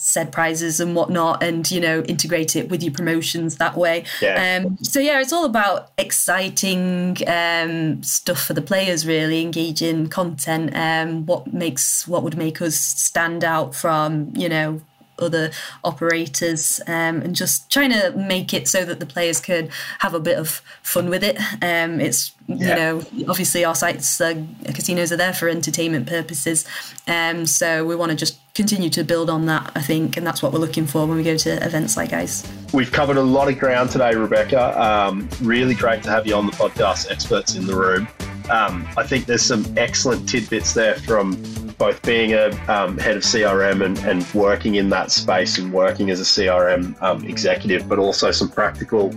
said 0.00 0.32
prizes 0.32 0.80
and 0.80 0.96
whatnot 0.96 1.42
and 1.42 1.70
you 1.70 1.78
know 1.78 2.00
integrate 2.02 2.56
it 2.56 2.70
with 2.70 2.82
your 2.82 2.92
promotions 2.92 3.56
that 3.56 3.76
way 3.76 4.02
yeah. 4.22 4.62
Um, 4.64 4.78
so 4.82 4.98
yeah 4.98 5.20
it's 5.20 5.32
all 5.32 5.44
about 5.44 5.90
exciting 5.98 7.18
um, 7.26 8.02
stuff 8.02 8.42
for 8.44 8.54
the 8.54 8.62
players 8.62 9.06
really 9.06 9.42
engaging 9.42 10.08
content 10.08 10.74
um, 10.74 11.26
what 11.26 11.52
makes 11.52 12.08
what 12.08 12.22
would 12.22 12.36
make 12.36 12.62
us 12.62 12.76
stand 12.76 13.44
out 13.44 13.74
from 13.74 14.32
you 14.34 14.48
know 14.48 14.80
other 15.20 15.50
operators 15.84 16.80
um, 16.86 17.20
and 17.22 17.34
just 17.34 17.70
trying 17.70 17.90
to 17.90 18.12
make 18.16 18.52
it 18.54 18.68
so 18.68 18.84
that 18.84 19.00
the 19.00 19.06
players 19.06 19.40
can 19.40 19.68
have 20.00 20.14
a 20.14 20.20
bit 20.20 20.38
of 20.38 20.62
fun 20.82 21.10
with 21.10 21.22
it. 21.22 21.38
Um, 21.62 22.00
it's 22.00 22.32
yeah. 22.46 22.68
you 22.68 22.74
know 22.74 23.30
obviously 23.30 23.64
our 23.64 23.74
sites 23.74 24.20
uh, 24.20 24.44
casinos 24.64 25.12
are 25.12 25.16
there 25.16 25.32
for 25.32 25.48
entertainment 25.48 26.06
purposes, 26.06 26.66
um, 27.06 27.46
so 27.46 27.84
we 27.84 27.94
want 27.94 28.10
to 28.10 28.16
just 28.16 28.38
continue 28.54 28.90
to 28.90 29.04
build 29.04 29.30
on 29.30 29.46
that. 29.46 29.70
I 29.74 29.80
think, 29.80 30.16
and 30.16 30.26
that's 30.26 30.42
what 30.42 30.52
we're 30.52 30.58
looking 30.58 30.86
for 30.86 31.06
when 31.06 31.16
we 31.16 31.22
go 31.22 31.36
to 31.36 31.64
events 31.64 31.96
like 31.96 32.12
ICE. 32.12 32.50
We've 32.72 32.92
covered 32.92 33.16
a 33.16 33.22
lot 33.22 33.48
of 33.48 33.58
ground 33.58 33.90
today, 33.90 34.14
Rebekah. 34.14 34.80
Um, 34.80 35.28
really 35.40 35.74
great 35.74 36.02
to 36.04 36.10
have 36.10 36.26
you 36.26 36.34
on 36.34 36.46
the 36.46 36.52
podcast, 36.52 37.10
experts 37.10 37.54
in 37.54 37.66
the 37.66 37.74
room. 37.74 38.08
Um, 38.50 38.88
I 38.96 39.06
think 39.06 39.26
there's 39.26 39.42
some 39.42 39.64
excellent 39.76 40.28
tidbits 40.28 40.74
there 40.74 40.96
from 40.96 41.40
both 41.78 42.02
being 42.02 42.34
a 42.34 42.48
um, 42.68 42.98
head 42.98 43.16
of 43.16 43.22
CRM 43.22 43.84
and, 43.84 43.98
and, 44.00 44.26
working 44.34 44.74
in 44.74 44.90
that 44.90 45.10
space 45.10 45.56
and 45.56 45.72
working 45.72 46.10
as 46.10 46.20
a 46.20 46.24
CRM 46.24 47.00
um, 47.02 47.24
executive, 47.24 47.88
but 47.88 47.98
also 47.98 48.30
some 48.30 48.50
practical 48.50 49.10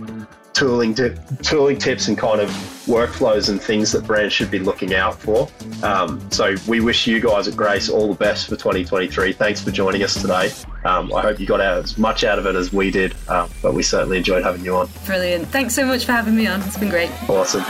tooling 0.54 0.94
to, 0.94 1.14
tooling 1.42 1.76
tips 1.76 2.08
and 2.08 2.16
kind 2.16 2.40
of 2.40 2.48
workflows 2.86 3.50
and 3.50 3.60
things 3.60 3.92
that 3.92 4.06
brands 4.06 4.32
should 4.32 4.50
be 4.50 4.58
looking 4.58 4.94
out 4.94 5.20
for. 5.20 5.48
Um, 5.82 6.30
so 6.30 6.54
we 6.66 6.80
wish 6.80 7.06
you 7.06 7.20
guys 7.20 7.48
at 7.48 7.56
Grace 7.56 7.88
all 7.90 8.08
the 8.08 8.18
best 8.18 8.46
for 8.46 8.56
2023. 8.56 9.32
Thanks 9.32 9.60
for 9.60 9.70
joining 9.70 10.02
us 10.02 10.14
today. 10.14 10.50
Um, 10.84 11.12
I 11.12 11.22
hope 11.22 11.40
you 11.40 11.46
got 11.46 11.60
out 11.60 11.78
as 11.78 11.98
much 11.98 12.24
out 12.24 12.38
of 12.38 12.46
it 12.46 12.54
as 12.54 12.72
we 12.72 12.90
did, 12.90 13.14
um, 13.28 13.50
but 13.62 13.74
we 13.74 13.82
certainly 13.82 14.18
enjoyed 14.18 14.44
having 14.44 14.64
you 14.64 14.76
on. 14.76 14.88
Brilliant. 15.04 15.48
Thanks 15.48 15.74
so 15.74 15.84
much 15.84 16.06
for 16.06 16.12
having 16.12 16.36
me 16.36 16.46
on. 16.46 16.62
It's 16.62 16.78
been 16.78 16.88
great. 16.88 17.10
Awesome. 17.28 17.64